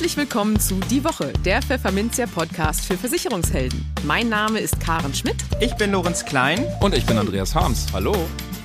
Herzlich 0.00 0.16
willkommen 0.16 0.58
zu 0.58 0.80
Die 0.90 1.04
Woche, 1.04 1.30
der 1.44 1.60
Pfefferminzia 1.60 2.24
Podcast 2.26 2.86
für 2.86 2.96
Versicherungshelden. 2.96 3.84
Mein 4.04 4.30
Name 4.30 4.58
ist 4.58 4.80
Karen 4.80 5.12
Schmidt. 5.12 5.36
Ich 5.60 5.74
bin 5.74 5.92
Lorenz 5.92 6.24
Klein. 6.24 6.64
Und 6.80 6.94
ich 6.94 7.04
bin 7.04 7.18
Andreas 7.18 7.54
Harms. 7.54 7.86
Hallo. 7.92 8.14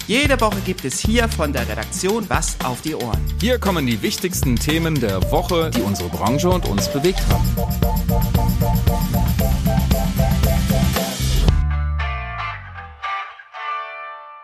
Jede 0.08 0.40
Woche 0.40 0.62
gibt 0.62 0.86
es 0.86 0.98
hier 0.98 1.28
von 1.28 1.52
der 1.52 1.68
Redaktion 1.68 2.24
was 2.29 2.55
auf 2.63 2.82
die 2.84 2.95
Ohren. 2.95 3.20
Hier 3.41 3.59
kommen 3.59 3.86
die 3.86 4.02
wichtigsten 4.02 4.55
Themen 4.55 4.98
der 4.98 5.30
Woche, 5.30 5.71
die 5.71 5.82
unsere 5.82 6.08
Branche 6.08 6.50
und 6.50 6.70
uns 6.70 6.88
bewegt 6.88 7.20
haben. 7.27 7.44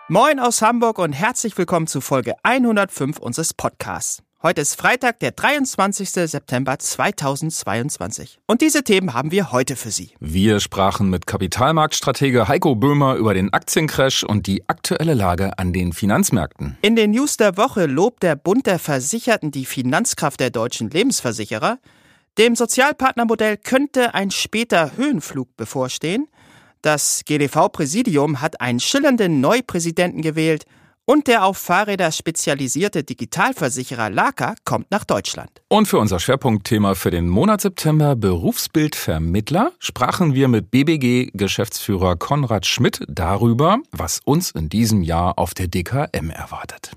Moin 0.09 0.41
aus 0.41 0.61
Hamburg 0.61 0.99
und 0.99 1.13
herzlich 1.13 1.57
willkommen 1.57 1.87
zu 1.87 2.01
Folge 2.01 2.33
105 2.43 3.17
unseres 3.17 3.53
Podcasts. 3.53 4.21
Heute 4.43 4.61
ist 4.61 4.73
Freitag, 4.73 5.19
der 5.19 5.33
23. 5.33 6.09
September 6.09 6.79
2022. 6.79 8.39
Und 8.47 8.61
diese 8.61 8.83
Themen 8.83 9.13
haben 9.13 9.29
wir 9.29 9.51
heute 9.51 9.75
für 9.75 9.91
Sie. 9.91 10.15
Wir 10.19 10.59
sprachen 10.59 11.11
mit 11.11 11.27
Kapitalmarktstratege 11.27 12.47
Heiko 12.47 12.73
Böhmer 12.73 13.17
über 13.17 13.35
den 13.35 13.53
Aktiencrash 13.53 14.23
und 14.23 14.47
die 14.47 14.67
aktuelle 14.67 15.13
Lage 15.13 15.59
an 15.59 15.73
den 15.73 15.93
Finanzmärkten. 15.93 16.75
In 16.81 16.95
den 16.95 17.11
News 17.11 17.37
der 17.37 17.55
Woche 17.55 17.85
lobt 17.85 18.23
der 18.23 18.35
Bund 18.35 18.65
der 18.65 18.79
Versicherten 18.79 19.51
die 19.51 19.65
Finanzkraft 19.65 20.39
der 20.39 20.49
deutschen 20.49 20.89
Lebensversicherer. 20.89 21.77
Dem 22.39 22.55
Sozialpartnermodell 22.55 23.57
könnte 23.57 24.15
ein 24.15 24.31
später 24.31 24.97
Höhenflug 24.97 25.55
bevorstehen. 25.55 26.27
Das 26.81 27.21
GDV-Präsidium 27.25 28.41
hat 28.41 28.59
einen 28.59 28.79
schillernden 28.79 29.39
Neupräsidenten 29.39 30.23
gewählt 30.23 30.65
und 31.05 31.27
der 31.27 31.45
auf 31.45 31.57
Fahrräder 31.57 32.11
spezialisierte 32.11 33.03
Digitalversicherer 33.03 34.09
Laka 34.09 34.55
kommt 34.65 34.91
nach 34.91 35.03
Deutschland. 35.03 35.49
Und 35.67 35.87
für 35.87 35.97
unser 35.97 36.19
Schwerpunktthema 36.19 36.95
für 36.95 37.11
den 37.11 37.27
Monat 37.27 37.61
September 37.61 38.15
Berufsbildvermittler 38.15 39.71
sprachen 39.79 40.33
wir 40.33 40.47
mit 40.47 40.71
BBG-Geschäftsführer 40.71 42.15
Konrad 42.15 42.65
Schmidt 42.65 43.01
darüber, 43.07 43.79
was 43.91 44.21
uns 44.25 44.51
in 44.51 44.69
diesem 44.69 45.03
Jahr 45.03 45.37
auf 45.37 45.53
der 45.53 45.67
DKM 45.67 46.29
erwartet. 46.29 46.91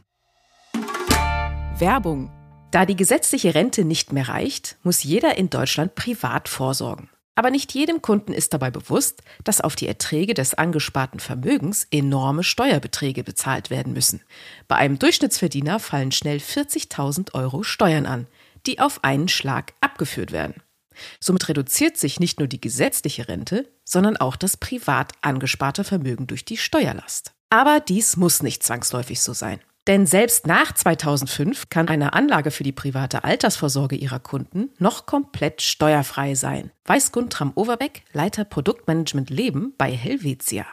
Werbung. 1.79 2.31
Da 2.71 2.87
die 2.87 2.97
gesetzliche 2.97 3.55
Rente 3.55 3.85
nicht 3.85 4.13
mehr 4.13 4.29
reicht, 4.29 4.79
muss 4.83 5.05
jeder 5.05 5.39
in 5.39 5.49
Deutschland 5.49 5.95
privat 5.95 6.49
vorsorgen. 6.49 7.09
Aber 7.37 7.51
nicht 7.51 7.73
jedem 7.75 8.01
Kunden 8.01 8.33
ist 8.33 8.55
dabei 8.55 8.71
bewusst, 8.71 9.23
dass 9.43 9.61
auf 9.61 9.75
die 9.75 9.89
Erträge 9.89 10.35
des 10.35 10.55
angesparten 10.55 11.19
Vermögens 11.19 11.87
enorme 11.91 12.45
Steuerbeträge 12.45 13.25
bezahlt 13.25 13.71
werden 13.71 13.93
müssen. 13.93 14.23
Bei 14.69 14.77
einem 14.77 14.99
Durchschnittsverdiener 14.99 15.81
fallen 15.81 16.13
schnell 16.13 16.39
40.000 16.39 17.35
Euro 17.35 17.65
Steuern 17.65 18.07
an, 18.07 18.27
die 18.67 18.79
auf 18.79 19.03
einen 19.03 19.29
Schlag 19.29 19.75
abgeführt 19.81 20.31
werden. 20.31 20.63
Somit 21.19 21.49
reduziert 21.49 21.97
sich 21.97 22.21
nicht 22.21 22.39
nur 22.39 22.47
die 22.47 22.61
gesetzliche 22.61 23.27
Rente, 23.27 23.69
sondern 23.85 24.17
auch 24.17 24.37
das 24.37 24.57
privat 24.57 25.13
angesparte 25.23 25.83
Vermögen 25.83 26.29
durch 26.29 26.45
die 26.45 26.57
Steuerlast. 26.57 27.33
Aber 27.51 27.81
dies 27.81 28.17
muss 28.17 28.43
nicht 28.43 28.63
zwangsläufig 28.63 29.21
so 29.21 29.33
sein. 29.33 29.61
Denn 29.87 30.07
selbst 30.07 30.47
nach 30.47 30.73
2005 30.73 31.69
kann 31.69 31.89
eine 31.89 32.15
Anlage 32.15 32.51
für 32.51 32.63
die 32.63 32.73
private 32.73 33.23
Altersvorsorge 33.23 33.97
ihrer 33.97 34.19
Kunden 34.19 34.71
noch 34.79 35.05
komplett 35.05 35.61
steuerfrei 35.61 36.35
sein, 36.35 36.71
weiß 36.87 37.13
Guntram 37.13 37.53
Overbeck, 37.55 38.03
Leiter 38.13 38.45
Produktmanagement 38.45 39.29
Leben 39.29 39.75
bei 39.77 39.91
Helvetia. 39.91 40.65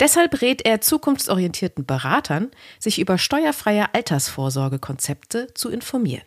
Deshalb 0.00 0.42
rät 0.42 0.66
er 0.66 0.82
zukunftsorientierten 0.82 1.86
Beratern, 1.86 2.50
sich 2.78 2.98
über 2.98 3.16
steuerfreie 3.16 3.94
Altersvorsorgekonzepte 3.94 5.54
zu 5.54 5.70
informieren. 5.70 6.26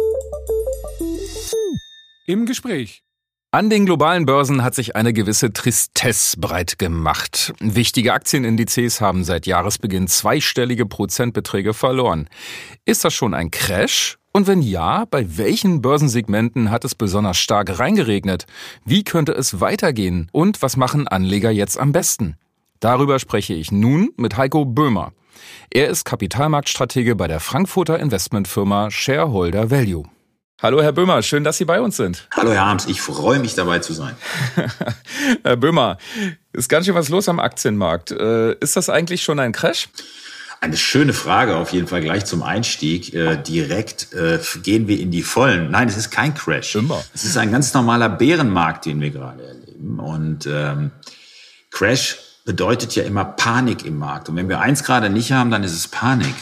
Im 2.27 2.47
Gespräch. 2.47 3.03
An 3.51 3.71
den 3.71 3.87
globalen 3.87 4.25
Börsen 4.25 4.63
hat 4.63 4.77
sich 4.77 4.95
eine 4.95 5.13
gewisse 5.13 5.53
Tristesse 5.53 6.39
breit 6.39 6.79
gemacht. 6.79 7.55
Wichtige 7.59 8.13
Aktienindizes 8.13 9.01
haben 9.01 9.25
seit 9.25 9.47
Jahresbeginn 9.47 10.07
zweistellige 10.07 10.87
Prozentbeträge 10.87 11.75
verloren. 11.75 12.29
Ist 12.85 13.05
das 13.05 13.15
schon 13.15 13.35
ein 13.35 13.51
Crash 13.51 14.17
und 14.37 14.47
wenn 14.47 14.61
ja, 14.61 15.07
bei 15.07 15.39
welchen 15.39 15.81
Börsensegmenten 15.81 16.71
hat 16.71 16.85
es 16.85 16.95
besonders 16.95 17.39
stark 17.39 17.79
reingeregnet? 17.79 18.45
Wie 18.85 19.03
könnte 19.03 19.33
es 19.33 19.63
weitergehen? 19.63 20.29
Und 20.31 20.61
was 20.61 20.77
machen 20.77 21.09
Anleger 21.09 21.51
jetzt 21.51 21.79
am 21.81 21.93
besten? 21.93 22.37
Darüber 22.79 23.19
spreche 23.19 23.55
ich 23.55 23.73
nun 23.73 24.11
mit 24.19 24.37
Heiko 24.37 24.67
Böhmer. 24.67 25.13
Er 25.71 25.89
ist 25.89 26.05
Kapitalmarktstratege 26.05 27.17
bei 27.17 27.29
der 27.29 27.41
Frankfurter 27.41 27.99
Investmentfirma 27.99 28.91
Shareholder 28.91 29.71
Value. 29.71 30.05
Hallo 30.61 30.83
Herr 30.83 30.93
Böhmer, 30.93 31.23
schön, 31.23 31.43
dass 31.43 31.57
Sie 31.57 31.65
bei 31.65 31.81
uns 31.81 31.97
sind. 31.97 32.29
Hallo 32.37 32.51
Herr 32.51 32.67
Harms, 32.67 32.85
ich 32.85 33.01
freue 33.01 33.39
mich 33.39 33.55
dabei 33.55 33.79
zu 33.79 33.95
sein. 33.95 34.17
Herr 35.45 35.57
Böhmer, 35.57 35.97
ist 36.53 36.69
ganz 36.69 36.85
schön 36.85 36.95
was 36.95 37.09
los 37.09 37.31
am 37.31 37.41
Aktienmarkt. 37.41 38.11
Äh, 38.11 38.53
ist 38.59 38.77
das 38.77 38.91
eigentlich 38.91 39.23
schon 39.23 39.39
ein 39.39 39.53
Crash? 39.53 39.89
Eine 40.61 40.77
schöne 40.77 41.13
Frage 41.13 41.57
auf 41.57 41.73
jeden 41.73 41.87
Fall 41.87 42.01
gleich 42.01 42.25
zum 42.25 42.43
Einstieg. 42.43 43.15
Äh, 43.15 43.37
direkt 43.37 44.13
äh, 44.13 44.39
gehen 44.63 44.89
wir 44.89 44.99
in 44.99 45.11
die 45.11 45.23
Vollen. 45.23 45.71
Nein, 45.71 45.89
es 45.89 45.97
ist 45.97 46.11
kein 46.11 46.35
Crash. 46.35 46.75
Immer. 46.75 47.05
Es 47.15 47.25
ist 47.25 47.37
ein 47.37 47.53
ganz 47.53 47.75
normaler 47.75 48.09
Bärenmarkt, 48.09 48.87
den 48.87 49.01
wir 49.01 49.11
gerade 49.11 49.47
erleben. 49.47 49.99
Und 49.99 50.47
ähm, 50.47 50.93
Crash 51.71 52.19
bedeutet 52.45 52.95
ja 52.95 53.03
immer 53.05 53.25
Panik 53.25 53.85
im 53.85 53.99
Markt. 53.99 54.29
Und 54.29 54.37
wenn 54.37 54.49
wir 54.49 54.61
eins 54.61 54.83
gerade 54.85 55.11
nicht 55.11 55.33
haben, 55.33 55.51
dann 55.51 55.63
ist 55.63 55.75
es 55.75 55.89
Panik. 55.89 56.35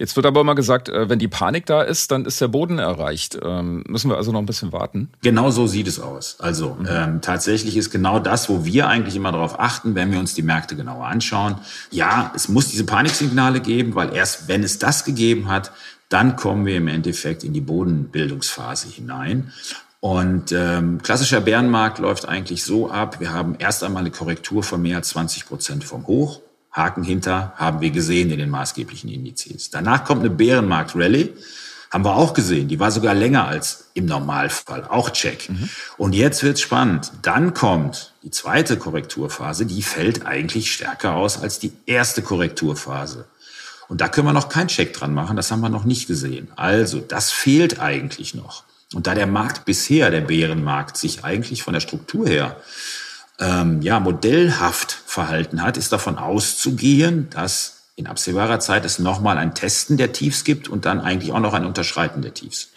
Jetzt 0.00 0.16
wird 0.16 0.24
aber 0.24 0.40
immer 0.40 0.54
gesagt, 0.54 0.88
äh, 0.88 1.10
wenn 1.10 1.18
die 1.18 1.28
Panik 1.28 1.66
da 1.66 1.82
ist, 1.82 2.10
dann 2.10 2.24
ist 2.24 2.40
der 2.40 2.48
Boden 2.48 2.78
erreicht. 2.78 3.38
Ähm, 3.44 3.84
müssen 3.86 4.08
wir 4.08 4.16
also 4.16 4.32
noch 4.32 4.38
ein 4.38 4.46
bisschen 4.46 4.72
warten? 4.72 5.10
Genau 5.20 5.50
so 5.50 5.66
sieht 5.66 5.86
es 5.88 6.00
aus. 6.00 6.36
Also 6.40 6.74
mhm. 6.80 6.88
ähm, 6.88 7.20
tatsächlich 7.20 7.76
ist 7.76 7.90
genau 7.90 8.18
das, 8.18 8.48
wo 8.48 8.64
wir 8.64 8.88
eigentlich 8.88 9.14
immer 9.14 9.30
darauf 9.30 9.60
achten, 9.60 9.94
wenn 9.94 10.10
wir 10.10 10.18
uns 10.18 10.32
die 10.32 10.40
Märkte 10.40 10.74
genauer 10.74 11.04
anschauen. 11.04 11.56
Ja, 11.90 12.32
es 12.34 12.48
muss 12.48 12.68
diese 12.68 12.84
Paniksignale 12.84 13.60
geben, 13.60 13.94
weil 13.94 14.14
erst 14.14 14.48
wenn 14.48 14.62
es 14.62 14.78
das 14.78 15.04
gegeben 15.04 15.48
hat, 15.48 15.70
dann 16.08 16.34
kommen 16.34 16.64
wir 16.64 16.78
im 16.78 16.88
Endeffekt 16.88 17.44
in 17.44 17.52
die 17.52 17.60
Bodenbildungsphase 17.60 18.88
hinein. 18.88 19.52
Und 20.00 20.50
ähm, 20.52 21.02
klassischer 21.02 21.42
Bärenmarkt 21.42 21.98
läuft 21.98 22.26
eigentlich 22.26 22.64
so 22.64 22.90
ab, 22.90 23.20
wir 23.20 23.34
haben 23.34 23.54
erst 23.58 23.84
einmal 23.84 24.00
eine 24.00 24.10
Korrektur 24.10 24.62
von 24.62 24.80
mehr 24.80 24.96
als 24.96 25.10
20 25.10 25.44
Prozent 25.44 25.84
vom 25.84 26.06
Hoch. 26.06 26.40
Haken 26.72 27.02
hinter 27.02 27.52
haben 27.56 27.80
wir 27.80 27.90
gesehen 27.90 28.30
in 28.30 28.38
den 28.38 28.50
maßgeblichen 28.50 29.10
Indizes. 29.10 29.70
Danach 29.70 30.04
kommt 30.04 30.20
eine 30.20 30.30
Bärenmarkt-Rallye, 30.30 31.34
haben 31.90 32.04
wir 32.04 32.14
auch 32.14 32.34
gesehen. 32.34 32.68
Die 32.68 32.78
war 32.78 32.92
sogar 32.92 33.14
länger 33.14 33.48
als 33.48 33.90
im 33.94 34.06
Normalfall, 34.06 34.84
auch 34.88 35.10
check. 35.10 35.50
Mhm. 35.50 35.68
Und 35.96 36.14
jetzt 36.14 36.42
wird's 36.44 36.60
spannend. 36.60 37.10
Dann 37.22 37.52
kommt 37.52 38.12
die 38.22 38.30
zweite 38.30 38.76
Korrekturphase, 38.76 39.66
die 39.66 39.82
fällt 39.82 40.24
eigentlich 40.24 40.72
stärker 40.72 41.14
aus 41.16 41.42
als 41.42 41.58
die 41.58 41.72
erste 41.86 42.22
Korrekturphase. 42.22 43.26
Und 43.88 44.00
da 44.00 44.06
können 44.06 44.28
wir 44.28 44.32
noch 44.32 44.48
keinen 44.48 44.68
Check 44.68 44.92
dran 44.92 45.12
machen, 45.12 45.36
das 45.36 45.50
haben 45.50 45.62
wir 45.62 45.68
noch 45.68 45.84
nicht 45.84 46.06
gesehen. 46.06 46.48
Also, 46.54 47.00
das 47.00 47.32
fehlt 47.32 47.80
eigentlich 47.80 48.34
noch. 48.34 48.62
Und 48.94 49.08
da 49.08 49.14
der 49.16 49.26
Markt 49.26 49.64
bisher, 49.64 50.12
der 50.12 50.20
Bärenmarkt, 50.20 50.96
sich 50.96 51.24
eigentlich 51.24 51.64
von 51.64 51.74
der 51.74 51.80
Struktur 51.80 52.28
her 52.28 52.56
ähm, 53.40 53.82
ja, 53.82 53.98
modellhaft 54.00 54.92
verhalten 55.06 55.62
hat, 55.62 55.76
ist 55.76 55.92
davon 55.92 56.18
auszugehen, 56.18 57.28
dass 57.30 57.80
in 57.96 58.06
absehbarer 58.06 58.60
Zeit 58.60 58.84
es 58.84 58.98
nochmal 58.98 59.38
ein 59.38 59.54
Testen 59.54 59.96
der 59.96 60.12
Tiefs 60.12 60.44
gibt 60.44 60.68
und 60.68 60.84
dann 60.84 61.00
eigentlich 61.00 61.32
auch 61.32 61.40
noch 61.40 61.54
ein 61.54 61.64
Unterschreiten 61.64 62.22
der 62.22 62.34
Tiefs. 62.34 62.70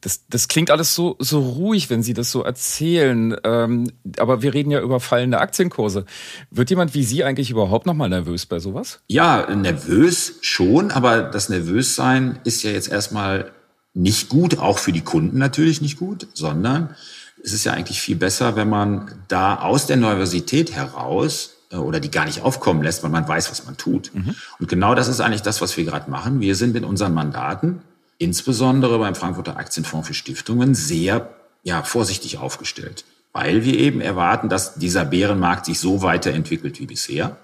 Das, 0.00 0.20
das 0.28 0.48
klingt 0.48 0.70
alles 0.70 0.94
so, 0.94 1.16
so 1.18 1.40
ruhig, 1.40 1.88
wenn 1.88 2.02
Sie 2.02 2.12
das 2.12 2.30
so 2.30 2.42
erzählen. 2.42 3.36
Ähm, 3.42 3.90
aber 4.18 4.42
wir 4.42 4.52
reden 4.52 4.70
ja 4.70 4.80
über 4.82 5.00
fallende 5.00 5.38
Aktienkurse. 5.38 6.04
Wird 6.50 6.68
jemand 6.68 6.92
wie 6.92 7.04
Sie 7.04 7.24
eigentlich 7.24 7.50
überhaupt 7.50 7.86
noch 7.86 7.94
mal 7.94 8.10
nervös 8.10 8.44
bei 8.44 8.58
sowas? 8.58 9.00
Ja, 9.08 9.48
nervös 9.54 10.34
schon, 10.42 10.90
aber 10.90 11.22
das 11.22 11.48
Nervössein 11.48 12.38
ist 12.44 12.62
ja 12.62 12.70
jetzt 12.70 12.88
erstmal 12.88 13.52
nicht 13.94 14.28
gut, 14.28 14.58
auch 14.58 14.78
für 14.78 14.92
die 14.92 15.00
Kunden 15.00 15.38
natürlich 15.38 15.80
nicht 15.80 15.98
gut, 15.98 16.26
sondern 16.34 16.94
es 17.44 17.52
ist 17.52 17.64
ja 17.64 17.74
eigentlich 17.74 18.00
viel 18.00 18.16
besser, 18.16 18.56
wenn 18.56 18.70
man 18.70 19.12
da 19.28 19.56
aus 19.56 19.86
der 19.86 19.98
Universität 19.98 20.72
heraus 20.72 21.56
äh, 21.70 21.76
oder 21.76 22.00
die 22.00 22.10
gar 22.10 22.24
nicht 22.24 22.40
aufkommen 22.40 22.82
lässt, 22.82 23.02
weil 23.02 23.10
man 23.10 23.28
weiß, 23.28 23.50
was 23.50 23.66
man 23.66 23.76
tut. 23.76 24.10
Mhm. 24.14 24.34
Und 24.58 24.68
genau 24.68 24.94
das 24.94 25.08
ist 25.08 25.20
eigentlich 25.20 25.42
das, 25.42 25.60
was 25.60 25.76
wir 25.76 25.84
gerade 25.84 26.10
machen. 26.10 26.40
Wir 26.40 26.56
sind 26.56 26.72
mit 26.72 26.84
unseren 26.84 27.12
Mandaten, 27.12 27.82
insbesondere 28.16 28.98
beim 28.98 29.14
Frankfurter 29.14 29.58
Aktienfonds 29.58 30.08
für 30.08 30.14
Stiftungen, 30.14 30.74
sehr 30.74 31.34
ja, 31.62 31.82
vorsichtig 31.82 32.38
aufgestellt, 32.38 33.04
weil 33.32 33.64
wir 33.64 33.78
eben 33.78 34.00
erwarten, 34.00 34.48
dass 34.48 34.74
dieser 34.74 35.04
Bärenmarkt 35.04 35.66
sich 35.66 35.78
so 35.78 36.00
weiterentwickelt 36.00 36.80
wie 36.80 36.86
bisher. 36.86 37.36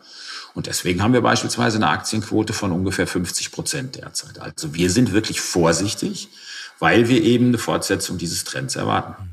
Und 0.54 0.66
deswegen 0.66 1.02
haben 1.02 1.12
wir 1.12 1.20
beispielsweise 1.20 1.76
eine 1.76 1.88
Aktienquote 1.88 2.54
von 2.54 2.72
ungefähr 2.72 3.06
50 3.06 3.52
Prozent 3.52 3.96
derzeit. 3.96 4.40
Also 4.40 4.74
wir 4.74 4.90
sind 4.90 5.12
wirklich 5.12 5.42
vorsichtig, 5.42 6.28
weil 6.78 7.08
wir 7.08 7.22
eben 7.22 7.48
eine 7.48 7.58
Fortsetzung 7.58 8.16
dieses 8.16 8.44
Trends 8.44 8.76
erwarten. 8.76 9.30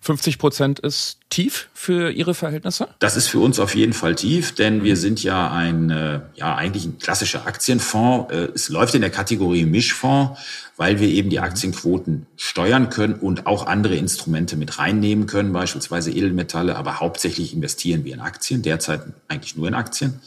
50 0.00 0.38
Prozent 0.38 0.78
ist 0.78 1.18
tief 1.30 1.68
für 1.74 2.10
Ihre 2.10 2.34
Verhältnisse? 2.34 2.88
Das 2.98 3.16
ist 3.16 3.28
für 3.28 3.38
uns 3.38 3.58
auf 3.58 3.74
jeden 3.74 3.92
Fall 3.92 4.14
tief, 4.14 4.54
denn 4.54 4.84
wir 4.84 4.96
sind 4.96 5.22
ja 5.22 5.50
ein, 5.50 5.90
äh, 5.90 6.20
ja, 6.34 6.54
eigentlich 6.54 6.84
ein 6.84 6.98
klassischer 6.98 7.46
Aktienfonds. 7.46 8.32
Äh, 8.32 8.48
es 8.54 8.68
läuft 8.68 8.94
in 8.94 9.00
der 9.00 9.10
Kategorie 9.10 9.64
Mischfonds, 9.64 10.38
weil 10.76 11.00
wir 11.00 11.08
eben 11.08 11.30
die 11.30 11.40
Aktienquoten 11.40 12.26
steuern 12.36 12.90
können 12.90 13.14
und 13.14 13.46
auch 13.46 13.66
andere 13.66 13.96
Instrumente 13.96 14.56
mit 14.56 14.78
reinnehmen 14.78 15.26
können, 15.26 15.52
beispielsweise 15.52 16.10
Edelmetalle, 16.10 16.76
aber 16.76 17.00
hauptsächlich 17.00 17.54
investieren 17.54 18.04
wir 18.04 18.14
in 18.14 18.20
Aktien, 18.20 18.62
derzeit 18.62 19.02
eigentlich 19.28 19.56
nur 19.56 19.68
in 19.68 19.74
Aktien. 19.74 20.20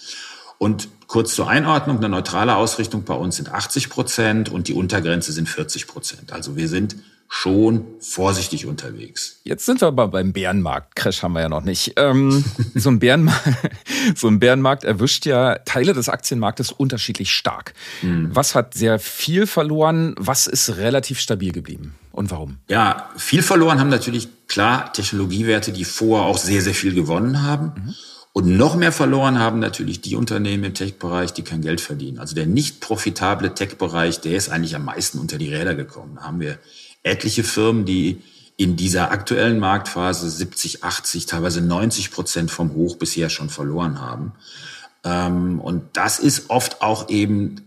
Und 0.60 0.90
kurz 1.08 1.36
zur 1.36 1.50
Einordnung, 1.50 1.98
eine 1.98 2.10
neutrale 2.10 2.56
Ausrichtung 2.56 3.04
bei 3.06 3.14
uns 3.14 3.38
sind 3.38 3.50
80 3.50 3.90
Prozent 3.90 4.50
und 4.50 4.68
die 4.68 4.74
Untergrenze 4.74 5.32
sind 5.32 5.48
40 5.48 5.88
Prozent. 5.88 6.34
Also 6.34 6.58
wir 6.58 6.68
sind 6.68 6.98
schon 7.32 7.86
vorsichtig 8.00 8.66
unterwegs. 8.66 9.40
Jetzt 9.44 9.66
sind 9.66 9.82
wir 9.82 9.88
aber 9.88 10.08
beim 10.08 10.34
Bärenmarkt. 10.34 10.96
Crash 10.96 11.22
haben 11.22 11.34
wir 11.34 11.42
ja 11.42 11.50
noch 11.50 11.64
nicht. 11.64 11.94
Ähm, 11.96 12.44
so, 12.76 12.90
ein 12.90 12.98
Bärenmarkt, 12.98 13.48
so 14.16 14.28
ein 14.28 14.40
Bärenmarkt 14.40 14.84
erwischt 14.84 15.28
ja 15.28 15.60
Teile 15.60 15.94
des 15.94 16.10
Aktienmarktes 16.10 16.72
unterschiedlich 16.72 17.32
stark. 17.32 17.74
Mhm. 18.02 18.32
Was 18.34 18.56
hat 18.56 18.74
sehr 18.74 18.98
viel 18.98 19.46
verloren? 19.46 20.16
Was 20.18 20.48
ist 20.48 20.78
relativ 20.78 21.20
stabil 21.20 21.52
geblieben? 21.52 21.94
Und 22.12 22.32
warum? 22.32 22.58
Ja, 22.68 23.10
viel 23.16 23.44
verloren 23.44 23.80
haben 23.80 23.90
natürlich 23.90 24.28
klar 24.48 24.92
Technologiewerte, 24.92 25.72
die 25.72 25.86
vorher 25.86 26.26
auch 26.26 26.40
sehr, 26.40 26.64
sehr 26.64 26.74
viel 26.74 26.96
gewonnen 26.96 27.44
haben. 27.44 27.74
Mhm. 27.76 27.96
Und 28.32 28.58
noch 28.58 28.76
mehr 28.76 28.92
verloren 28.92 29.40
haben 29.40 29.60
natürlich 29.60 30.02
die 30.02 30.16
Unternehmen 30.16 30.64
im 30.64 30.74
Tech-Bereich, 30.74 31.34
die 31.34 31.44
kein 31.44 31.62
Geld 31.62 31.82
verdienen. 31.82 32.20
Also 32.20 32.36
der 32.36 32.46
nicht 32.46 32.80
profitable 32.80 33.54
Tech-Bereich, 33.54 34.22
der 34.22 34.36
ist 34.36 34.50
eigentlich 34.50 34.76
am 34.76 34.86
meisten 34.86 35.20
unter 35.20 35.38
die 35.38 35.54
Räder 35.54 35.76
gekommen. 35.76 36.16
Da 36.16 36.24
haben 36.24 36.40
wir 36.40 36.58
etliche 37.10 37.44
Firmen, 37.44 37.86
die 37.86 38.22
in 38.58 38.76
dieser 38.76 39.12
aktuellen 39.12 39.60
Marktphase 39.60 40.30
70, 40.30 40.84
80, 40.84 41.26
teilweise 41.26 41.62
90 41.62 42.12
Prozent 42.12 42.52
vom 42.52 42.74
Hoch 42.74 42.98
bisher 42.98 43.30
schon 43.30 43.50
verloren 43.50 44.02
haben. 44.02 44.34
Ähm, 45.04 45.60
und 45.62 45.84
das 45.94 46.20
ist 46.20 46.50
oft 46.50 46.82
auch 46.82 47.10
eben 47.10 47.62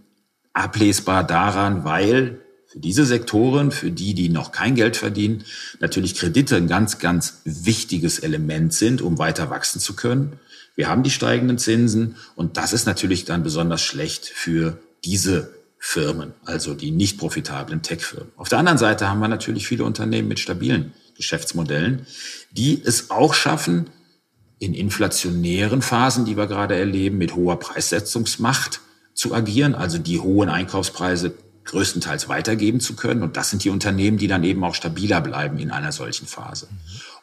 ablesbar 0.52 1.24
daran, 1.24 1.84
weil 1.84 2.40
für 2.66 2.78
diese 2.78 3.04
Sektoren, 3.04 3.70
für 3.70 3.90
die, 3.90 4.14
die 4.14 4.28
noch 4.28 4.52
kein 4.52 4.74
Geld 4.74 4.96
verdienen, 4.96 5.44
natürlich 5.80 6.14
Kredite 6.14 6.56
ein 6.56 6.68
ganz, 6.68 6.98
ganz 6.98 7.40
wichtiges 7.44 8.18
Element 8.18 8.72
sind, 8.72 9.02
um 9.02 9.18
weiter 9.18 9.50
wachsen 9.50 9.80
zu 9.80 9.94
können. 9.94 10.40
Wir 10.74 10.88
haben 10.88 11.02
die 11.02 11.10
steigenden 11.10 11.58
Zinsen 11.58 12.16
und 12.34 12.56
das 12.56 12.72
ist 12.72 12.86
natürlich 12.86 13.24
dann 13.24 13.42
besonders 13.42 13.82
schlecht 13.82 14.26
für 14.26 14.78
diese 15.04 15.54
Firmen, 15.84 16.32
also 16.44 16.74
die 16.74 16.92
nicht 16.92 17.18
profitablen 17.18 17.82
Tech-Firmen. 17.82 18.30
Auf 18.36 18.48
der 18.48 18.60
anderen 18.60 18.78
Seite 18.78 19.08
haben 19.08 19.18
wir 19.18 19.26
natürlich 19.26 19.66
viele 19.66 19.82
Unternehmen 19.82 20.28
mit 20.28 20.38
stabilen 20.38 20.94
Geschäftsmodellen, 21.16 22.06
die 22.52 22.80
es 22.84 23.10
auch 23.10 23.34
schaffen, 23.34 23.90
in 24.60 24.74
inflationären 24.74 25.82
Phasen, 25.82 26.24
die 26.24 26.36
wir 26.36 26.46
gerade 26.46 26.76
erleben, 26.76 27.18
mit 27.18 27.34
hoher 27.34 27.58
Preissetzungsmacht 27.58 28.80
zu 29.12 29.34
agieren, 29.34 29.74
also 29.74 29.98
die 29.98 30.20
hohen 30.20 30.48
Einkaufspreise 30.48 31.34
größtenteils 31.64 32.28
weitergeben 32.28 32.80
zu 32.80 32.96
können. 32.96 33.22
Und 33.22 33.36
das 33.36 33.50
sind 33.50 33.64
die 33.64 33.70
Unternehmen, 33.70 34.18
die 34.18 34.28
dann 34.28 34.44
eben 34.44 34.64
auch 34.64 34.74
stabiler 34.74 35.20
bleiben 35.20 35.58
in 35.58 35.70
einer 35.70 35.92
solchen 35.92 36.26
Phase. 36.26 36.68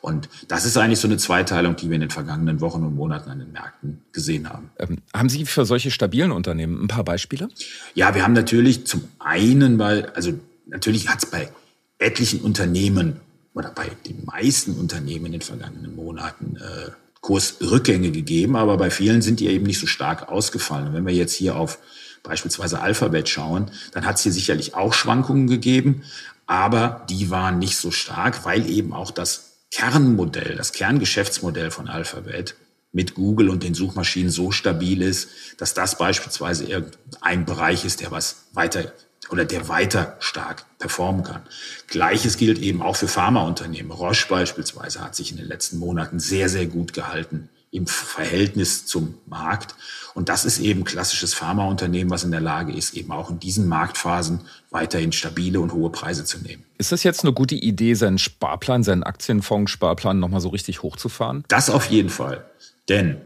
Und 0.02 0.30
das 0.48 0.66
ist 0.66 0.78
eigentlich 0.78 1.00
so 1.00 1.08
eine 1.08 1.18
Zweiteilung, 1.18 1.76
die 1.76 1.90
wir 1.90 1.96
in 1.96 2.02
den 2.02 2.10
vergangenen 2.10 2.62
Wochen 2.62 2.84
und 2.84 2.96
Monaten 2.96 3.30
an 3.30 3.40
den 3.40 3.52
Märkten 3.52 4.02
gesehen 4.14 4.50
haben. 4.50 4.72
Ähm, 4.80 5.00
haben 5.14 5.30
Sie 5.30 5.46
für 5.46 5.66
solche 5.66 5.92
stabilen 5.92 6.32
Unternehmen 6.32 6.84
ein 6.84 6.88
paar 6.88 7.04
Beispiele? 7.04 7.50
Ja, 7.96 8.16
wir 8.16 8.24
haben 8.24 8.34
natürlich 8.34 8.88
zum 8.88 9.04
einen, 9.20 9.78
weil, 9.78 10.06
also 10.12 10.34
natürlich 10.68 11.10
hat 11.10 11.24
es 11.24 11.30
bei 11.30 11.50
etlichen 11.98 12.40
Unternehmen 12.42 13.20
oder 13.54 13.72
bei 13.72 13.90
den 14.08 14.24
meisten 14.26 14.74
Unternehmen 14.74 15.28
in 15.28 15.32
den 15.34 15.42
vergangenen 15.42 15.96
Monaten 15.96 16.56
äh, 16.56 16.92
Kursrückgänge 17.22 18.12
gegeben, 18.12 18.56
aber 18.56 18.78
bei 18.78 18.90
vielen 18.90 19.22
sind 19.22 19.42
die 19.42 19.48
eben 19.48 19.66
nicht 19.66 19.80
so 19.80 19.88
stark 19.88 20.30
ausgefallen. 20.30 20.88
Und 20.88 20.94
wenn 20.94 21.06
wir 21.06 21.14
jetzt 21.14 21.34
hier 21.34 21.58
auf 21.58 21.80
beispielsweise 22.24 22.82
Alphabet 22.82 23.30
schauen, 23.30 23.72
dann 23.92 24.06
hat 24.06 24.18
es 24.18 24.24
hier 24.24 24.32
sicherlich 24.32 24.76
auch 24.76 24.94
Schwankungen 24.94 25.48
gegeben, 25.48 26.04
aber 26.46 27.06
die 27.10 27.30
waren 27.30 27.60
nicht 27.60 27.78
so 27.78 27.92
stark, 27.92 28.46
weil 28.46 28.70
eben 28.70 28.94
auch 28.94 29.12
das 29.12 29.58
Kernmodell, 29.72 30.56
das 30.56 30.74
Kerngeschäftsmodell 30.74 31.72
von 31.72 31.88
Alphabet 31.88 32.56
mit 32.92 33.14
Google 33.14 33.50
und 33.50 33.62
den 33.62 33.76
Suchmaschinen 33.76 34.32
so 34.32 34.52
stabil 34.52 35.02
ist, 35.02 35.30
dass 35.58 35.76
das 35.76 35.98
beispielsweise 35.98 36.66
irgendein 36.66 37.46
Bereich 37.46 37.86
ist, 37.86 38.02
der 38.02 38.12
was 38.12 38.48
weiter 38.54 38.92
oder 39.30 39.46
der 39.46 39.68
weiter 39.68 40.16
stark 40.20 40.66
performen 40.80 41.24
kann. 41.24 41.44
Gleiches 41.88 42.38
gilt 42.38 42.58
eben 42.58 42.82
auch 42.82 42.96
für 42.96 43.08
Pharmaunternehmen. 43.08 43.92
Roche 43.92 44.28
beispielsweise 44.28 45.02
hat 45.02 45.16
sich 45.16 45.30
in 45.30 45.38
den 45.38 45.48
letzten 45.48 45.78
Monaten 45.78 46.20
sehr, 46.20 46.50
sehr 46.50 46.66
gut 46.66 46.94
gehalten 46.94 47.50
im 47.72 47.88
Verhältnis 47.88 48.86
zum 48.86 49.16
Markt. 49.26 49.76
Und 50.16 50.30
das 50.30 50.44
ist 50.46 50.60
eben 50.60 50.84
klassisches 50.84 51.34
Pharmaunternehmen, 51.34 52.10
was 52.10 52.24
in 52.24 52.32
der 52.32 52.42
Lage 52.42 52.74
ist, 52.74 52.96
eben 52.96 53.12
auch 53.12 53.30
in 53.30 53.40
diesen 53.40 53.68
Marktphasen 53.68 54.42
weiterhin 54.72 55.12
stabile 55.12 55.60
und 55.60 55.74
hohe 55.74 55.92
Preise 55.92 56.26
zu 56.26 56.40
nehmen. 56.40 56.66
Ist 56.78 56.92
das 56.92 57.04
jetzt 57.04 57.24
eine 57.24 57.34
gute 57.34 57.56
Idee, 57.56 57.94
seinen 57.94 58.18
Sparplan, 58.18 58.84
seinen 58.84 59.04
Aktienfonds-Sparplan 59.04 60.20
nochmal 60.20 60.42
so 60.42 60.50
richtig 60.50 60.82
hochzufahren? 60.82 61.44
Das 61.48 61.70
auf 61.70 61.86
jeden 61.86 62.10
Fall. 62.10 62.46
Denn 62.88 63.22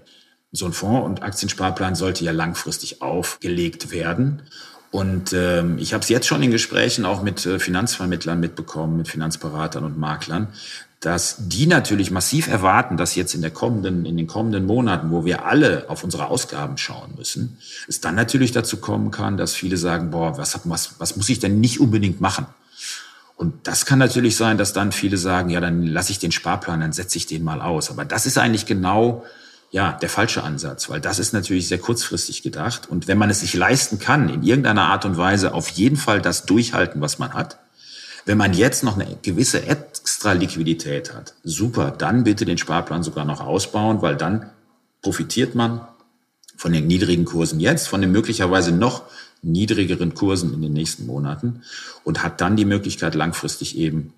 so 0.51 0.65
ein 0.65 0.73
Fonds- 0.73 1.05
und 1.05 1.23
Aktiensparplan 1.23 1.95
sollte 1.95 2.23
ja 2.23 2.31
langfristig 2.31 3.01
aufgelegt 3.01 3.91
werden. 3.91 4.43
Und 4.93 5.33
ähm, 5.33 5.79
ich 5.79 5.95
habe 5.95 6.03
es 6.03 6.09
jetzt 6.09 6.27
schon 6.27 6.43
in 6.43 6.51
Gesprächen 6.51 7.03
auch 7.03 7.23
mit 7.23 7.43
äh, 7.47 7.57
Finanzvermittlern 7.57 8.39
mitbekommen, 8.39 8.95
mit 8.95 9.07
Finanzberatern 9.07 9.83
und 9.83 9.97
Maklern, 9.97 10.49
dass 10.99 11.37
die 11.39 11.65
natürlich 11.65 12.11
massiv 12.11 12.47
erwarten, 12.47 12.95
dass 12.95 13.15
jetzt 13.15 13.33
in 13.33 13.41
der 13.41 13.49
kommenden, 13.49 14.05
in 14.05 14.17
den 14.17 14.27
kommenden 14.27 14.67
Monaten, 14.67 15.09
wo 15.09 15.25
wir 15.25 15.45
alle 15.45 15.85
auf 15.87 16.03
unsere 16.03 16.27
Ausgaben 16.27 16.77
schauen 16.77 17.15
müssen, 17.17 17.57
es 17.87 18.01
dann 18.01 18.13
natürlich 18.13 18.51
dazu 18.51 18.77
kommen 18.77 19.09
kann, 19.09 19.35
dass 19.35 19.55
viele 19.55 19.77
sagen, 19.77 20.11
boah, 20.11 20.37
was, 20.37 20.59
was, 20.65 20.99
was 20.99 21.15
muss 21.15 21.27
ich 21.27 21.39
denn 21.39 21.59
nicht 21.59 21.79
unbedingt 21.79 22.21
machen? 22.21 22.45
Und 23.35 23.65
das 23.65 23.87
kann 23.87 23.97
natürlich 23.97 24.35
sein, 24.35 24.59
dass 24.59 24.73
dann 24.73 24.91
viele 24.91 25.17
sagen, 25.17 25.49
ja, 25.49 25.59
dann 25.59 25.87
lasse 25.87 26.11
ich 26.11 26.19
den 26.19 26.31
Sparplan, 26.31 26.81
dann 26.81 26.93
setze 26.93 27.17
ich 27.17 27.25
den 27.25 27.43
mal 27.43 27.61
aus. 27.61 27.89
Aber 27.89 28.05
das 28.05 28.27
ist 28.27 28.37
eigentlich 28.37 28.67
genau 28.67 29.25
ja, 29.73 29.93
der 29.93 30.07
falsche 30.07 30.43
Ansatz, 30.43 30.87
weil 30.91 31.01
das 31.01 31.17
ist 31.17 31.33
natürlich 31.33 31.67
sehr 31.67 31.79
kurzfristig 31.79 32.43
gedacht. 32.43 32.87
Und 32.87 33.07
wenn 33.07 33.17
man 33.17 33.31
es 33.31 33.39
sich 33.39 33.55
leisten 33.55 33.97
kann, 33.97 34.29
in 34.29 34.43
irgendeiner 34.43 34.83
Art 34.83 35.03
und 35.03 35.17
Weise 35.17 35.55
auf 35.55 35.67
jeden 35.69 35.97
Fall 35.97 36.21
das 36.21 36.45
durchhalten, 36.45 37.01
was 37.01 37.17
man 37.17 37.33
hat, 37.33 37.57
wenn 38.23 38.37
man 38.37 38.53
jetzt 38.53 38.83
noch 38.83 38.99
eine 38.99 39.17
gewisse 39.23 39.65
extra 39.65 40.33
Liquidität 40.33 41.15
hat, 41.15 41.33
super, 41.43 41.89
dann 41.89 42.23
bitte 42.23 42.45
den 42.45 42.59
Sparplan 42.59 43.01
sogar 43.01 43.25
noch 43.25 43.41
ausbauen, 43.41 44.03
weil 44.03 44.15
dann 44.15 44.51
profitiert 45.01 45.55
man 45.55 45.81
von 46.55 46.71
den 46.71 46.85
niedrigen 46.85 47.25
Kursen 47.25 47.59
jetzt, 47.59 47.87
von 47.87 47.99
den 47.99 48.11
möglicherweise 48.11 48.73
noch 48.73 49.01
niedrigeren 49.41 50.13
Kursen 50.13 50.53
in 50.53 50.61
den 50.61 50.73
nächsten 50.73 51.07
Monaten 51.07 51.63
und 52.03 52.21
hat 52.21 52.41
dann 52.41 52.55
die 52.55 52.65
Möglichkeit, 52.65 53.15
langfristig 53.15 53.75
eben 53.75 54.13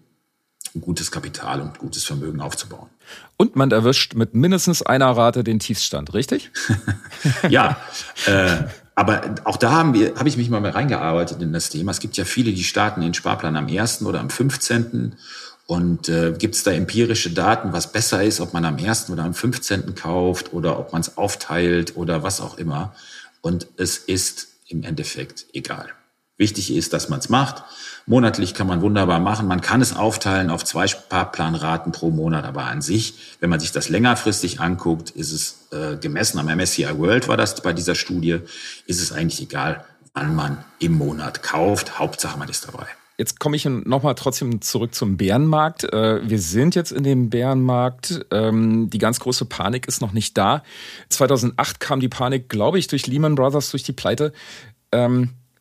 ein 0.75 0.81
gutes 0.81 1.11
Kapital 1.11 1.61
und 1.61 1.79
gutes 1.79 2.03
Vermögen 2.03 2.41
aufzubauen. 2.41 2.89
Und 3.37 3.55
man 3.55 3.71
erwischt 3.71 4.13
mit 4.13 4.33
mindestens 4.33 4.81
einer 4.81 5.15
Rate 5.15 5.43
den 5.43 5.59
Tiefstand, 5.59 6.13
richtig? 6.13 6.51
ja, 7.49 7.77
äh, 8.25 8.63
aber 8.95 9.35
auch 9.43 9.57
da 9.57 9.71
haben 9.71 9.93
wir, 9.93 10.15
habe 10.15 10.29
ich 10.29 10.37
mich 10.37 10.49
mal 10.49 10.65
reingearbeitet 10.65 11.41
in 11.41 11.51
das 11.51 11.69
Thema. 11.69 11.91
Es 11.91 11.99
gibt 11.99 12.15
ja 12.17 12.25
viele, 12.25 12.53
die 12.53 12.63
starten 12.63 13.01
den 13.01 13.13
Sparplan 13.13 13.55
am 13.57 13.67
1. 13.67 14.03
oder 14.03 14.21
am 14.21 14.29
15. 14.29 15.15
Und 15.67 16.09
äh, 16.09 16.33
gibt 16.37 16.55
es 16.55 16.63
da 16.63 16.71
empirische 16.71 17.31
Daten, 17.31 17.73
was 17.73 17.91
besser 17.91 18.23
ist, 18.23 18.39
ob 18.39 18.53
man 18.53 18.65
am 18.65 18.77
1. 18.77 19.09
oder 19.09 19.23
am 19.23 19.33
15. 19.33 19.95
kauft 19.95 20.53
oder 20.53 20.79
ob 20.79 20.93
man 20.93 21.01
es 21.01 21.17
aufteilt 21.17 21.97
oder 21.97 22.23
was 22.23 22.39
auch 22.39 22.57
immer. 22.57 22.93
Und 23.41 23.67
es 23.77 23.97
ist 23.97 24.47
im 24.67 24.83
Endeffekt 24.83 25.47
egal. 25.53 25.89
Wichtig 26.37 26.75
ist, 26.75 26.91
dass 26.91 27.07
man 27.07 27.19
es 27.19 27.29
macht. 27.29 27.63
Monatlich 28.05 28.53
kann 28.53 28.67
man 28.67 28.81
wunderbar 28.81 29.19
machen. 29.19 29.47
Man 29.47 29.61
kann 29.61 29.81
es 29.81 29.95
aufteilen 29.95 30.49
auf 30.49 30.65
zwei 30.65 30.85
Sparplanraten 30.85 31.93
pro 31.93 32.11
Monat, 32.11 32.43
aber 32.43 32.65
an 32.65 32.81
sich, 32.81 33.37
wenn 33.39 33.49
man 33.49 33.61
sich 33.61 33.71
das 33.71 33.87
längerfristig 33.87 34.59
anguckt, 34.59 35.11
ist 35.11 35.31
es 35.31 35.67
äh, 35.71 35.95
gemessen 35.95 36.37
am 36.37 36.47
MSCI 36.47 36.97
World 36.97 37.27
war 37.29 37.37
das 37.37 37.61
bei 37.61 37.71
dieser 37.71 37.95
Studie, 37.95 38.39
ist 38.85 39.01
es 39.01 39.13
eigentlich 39.13 39.41
egal, 39.41 39.85
wann 40.13 40.35
man 40.35 40.63
im 40.79 40.97
Monat 40.97 41.41
kauft. 41.41 41.99
Hauptsache, 41.99 42.37
man 42.37 42.49
ist 42.49 42.67
dabei. 42.67 42.85
Jetzt 43.17 43.39
komme 43.39 43.55
ich 43.55 43.63
nochmal 43.63 44.15
trotzdem 44.15 44.61
zurück 44.61 44.93
zum 44.93 45.15
Bärenmarkt. 45.15 45.85
Äh, 45.85 46.29
wir 46.29 46.39
sind 46.39 46.75
jetzt 46.75 46.91
in 46.91 47.03
dem 47.03 47.29
Bärenmarkt. 47.29 48.25
Ähm, 48.31 48.89
die 48.89 48.97
ganz 48.97 49.21
große 49.21 49.45
Panik 49.45 49.87
ist 49.87 50.01
noch 50.01 50.11
nicht 50.11 50.37
da. 50.37 50.63
2008 51.09 51.79
kam 51.79 52.01
die 52.01 52.09
Panik, 52.09 52.49
glaube 52.49 52.77
ich, 52.77 52.87
durch 52.87 53.07
Lehman 53.07 53.35
Brothers, 53.35 53.71
durch 53.71 53.83
die 53.83 53.93
Pleite. 53.93 54.33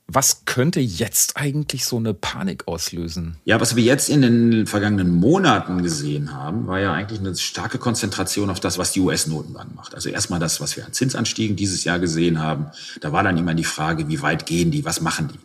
Was 0.06 0.44
könnte 0.44 0.80
jetzt 0.80 1.38
eigentlich 1.38 1.86
so 1.86 1.96
eine 1.96 2.12
Panik 2.12 2.68
auslösen? 2.68 3.38
Ja, 3.44 3.58
was 3.60 3.74
wir 3.74 3.82
jetzt 3.82 4.10
in 4.10 4.20
den 4.20 4.66
vergangenen 4.66 5.10
Monaten 5.10 5.82
gesehen 5.82 6.34
haben, 6.34 6.66
war 6.66 6.78
ja 6.78 6.92
eigentlich 6.92 7.20
eine 7.20 7.34
starke 7.36 7.78
Konzentration 7.78 8.50
auf 8.50 8.60
das, 8.60 8.76
was 8.76 8.92
die 8.92 9.00
US-Notenbank 9.00 9.74
macht. 9.74 9.94
Also 9.94 10.10
erstmal 10.10 10.40
das, 10.40 10.60
was 10.60 10.76
wir 10.76 10.84
an 10.84 10.92
Zinsanstiegen 10.92 11.56
dieses 11.56 11.84
Jahr 11.84 11.98
gesehen 11.98 12.42
haben. 12.42 12.66
Da 13.00 13.12
war 13.12 13.22
dann 13.22 13.38
immer 13.38 13.54
die 13.54 13.64
Frage, 13.64 14.08
wie 14.08 14.20
weit 14.20 14.44
gehen 14.44 14.70
die, 14.70 14.84
was 14.84 15.00
machen 15.00 15.28
die? 15.32 15.38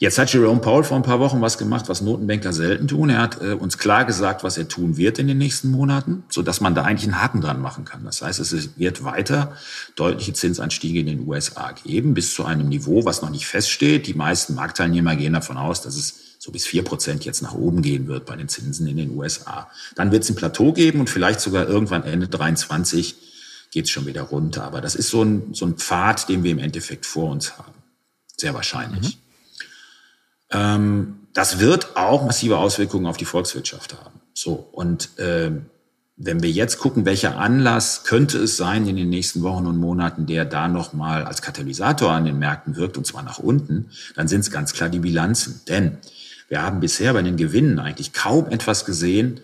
Jetzt 0.00 0.16
hat 0.16 0.32
Jerome 0.32 0.60
Powell 0.60 0.84
vor 0.84 0.96
ein 0.96 1.02
paar 1.02 1.18
Wochen 1.18 1.40
was 1.40 1.58
gemacht, 1.58 1.88
was 1.88 2.02
Notenbanker 2.02 2.52
selten 2.52 2.86
tun. 2.86 3.10
Er 3.10 3.20
hat 3.20 3.42
äh, 3.42 3.54
uns 3.54 3.78
klar 3.78 4.04
gesagt, 4.04 4.44
was 4.44 4.56
er 4.56 4.68
tun 4.68 4.96
wird 4.96 5.18
in 5.18 5.26
den 5.26 5.38
nächsten 5.38 5.72
Monaten, 5.72 6.22
so 6.28 6.40
dass 6.42 6.60
man 6.60 6.76
da 6.76 6.84
eigentlich 6.84 7.10
einen 7.10 7.20
Haken 7.20 7.40
dran 7.40 7.60
machen 7.60 7.84
kann. 7.84 8.04
Das 8.04 8.22
heißt, 8.22 8.38
es 8.38 8.78
wird 8.78 9.02
weiter 9.02 9.56
deutliche 9.96 10.32
Zinsanstiege 10.34 11.00
in 11.00 11.06
den 11.06 11.26
USA 11.26 11.72
geben, 11.72 12.14
bis 12.14 12.32
zu 12.32 12.44
einem 12.44 12.68
Niveau, 12.68 13.04
was 13.04 13.22
noch 13.22 13.30
nicht 13.30 13.48
feststeht. 13.48 14.06
Die 14.06 14.14
meisten 14.14 14.54
Marktteilnehmer 14.54 15.16
gehen 15.16 15.32
davon 15.32 15.56
aus, 15.56 15.82
dass 15.82 15.96
es 15.96 16.14
so 16.38 16.52
bis 16.52 16.64
vier 16.64 16.84
Prozent 16.84 17.24
jetzt 17.24 17.42
nach 17.42 17.54
oben 17.54 17.82
gehen 17.82 18.06
wird 18.06 18.24
bei 18.24 18.36
den 18.36 18.48
Zinsen 18.48 18.86
in 18.86 18.98
den 18.98 19.16
USA. 19.16 19.68
Dann 19.96 20.12
wird 20.12 20.22
es 20.22 20.30
ein 20.30 20.36
Plateau 20.36 20.72
geben 20.72 21.00
und 21.00 21.10
vielleicht 21.10 21.40
sogar 21.40 21.66
irgendwann 21.66 22.04
Ende 22.04 22.28
23 22.28 23.16
geht 23.72 23.86
es 23.86 23.90
schon 23.90 24.06
wieder 24.06 24.22
runter. 24.22 24.62
Aber 24.62 24.80
das 24.80 24.94
ist 24.94 25.08
so 25.08 25.24
ein, 25.24 25.54
so 25.54 25.66
ein 25.66 25.74
Pfad, 25.74 26.28
den 26.28 26.44
wir 26.44 26.52
im 26.52 26.60
Endeffekt 26.60 27.04
vor 27.04 27.32
uns 27.32 27.58
haben. 27.58 27.74
Sehr 28.36 28.54
wahrscheinlich. 28.54 29.16
Mhm. 29.16 29.27
Ähm, 30.50 31.20
das 31.32 31.58
wird 31.60 31.96
auch 31.96 32.24
massive 32.24 32.58
Auswirkungen 32.58 33.06
auf 33.06 33.16
die 33.16 33.24
Volkswirtschaft 33.24 33.94
haben. 33.94 34.20
So 34.34 34.54
und 34.72 35.18
äh, 35.18 35.50
wenn 36.18 36.42
wir 36.42 36.50
jetzt 36.50 36.78
gucken, 36.78 37.06
welcher 37.06 37.38
Anlass 37.38 38.02
könnte 38.02 38.38
es 38.38 38.56
sein 38.56 38.88
in 38.88 38.96
den 38.96 39.08
nächsten 39.08 39.42
Wochen 39.42 39.66
und 39.66 39.76
Monaten, 39.76 40.26
der 40.26 40.44
da 40.44 40.66
nochmal 40.66 41.24
als 41.24 41.42
Katalysator 41.42 42.10
an 42.10 42.24
den 42.24 42.40
Märkten 42.40 42.74
wirkt, 42.74 42.98
und 42.98 43.06
zwar 43.06 43.22
nach 43.22 43.38
unten, 43.38 43.90
dann 44.16 44.26
sind 44.26 44.40
es 44.40 44.50
ganz 44.50 44.72
klar 44.72 44.88
die 44.88 44.98
Bilanzen. 44.98 45.60
Denn 45.68 45.98
wir 46.48 46.62
haben 46.62 46.80
bisher 46.80 47.12
bei 47.12 47.22
den 47.22 47.36
Gewinnen 47.36 47.78
eigentlich 47.78 48.12
kaum 48.12 48.50
etwas 48.50 48.84
gesehen, 48.84 49.40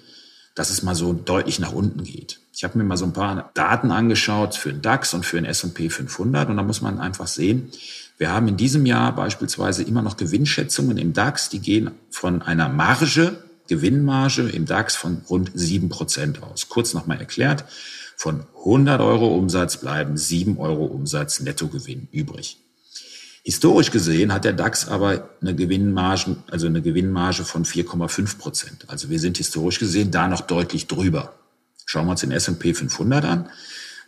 dass 0.56 0.70
es 0.70 0.82
mal 0.82 0.96
so 0.96 1.12
deutlich 1.12 1.60
nach 1.60 1.72
unten 1.72 2.02
geht. 2.02 2.40
Ich 2.52 2.64
habe 2.64 2.78
mir 2.78 2.84
mal 2.84 2.96
so 2.96 3.04
ein 3.04 3.12
paar 3.12 3.50
Daten 3.54 3.90
angeschaut 3.90 4.54
für 4.56 4.72
den 4.72 4.82
DAX 4.82 5.14
und 5.14 5.24
für 5.24 5.36
den 5.36 5.44
S&P 5.44 5.90
500 5.90 6.48
und 6.48 6.56
da 6.56 6.62
muss 6.62 6.80
man 6.80 6.98
einfach 6.98 7.26
sehen, 7.26 7.70
wir 8.16 8.30
haben 8.30 8.48
in 8.48 8.56
diesem 8.56 8.86
Jahr 8.86 9.14
beispielsweise 9.14 9.82
immer 9.82 10.02
noch 10.02 10.16
Gewinnschätzungen 10.16 10.98
im 10.98 11.12
DAX, 11.12 11.48
die 11.48 11.58
gehen 11.58 11.90
von 12.10 12.42
einer 12.42 12.68
Marge, 12.68 13.36
Gewinnmarge 13.68 14.42
im 14.42 14.66
DAX 14.66 14.94
von 14.94 15.22
rund 15.28 15.50
sieben 15.54 15.88
Prozent 15.88 16.42
aus. 16.42 16.68
Kurz 16.68 16.94
nochmal 16.94 17.18
erklärt, 17.18 17.64
von 18.16 18.44
100 18.58 19.00
Euro 19.00 19.36
Umsatz 19.36 19.78
bleiben 19.78 20.16
sieben 20.16 20.58
Euro 20.58 20.84
Umsatz 20.84 21.40
Nettogewinn 21.40 22.08
übrig. 22.12 22.58
Historisch 23.42 23.90
gesehen 23.90 24.32
hat 24.32 24.44
der 24.44 24.52
DAX 24.52 24.88
aber 24.88 25.30
eine 25.40 25.54
Gewinnmarge, 25.54 26.36
also 26.50 26.66
eine 26.66 26.82
Gewinnmarge 26.82 27.44
von 27.44 27.64
4,5 27.64 28.38
Prozent. 28.38 28.84
Also 28.88 29.10
wir 29.10 29.18
sind 29.18 29.36
historisch 29.36 29.78
gesehen 29.78 30.10
da 30.10 30.28
noch 30.28 30.42
deutlich 30.42 30.86
drüber. 30.86 31.34
Schauen 31.84 32.06
wir 32.06 32.12
uns 32.12 32.20
den 32.20 32.32
S&P 32.32 32.72
500 32.72 33.24
an 33.24 33.48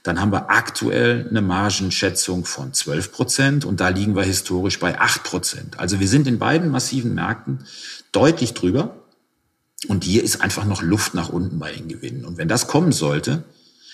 dann 0.06 0.20
haben 0.20 0.32
wir 0.32 0.50
aktuell 0.50 1.26
eine 1.28 1.42
Margenschätzung 1.42 2.44
von 2.44 2.72
12 2.72 3.10
Prozent 3.10 3.64
und 3.64 3.80
da 3.80 3.88
liegen 3.88 4.14
wir 4.14 4.22
historisch 4.22 4.78
bei 4.78 5.00
8 5.00 5.24
Prozent. 5.24 5.80
Also 5.80 5.98
wir 5.98 6.06
sind 6.06 6.26
in 6.28 6.38
beiden 6.38 6.70
massiven 6.70 7.14
Märkten 7.14 7.66
deutlich 8.12 8.54
drüber. 8.54 9.02
Und 9.88 10.04
hier 10.04 10.22
ist 10.22 10.40
einfach 10.40 10.64
noch 10.64 10.82
Luft 10.82 11.14
nach 11.14 11.28
unten 11.28 11.58
bei 11.58 11.72
den 11.72 11.88
Gewinnen. 11.88 12.24
Und 12.24 12.38
wenn 12.38 12.48
das 12.48 12.66
kommen 12.66 12.92
sollte, 12.92 13.44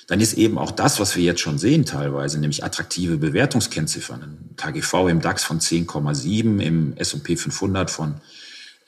dann 0.06 0.20
ist 0.20 0.34
eben 0.34 0.58
auch 0.58 0.70
das, 0.70 1.00
was 1.00 1.16
wir 1.16 1.24
jetzt 1.24 1.40
schon 1.40 1.58
sehen 1.58 1.84
teilweise, 1.84 2.38
nämlich 2.38 2.62
attraktive 2.62 3.16
Bewertungskennziffern. 3.16 4.22
Ein 4.22 4.56
KGV 4.56 5.08
im 5.08 5.20
DAX 5.20 5.44
von 5.44 5.60
10,7, 5.60 6.60
im 6.60 6.96
S&P 6.96 7.36
500 7.36 7.90
von 7.90 8.14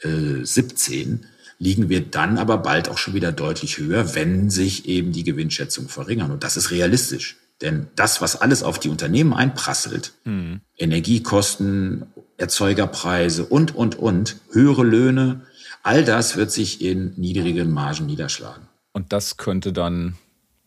äh, 0.03 0.45
17, 0.45 1.27
liegen 1.59 1.89
wir 1.89 2.01
dann 2.01 2.39
aber 2.39 2.59
bald 2.59 2.89
auch 2.89 2.99
schon 2.99 3.15
wieder 3.15 3.33
deutlich 3.33 3.79
höher, 3.79 4.15
wenn 4.15 4.51
sich 4.51 4.87
eben 4.89 5.13
die 5.13 5.25
Gewinnschätzungen 5.25 5.89
verringern. 5.89 6.31
Und 6.31 6.45
das 6.45 6.57
ist 6.57 6.71
realistisch. 6.71 7.37
Denn 7.61 7.87
das, 7.95 8.21
was 8.21 8.41
alles 8.41 8.63
auf 8.63 8.79
die 8.79 8.89
Unternehmen 8.89 9.33
einprasselt, 9.33 10.15
mhm. 10.25 10.61
Energiekosten, 10.77 12.07
Erzeugerpreise 12.37 13.45
und, 13.45 13.75
und, 13.75 13.97
und, 13.97 14.37
höhere 14.51 14.83
Löhne, 14.83 15.43
all 15.83 16.05
das 16.05 16.37
wird 16.37 16.51
sich 16.51 16.83
in 16.83 17.15
niedrigen 17.17 17.71
Margen 17.71 18.07
niederschlagen. 18.07 18.67
Und 18.93 19.13
das 19.13 19.37
könnte 19.37 19.73
dann, 19.73 20.17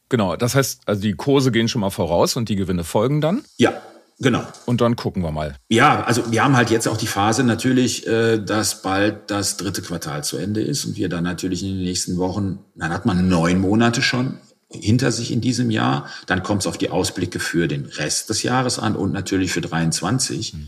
genau, 0.09 0.37
das 0.37 0.55
heißt, 0.55 0.81
also 0.85 1.01
die 1.01 1.13
Kurse 1.13 1.51
gehen 1.51 1.67
schon 1.67 1.81
mal 1.81 1.89
voraus 1.89 2.37
und 2.37 2.47
die 2.49 2.55
Gewinne 2.55 2.85
folgen 2.85 3.19
dann? 3.19 3.43
Ja, 3.57 3.81
Genau. 4.19 4.43
Und 4.65 4.81
dann 4.81 4.95
gucken 4.95 5.21
wir 5.21 5.31
mal. 5.31 5.55
Ja, 5.69 6.03
also 6.03 6.31
wir 6.31 6.43
haben 6.43 6.57
halt 6.57 6.71
jetzt 6.71 6.87
auch 6.87 6.97
die 6.97 7.07
Phase 7.07 7.43
natürlich, 7.43 8.07
äh, 8.07 8.39
dass 8.39 8.81
bald 8.81 9.29
das 9.29 9.57
dritte 9.57 9.81
Quartal 9.83 10.23
zu 10.23 10.37
Ende 10.37 10.61
ist 10.61 10.85
und 10.85 10.95
wir 10.95 11.07
dann 11.07 11.23
natürlich 11.23 11.61
in 11.61 11.69
den 11.69 11.83
nächsten 11.83 12.17
Wochen, 12.17 12.59
dann 12.75 12.91
hat 12.91 13.05
man 13.05 13.27
neun 13.27 13.59
Monate 13.59 14.01
schon 14.01 14.39
hinter 14.69 15.11
sich 15.11 15.31
in 15.31 15.39
diesem 15.39 15.69
Jahr. 15.69 16.07
Dann 16.25 16.41
kommt 16.41 16.61
es 16.61 16.67
auf 16.67 16.77
die 16.77 16.89
Ausblicke 16.89 17.39
für 17.39 17.67
den 17.67 17.85
Rest 17.85 18.29
des 18.29 18.43
Jahres 18.43 18.79
an 18.79 18.95
und 18.95 19.13
natürlich 19.13 19.51
für 19.51 19.61
23. 19.61 20.53
Mhm. 20.53 20.67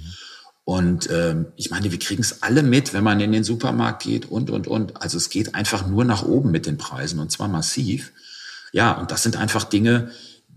Und 0.63 1.10
ähm, 1.12 1.48
ich 1.56 1.72
meine, 1.72 1.91
wir 1.91 1.98
kriegen 1.98 2.22
es 2.22 2.44
alle 2.44 2.62
mit, 2.62 2.94
wenn 2.94 3.03
man 3.03 3.20
in 3.20 3.32
den 3.32 3.44
Supermarkt 3.44 4.03
geht 4.03 4.29
und, 4.29 4.51
und, 4.51 4.68
und. 4.68 5.01
Also 5.01 5.18
es 5.18 5.32
geht 5.32 5.56
einfach 5.56 5.88
nur 5.88 6.06
nach 6.06 6.24
oben 6.24 6.51
mit 6.51 6.68
den 6.68 6.77
Preisen 6.77 7.20
und 7.20 7.32
zwar 7.32 7.48
massiv. 7.48 8.12
Ja, 8.72 8.91
und 8.91 9.10
das 9.10 9.24
sind 9.24 9.36
einfach 9.36 9.63
Dinge, 9.63 10.12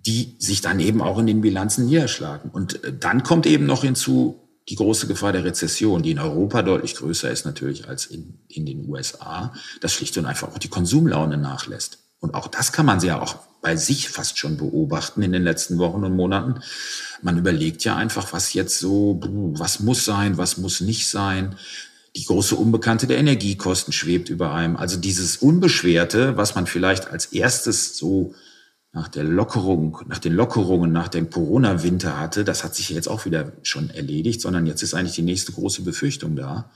die 0.06 0.34
sich 0.38 0.60
dann 0.60 0.80
eben 0.80 1.00
auch 1.00 1.18
in 1.18 1.26
den 1.26 1.40
Bilanzen 1.40 1.86
niederschlagen. 1.86 2.50
Und 2.50 2.82
äh, 2.84 2.92
dann 2.98 3.22
kommt 3.22 3.46
eben 3.46 3.66
noch 3.66 3.82
hinzu 3.82 4.38
die 4.68 4.76
große 4.76 5.06
Gefahr 5.06 5.32
der 5.32 5.44
Rezession, 5.44 6.02
die 6.02 6.12
in 6.12 6.18
Europa 6.18 6.62
deutlich 6.62 6.94
größer 6.94 7.30
ist 7.30 7.44
natürlich 7.44 7.88
als 7.88 8.06
in, 8.06 8.38
in 8.48 8.64
den 8.64 8.88
USA, 8.88 9.52
dass 9.80 9.92
schlicht 9.92 10.16
und 10.18 10.26
einfach 10.26 10.48
auch 10.52 10.58
die 10.58 10.68
Konsumlaune 10.68 11.36
nachlässt. 11.36 11.98
Und 12.20 12.34
auch 12.34 12.46
das 12.46 12.70
kann 12.70 12.86
man 12.86 13.00
ja 13.00 13.20
auch 13.20 13.36
bei 13.60 13.76
sich 13.76 14.08
fast 14.08 14.38
schon 14.38 14.56
beobachten 14.56 15.22
in 15.22 15.32
den 15.32 15.42
letzten 15.42 15.78
Wochen 15.78 16.04
und 16.04 16.14
Monaten. 16.14 16.60
Man 17.22 17.38
überlegt 17.38 17.84
ja 17.84 17.96
einfach, 17.96 18.32
was 18.32 18.52
jetzt 18.52 18.78
so, 18.78 19.20
was 19.56 19.80
muss 19.80 20.04
sein, 20.04 20.38
was 20.38 20.58
muss 20.58 20.80
nicht 20.80 21.08
sein. 21.08 21.56
Die 22.14 22.24
große 22.24 22.54
Unbekannte 22.54 23.06
der 23.06 23.18
Energiekosten 23.18 23.92
schwebt 23.92 24.28
über 24.28 24.52
einem. 24.52 24.76
Also 24.76 24.96
dieses 24.96 25.36
Unbeschwerte, 25.36 26.36
was 26.36 26.54
man 26.54 26.66
vielleicht 26.66 27.08
als 27.08 27.26
erstes 27.26 27.96
so 27.96 28.34
nach 28.92 29.08
der 29.08 29.24
Lockerung, 29.24 30.00
nach 30.06 30.18
den 30.18 30.34
Lockerungen, 30.34 30.92
nach 30.92 31.08
dem 31.08 31.30
Corona-Winter 31.30 32.18
hatte, 32.18 32.44
das 32.44 32.62
hat 32.62 32.74
sich 32.74 32.90
jetzt 32.90 33.08
auch 33.08 33.24
wieder 33.24 33.52
schon 33.62 33.88
erledigt, 33.90 34.40
sondern 34.40 34.66
jetzt 34.66 34.82
ist 34.82 34.92
eigentlich 34.92 35.14
die 35.14 35.22
nächste 35.22 35.52
große 35.52 35.82
Befürchtung 35.82 36.36
da. 36.36 36.70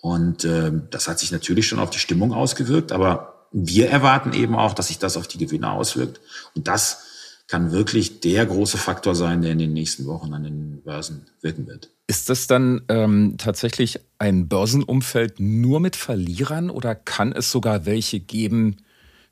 Und 0.00 0.44
äh, 0.44 0.72
das 0.90 1.06
hat 1.06 1.20
sich 1.20 1.30
natürlich 1.30 1.68
schon 1.68 1.78
auf 1.78 1.90
die 1.90 2.00
Stimmung 2.00 2.32
ausgewirkt, 2.32 2.90
aber 2.90 3.46
wir 3.52 3.88
erwarten 3.88 4.32
eben 4.32 4.56
auch, 4.56 4.74
dass 4.74 4.88
sich 4.88 4.98
das 4.98 5.16
auf 5.16 5.28
die 5.28 5.38
Gewinne 5.38 5.70
auswirkt. 5.70 6.20
Und 6.56 6.66
das 6.66 7.04
kann 7.46 7.70
wirklich 7.70 8.20
der 8.20 8.46
große 8.46 8.76
Faktor 8.76 9.14
sein, 9.14 9.42
der 9.42 9.52
in 9.52 9.58
den 9.58 9.72
nächsten 9.72 10.06
Wochen 10.06 10.34
an 10.34 10.42
den 10.42 10.82
Börsen 10.82 11.26
wirken 11.40 11.68
wird. 11.68 11.90
Ist 12.08 12.28
das 12.28 12.48
dann 12.48 12.82
ähm, 12.88 13.36
tatsächlich 13.38 14.00
ein 14.18 14.48
Börsenumfeld 14.48 15.38
nur 15.38 15.78
mit 15.78 15.94
Verlierern 15.94 16.68
oder 16.68 16.94
kann 16.96 17.32
es 17.32 17.50
sogar 17.50 17.86
welche 17.86 18.18
geben, 18.18 18.78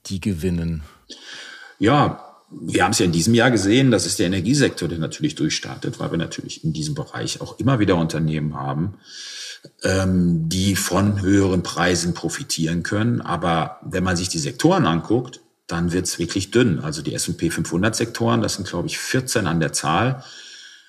die 0.06 0.20
gewinnen? 0.20 0.82
Ja, 1.82 2.36
wir 2.48 2.84
haben 2.84 2.92
es 2.92 3.00
ja 3.00 3.06
in 3.06 3.10
diesem 3.10 3.34
Jahr 3.34 3.50
gesehen, 3.50 3.90
das 3.90 4.06
ist 4.06 4.20
der 4.20 4.28
Energiesektor, 4.28 4.88
der 4.88 5.00
natürlich 5.00 5.34
durchstartet, 5.34 5.98
weil 5.98 6.12
wir 6.12 6.18
natürlich 6.18 6.62
in 6.62 6.72
diesem 6.72 6.94
Bereich 6.94 7.40
auch 7.40 7.58
immer 7.58 7.80
wieder 7.80 7.96
Unternehmen 7.96 8.54
haben, 8.54 8.98
ähm, 9.82 10.48
die 10.48 10.76
von 10.76 11.20
höheren 11.20 11.64
Preisen 11.64 12.14
profitieren 12.14 12.84
können. 12.84 13.20
Aber 13.20 13.80
wenn 13.82 14.04
man 14.04 14.16
sich 14.16 14.28
die 14.28 14.38
Sektoren 14.38 14.86
anguckt, 14.86 15.40
dann 15.66 15.90
wird 15.90 16.06
es 16.06 16.20
wirklich 16.20 16.52
dünn. 16.52 16.78
Also 16.78 17.02
die 17.02 17.14
S&P 17.14 17.50
500 17.50 17.96
Sektoren, 17.96 18.42
das 18.42 18.54
sind 18.54 18.68
glaube 18.68 18.86
ich 18.86 18.98
14 18.98 19.48
an 19.48 19.58
der 19.58 19.72
Zahl. 19.72 20.22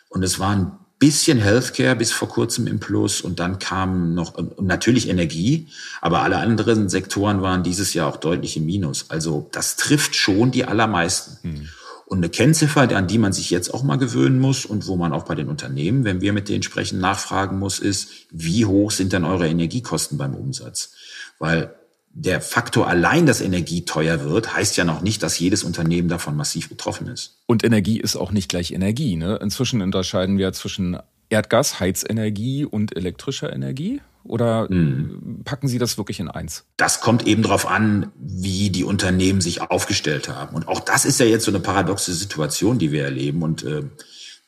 Und 0.10 0.22
es 0.22 0.38
waren 0.38 0.78
bisschen 1.04 1.38
Healthcare 1.38 1.98
bis 1.98 2.14
vor 2.14 2.30
kurzem 2.30 2.66
im 2.66 2.80
Plus 2.80 3.20
und 3.20 3.42
dann 3.42 3.60
kam 3.60 4.14
noch 4.14 4.36
natürlich 4.62 5.10
Energie, 5.10 5.68
aber 6.00 6.22
alle 6.22 6.38
anderen 6.38 6.88
Sektoren 6.88 7.42
waren 7.42 7.62
dieses 7.62 7.94
Jahr 7.94 8.08
auch 8.08 8.16
deutlich 8.16 8.56
im 8.56 8.66
Minus. 8.66 9.10
Also 9.10 9.50
das 9.52 9.76
trifft 9.76 10.16
schon 10.16 10.52
die 10.52 10.64
allermeisten. 10.64 11.40
Hm. 11.42 11.68
Und 12.06 12.20
eine 12.20 12.30
Kennziffer, 12.30 12.84
an 12.96 13.08
die 13.08 13.18
man 13.18 13.34
sich 13.34 13.50
jetzt 13.50 13.74
auch 13.74 13.84
mal 13.84 13.98
gewöhnen 13.98 14.40
muss 14.40 14.66
und 14.66 14.88
wo 14.88 14.96
man 14.96 15.12
auch 15.12 15.24
bei 15.24 15.36
den 15.36 15.50
Unternehmen, 15.50 16.06
wenn 16.06 16.22
wir 16.22 16.32
mit 16.32 16.48
denen 16.48 16.64
sprechen, 16.64 17.00
nachfragen 17.00 17.60
muss, 17.60 17.80
ist, 17.80 18.10
wie 18.32 18.66
hoch 18.66 18.92
sind 18.92 19.12
denn 19.12 19.26
eure 19.26 19.50
Energiekosten 19.50 20.18
beim 20.18 20.36
Umsatz? 20.36 20.94
Weil 21.38 21.76
der 22.14 22.42
Faktor 22.42 22.88
allein, 22.88 23.26
dass 23.26 23.42
Energie 23.42 23.86
teuer 23.86 24.24
wird, 24.24 24.56
heißt 24.56 24.78
ja 24.78 24.84
noch 24.84 25.02
nicht, 25.02 25.24
dass 25.24 25.40
jedes 25.40 25.64
Unternehmen 25.64 26.08
davon 26.08 26.36
massiv 26.36 26.70
betroffen 26.70 27.08
ist. 27.08 27.40
Und 27.48 27.64
Energie 27.64 28.00
ist 28.00 28.16
auch 28.16 28.32
nicht 28.32 28.50
gleich 28.50 28.72
Energie. 28.72 29.16
Ne? 29.16 29.40
Inzwischen 29.42 29.82
unterscheiden 29.82 30.38
wir 30.38 30.54
zwischen 30.54 31.00
Erdgas, 31.30 31.80
Heizenergie 31.80 32.66
und 32.66 32.96
elektrischer 32.96 33.52
Energie. 33.52 34.02
Oder 34.24 34.68
hm. 34.70 35.42
packen 35.44 35.68
Sie 35.68 35.80
das 35.80 35.98
wirklich 35.98 36.20
in 36.20 36.30
eins? 36.30 36.64
Das 36.78 37.02
kommt 37.02 37.28
eben 37.28 37.42
darauf 37.42 37.68
an, 37.68 38.12
wie 38.16 38.70
die 38.70 38.86
Unternehmen 38.86 39.42
sich 39.42 39.62
aufgestellt 39.62 40.30
haben. 40.30 40.56
Und 40.56 40.68
auch 40.68 40.80
das 40.80 41.04
ist 41.04 41.20
ja 41.20 41.26
jetzt 41.26 41.44
so 41.44 41.52
eine 41.52 41.60
paradoxe 41.60 42.14
Situation, 42.14 42.78
die 42.78 42.92
wir 42.92 43.04
erleben. 43.04 43.42
Und 43.42 43.64
äh, 43.64 43.84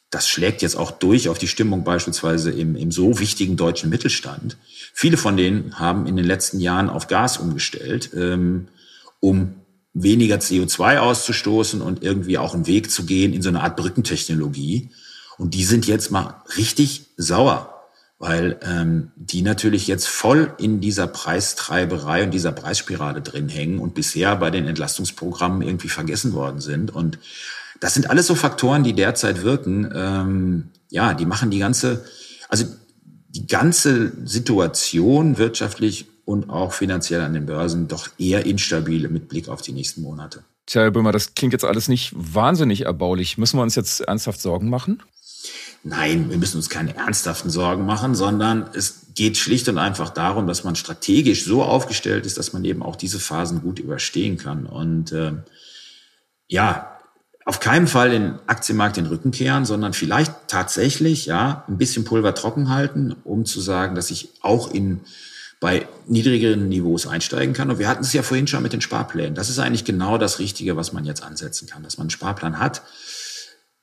das 0.10 0.28
schlägt 0.28 0.62
jetzt 0.62 0.78
auch 0.78 0.92
durch 0.92 1.30
auf 1.30 1.38
die 1.38 1.48
Stimmung 1.48 1.84
beispielsweise 1.84 2.52
im, 2.52 2.76
im 2.76 2.92
so 2.92 3.20
wichtigen 3.20 3.58
deutschen 3.58 3.90
Mittelstand. 3.90 4.58
Viele 4.94 5.18
von 5.18 5.36
denen 5.36 5.80
haben 5.80 6.08
in 6.08 6.16
den 6.16 6.26
letzten 6.26 6.60
Jahren 6.60 6.90
auf 6.90 7.08
Gas 7.08 7.38
umgestellt, 7.38 8.12
ähm, 8.16 8.68
um 9.20 9.56
weniger 9.94 10.38
CO2 10.38 11.00
auszustoßen 11.00 11.82
und 11.82 12.04
irgendwie 12.04 12.38
auch 12.38 12.54
einen 12.54 12.68
Weg 12.68 12.92
zu 12.92 13.06
gehen 13.06 13.34
in 13.34 13.42
so 13.42 13.50
eine 13.50 13.62
Art 13.62 13.78
Brückentechnologie. 13.78 14.92
Und 15.38 15.54
die 15.54 15.64
sind 15.64 15.88
jetzt 15.88 16.12
mal 16.12 16.44
richtig 16.58 17.08
sauer, 17.18 17.88
weil 18.20 18.60
ähm, 18.62 19.12
die 19.16 19.42
natürlich 19.42 19.88
jetzt 19.88 20.08
voll 20.08 20.54
in 20.60 20.82
dieser 20.82 21.08
Preistreiberei 21.08 22.24
und 22.24 22.32
dieser 22.32 22.52
Preisspirale 22.52 23.22
drin 23.22 23.50
hängen 23.50 23.80
und 23.80 23.96
bisher 23.96 24.36
bei 24.36 24.52
den 24.52 24.68
Entlastungsprogrammen 24.68 25.62
irgendwie 25.62 25.90
vergessen 25.90 26.34
worden 26.34 26.60
sind. 26.60 26.94
Und 26.94 27.18
das 27.86 27.94
sind 27.94 28.10
alles 28.10 28.26
so 28.26 28.34
Faktoren, 28.34 28.84
die 28.84 28.94
derzeit 28.94 29.44
wirken. 29.44 29.88
Ähm, 29.96 30.72
ja, 30.90 31.14
die 31.14 31.28
machen 31.28 31.52
die 31.52 31.60
ganze, 31.60 32.04
also 32.50 32.66
die 33.28 33.46
ganze 33.46 34.12
Situation 34.26 35.38
wirtschaftlich 35.38 36.08
und 36.26 36.50
auch 36.50 36.74
finanziell 36.74 37.22
an 37.22 37.36
den 37.36 37.46
Börsen 37.46 37.88
doch 37.88 38.10
eher 38.18 38.48
instabil 38.48 39.08
mit 39.10 39.30
Blick 39.30 39.50
auf 39.50 39.62
die 39.62 39.72
nächsten 39.72 40.02
Monate. 40.02 40.44
Tja, 40.66 40.82
Herr 40.82 40.90
Böhmer, 40.90 41.12
das 41.12 41.36
klingt 41.36 41.54
jetzt 41.54 41.64
alles 41.64 41.88
nicht 41.88 42.12
wahnsinnig 42.16 42.86
erbaulich. 42.86 43.38
Müssen 43.38 43.60
wir 43.60 43.62
uns 43.62 43.76
jetzt 43.76 44.02
ernsthaft 44.02 44.42
Sorgen 44.42 44.68
machen? 44.68 45.04
Nein, 45.84 46.32
wir 46.32 46.40
müssen 46.40 46.58
uns 46.58 46.72
keine 46.72 46.96
ernsthaften 46.96 47.52
Sorgen 47.52 47.86
machen, 47.86 48.16
sondern 48.16 48.68
es 48.74 49.14
geht 49.14 49.38
schlicht 49.38 49.70
und 49.70 49.78
einfach 49.78 50.10
darum, 50.10 50.48
dass 50.48 50.64
man 50.64 50.76
strategisch 50.76 51.46
so 51.46 51.62
aufgestellt 51.62 52.26
ist, 52.26 52.40
dass 52.40 52.52
man 52.52 52.66
eben 52.66 52.82
auch 52.82 52.96
diese 52.96 53.20
Phasen 53.20 53.62
gut 53.62 53.78
überstehen 53.78 54.38
kann. 54.38 54.66
Und 54.66 55.12
äh, 55.12 55.34
ja, 56.48 56.95
auf 57.46 57.60
keinen 57.60 57.88
Fall 57.88 58.10
den 58.10 58.40
Aktienmarkt 58.48 58.98
den 58.98 59.06
Rücken 59.06 59.30
kehren, 59.30 59.66
sondern 59.66 59.94
vielleicht 59.94 60.34
tatsächlich 60.48 61.28
ja 61.28 61.64
ein 61.68 61.78
bisschen 61.78 62.04
Pulver 62.04 62.34
trocken 62.34 62.70
halten, 62.70 63.16
um 63.24 63.46
zu 63.46 63.62
sagen, 63.62 63.96
dass 63.96 64.10
ich 64.10 64.30
auch 64.42 64.74
in 64.74 65.02
bei 65.62 65.88
niedrigeren 66.08 66.68
Niveaus 66.68 67.08
einsteigen 67.08 67.54
kann. 67.54 67.72
Und 67.72 67.80
wir 67.80 67.88
hatten 67.88 68.04
es 68.04 68.14
ja 68.14 68.24
vorhin 68.24 68.48
schon 68.48 68.62
mit 68.62 68.74
den 68.74 68.82
Sparplänen. 68.82 69.36
Das 69.36 69.50
ist 69.50 69.60
eigentlich 69.60 69.86
genau 69.86 70.18
das 70.18 70.40
Richtige, 70.40 70.76
was 70.76 70.92
man 70.92 71.06
jetzt 71.06 71.24
ansetzen 71.24 71.68
kann, 71.68 71.82
dass 71.82 71.98
man 71.98 72.06
einen 72.06 72.12
Sparplan 72.12 72.60
hat, 72.60 72.82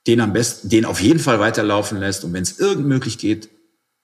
den 0.07 0.21
am 0.21 0.33
besten, 0.33 0.69
den 0.69 0.85
auf 0.85 1.01
jeden 1.01 1.21
Fall 1.21 1.41
weiterlaufen 1.41 1.99
lässt 1.99 2.25
und 2.25 2.33
wenn 2.33 2.43
es 2.43 2.59
irgend 2.59 2.87
möglich 2.87 3.19
geht, 3.19 3.49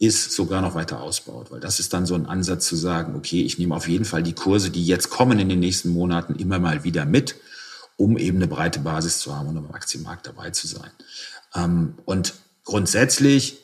ist 0.01 0.33
sogar 0.33 0.63
noch 0.63 0.77
weiter 0.77 1.01
ausbaut, 1.03 1.51
weil 1.51 1.59
das 1.59 1.81
ist 1.81 1.93
dann 1.93 2.07
so 2.07 2.15
ein 2.15 2.27
Ansatz 2.27 2.69
zu 2.69 2.77
sagen, 2.77 3.17
okay, 3.17 3.43
ich 3.43 3.59
nehme 3.59 3.75
auf 3.75 3.89
jeden 3.89 4.05
Fall 4.05 4.23
die 4.23 4.33
Kurse, 4.33 4.71
die 4.71 4.87
jetzt 4.87 5.11
kommen 5.11 5.41
in 5.41 5.49
den 5.49 5.59
nächsten 5.59 5.91
Monaten 5.91 6.37
immer 6.37 6.61
mal 6.61 6.85
wieder 6.85 7.05
mit 7.05 7.35
um 7.99 8.17
eben 8.17 8.39
eine 8.39 8.47
breite 8.47 8.79
Basis 8.79 9.19
zu 9.19 9.37
haben 9.37 9.49
und 9.49 9.59
am 9.59 9.73
Aktienmarkt 9.73 10.27
dabei 10.27 10.51
zu 10.51 10.67
sein. 10.69 10.91
Ähm, 11.55 11.95
und 12.05 12.35
grundsätzlich 12.65 13.59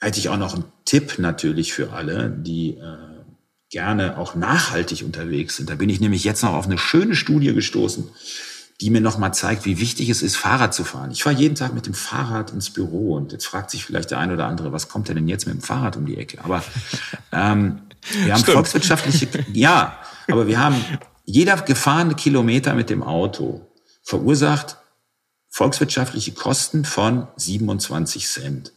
hätte 0.00 0.18
ich 0.18 0.28
auch 0.28 0.36
noch 0.36 0.54
einen 0.54 0.64
Tipp 0.84 1.18
natürlich 1.18 1.72
für 1.72 1.92
alle, 1.92 2.28
die 2.28 2.76
äh, 2.76 3.22
gerne 3.70 4.18
auch 4.18 4.34
nachhaltig 4.34 5.04
unterwegs 5.04 5.56
sind. 5.56 5.70
Da 5.70 5.76
bin 5.76 5.88
ich 5.88 6.00
nämlich 6.00 6.24
jetzt 6.24 6.42
noch 6.42 6.54
auf 6.54 6.66
eine 6.66 6.76
schöne 6.76 7.14
Studie 7.14 7.54
gestoßen, 7.54 8.08
die 8.80 8.90
mir 8.90 9.00
nochmal 9.00 9.32
zeigt, 9.32 9.64
wie 9.64 9.78
wichtig 9.78 10.08
es 10.08 10.22
ist, 10.22 10.36
Fahrrad 10.36 10.74
zu 10.74 10.82
fahren. 10.82 11.12
Ich 11.12 11.22
fahre 11.22 11.36
jeden 11.36 11.54
Tag 11.54 11.72
mit 11.72 11.86
dem 11.86 11.94
Fahrrad 11.94 12.50
ins 12.50 12.70
Büro 12.70 13.14
und 13.14 13.30
jetzt 13.30 13.46
fragt 13.46 13.70
sich 13.70 13.84
vielleicht 13.84 14.10
der 14.10 14.18
eine 14.18 14.34
oder 14.34 14.46
andere, 14.46 14.72
was 14.72 14.88
kommt 14.88 15.08
denn 15.08 15.28
jetzt 15.28 15.46
mit 15.46 15.54
dem 15.54 15.62
Fahrrad 15.62 15.96
um 15.96 16.04
die 16.04 16.16
Ecke? 16.16 16.42
Aber 16.42 16.64
ähm, 17.30 17.82
wir 18.24 18.32
haben 18.32 18.40
Stimmt. 18.40 18.56
volkswirtschaftliche, 18.56 19.28
ja, 19.52 20.00
aber 20.28 20.48
wir 20.48 20.58
haben 20.58 20.84
jeder 21.32 21.56
gefahrene 21.56 22.14
Kilometer 22.14 22.74
mit 22.74 22.90
dem 22.90 23.02
Auto 23.02 23.66
verursacht 24.02 24.76
volkswirtschaftliche 25.48 26.32
Kosten 26.32 26.84
von 26.84 27.26
27 27.36 28.26
Cent. 28.26 28.72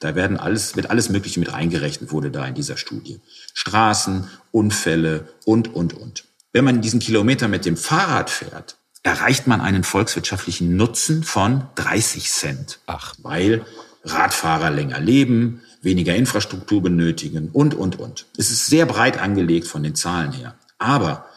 Da 0.00 0.14
werden 0.14 0.38
alles, 0.38 0.74
wird 0.74 0.88
alles 0.88 1.10
Mögliche 1.10 1.38
mit 1.38 1.52
reingerechnet, 1.52 2.10
wurde 2.10 2.30
da 2.30 2.46
in 2.46 2.54
dieser 2.54 2.78
Studie. 2.78 3.20
Straßen, 3.52 4.26
Unfälle 4.52 5.28
und, 5.44 5.74
und, 5.74 5.92
und. 5.92 6.24
Wenn 6.50 6.64
man 6.64 6.80
diesen 6.80 7.00
Kilometer 7.00 7.46
mit 7.46 7.66
dem 7.66 7.76
Fahrrad 7.76 8.30
fährt, 8.30 8.78
erreicht 9.02 9.46
man 9.46 9.60
einen 9.60 9.84
volkswirtschaftlichen 9.84 10.76
Nutzen 10.76 11.24
von 11.24 11.66
30 11.74 12.30
Cent. 12.30 12.78
Ach. 12.86 13.16
Weil 13.18 13.66
Radfahrer 14.04 14.70
länger 14.70 15.00
leben, 15.00 15.60
weniger 15.82 16.16
Infrastruktur 16.16 16.80
benötigen 16.82 17.50
und, 17.52 17.74
und, 17.74 17.98
und. 17.98 18.24
Es 18.38 18.50
ist 18.50 18.66
sehr 18.66 18.86
breit 18.86 19.18
angelegt 19.18 19.66
von 19.66 19.82
den 19.82 19.94
Zahlen 19.94 20.32
her. 20.32 20.54
Aber 20.78 21.27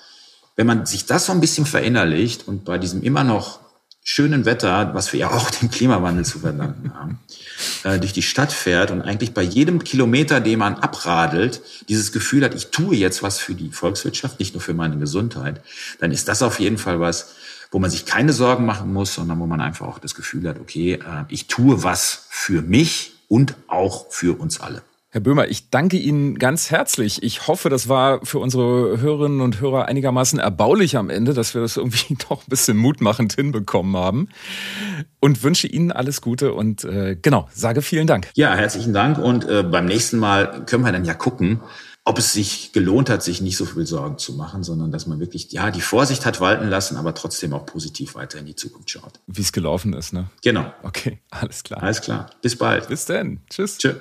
wenn 0.55 0.67
man 0.67 0.85
sich 0.85 1.05
das 1.05 1.25
so 1.25 1.31
ein 1.31 1.41
bisschen 1.41 1.65
verinnerlicht 1.65 2.47
und 2.47 2.65
bei 2.65 2.77
diesem 2.77 3.01
immer 3.03 3.23
noch 3.23 3.59
schönen 4.03 4.45
Wetter, 4.45 4.93
was 4.93 5.13
wir 5.13 5.19
ja 5.21 5.31
auch 5.31 5.49
dem 5.51 5.69
Klimawandel 5.69 6.25
zu 6.25 6.39
verdanken 6.39 6.93
haben, 6.93 7.19
äh, 7.83 7.99
durch 7.99 8.13
die 8.13 8.23
Stadt 8.23 8.51
fährt 8.51 8.91
und 8.91 9.01
eigentlich 9.01 9.33
bei 9.33 9.43
jedem 9.43 9.83
Kilometer, 9.83 10.39
den 10.39 10.59
man 10.59 10.75
abradelt, 10.75 11.61
dieses 11.87 12.11
Gefühl 12.11 12.43
hat, 12.43 12.55
ich 12.55 12.71
tue 12.71 12.95
jetzt 12.95 13.21
was 13.21 13.39
für 13.39 13.53
die 13.53 13.69
Volkswirtschaft, 13.69 14.39
nicht 14.39 14.53
nur 14.53 14.61
für 14.61 14.73
meine 14.73 14.97
Gesundheit, 14.97 15.61
dann 15.99 16.11
ist 16.11 16.27
das 16.27 16.41
auf 16.41 16.59
jeden 16.59 16.77
Fall 16.77 16.99
was, 16.99 17.35
wo 17.69 17.79
man 17.79 17.89
sich 17.89 18.05
keine 18.05 18.33
Sorgen 18.33 18.65
machen 18.65 18.91
muss, 18.91 19.13
sondern 19.13 19.39
wo 19.39 19.45
man 19.45 19.61
einfach 19.61 19.87
auch 19.87 19.99
das 19.99 20.15
Gefühl 20.15 20.47
hat, 20.49 20.59
okay, 20.59 20.93
äh, 20.93 21.25
ich 21.29 21.47
tue 21.47 21.83
was 21.83 22.25
für 22.29 22.61
mich 22.61 23.13
und 23.27 23.55
auch 23.67 24.11
für 24.11 24.39
uns 24.39 24.59
alle. 24.59 24.81
Herr 25.13 25.19
Böhmer, 25.19 25.49
ich 25.49 25.69
danke 25.69 25.97
Ihnen 25.97 26.39
ganz 26.39 26.71
herzlich. 26.71 27.21
Ich 27.21 27.45
hoffe, 27.47 27.67
das 27.67 27.89
war 27.89 28.25
für 28.25 28.39
unsere 28.39 29.01
Hörerinnen 29.01 29.41
und 29.41 29.59
Hörer 29.59 29.87
einigermaßen 29.87 30.39
erbaulich 30.39 30.95
am 30.95 31.09
Ende, 31.09 31.33
dass 31.33 31.53
wir 31.53 31.61
das 31.61 31.75
irgendwie 31.75 32.15
doch 32.29 32.43
ein 32.43 32.49
bisschen 32.49 32.77
mutmachend 32.77 33.33
hinbekommen 33.33 33.97
haben. 33.97 34.29
Und 35.19 35.43
wünsche 35.43 35.67
Ihnen 35.67 35.91
alles 35.91 36.21
Gute 36.21 36.53
und 36.53 36.85
äh, 36.85 37.17
genau, 37.21 37.49
sage 37.53 37.81
vielen 37.81 38.07
Dank. 38.07 38.29
Ja, 38.35 38.55
herzlichen 38.55 38.93
Dank. 38.93 39.17
Und 39.17 39.43
äh, 39.49 39.63
beim 39.63 39.85
nächsten 39.85 40.17
Mal 40.17 40.63
können 40.65 40.85
wir 40.85 40.93
dann 40.93 41.03
ja 41.03 41.13
gucken, 41.13 41.59
ob 42.05 42.17
es 42.17 42.31
sich 42.31 42.71
gelohnt 42.71 43.09
hat, 43.09 43.21
sich 43.21 43.41
nicht 43.41 43.57
so 43.57 43.65
viel 43.65 43.85
Sorgen 43.85 44.17
zu 44.17 44.33
machen, 44.35 44.63
sondern 44.63 44.93
dass 44.93 45.07
man 45.07 45.19
wirklich, 45.19 45.51
ja, 45.51 45.71
die 45.71 45.81
Vorsicht 45.81 46.25
hat 46.25 46.39
walten 46.39 46.69
lassen, 46.69 46.95
aber 46.95 47.13
trotzdem 47.15 47.53
auch 47.53 47.65
positiv 47.65 48.15
weiter 48.15 48.39
in 48.39 48.45
die 48.45 48.55
Zukunft 48.55 48.89
schaut. 48.89 49.19
Wie 49.27 49.41
es 49.41 49.51
gelaufen 49.51 49.91
ist, 49.91 50.13
ne? 50.13 50.29
Genau. 50.41 50.71
Okay, 50.83 51.19
alles 51.31 51.63
klar. 51.63 51.83
Alles 51.83 51.99
klar. 51.99 52.29
Bis 52.41 52.55
bald. 52.55 52.87
Bis 52.87 53.03
dann. 53.03 53.41
Tschüss. 53.49 53.77
Tschüss. 53.77 53.97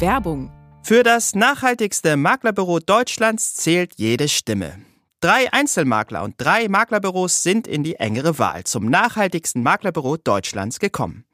Werbung. 0.00 0.50
Für 0.84 1.02
das 1.02 1.34
nachhaltigste 1.34 2.16
Maklerbüro 2.16 2.78
Deutschlands 2.78 3.56
zählt 3.56 3.94
jede 3.96 4.28
Stimme. 4.28 4.78
Drei 5.20 5.52
Einzelmakler 5.52 6.22
und 6.22 6.36
drei 6.38 6.68
Maklerbüros 6.68 7.42
sind 7.42 7.66
in 7.66 7.82
die 7.82 7.96
engere 7.96 8.38
Wahl 8.38 8.62
zum 8.62 8.88
nachhaltigsten 8.88 9.64
Maklerbüro 9.64 10.16
Deutschlands 10.16 10.78
gekommen. 10.78 11.24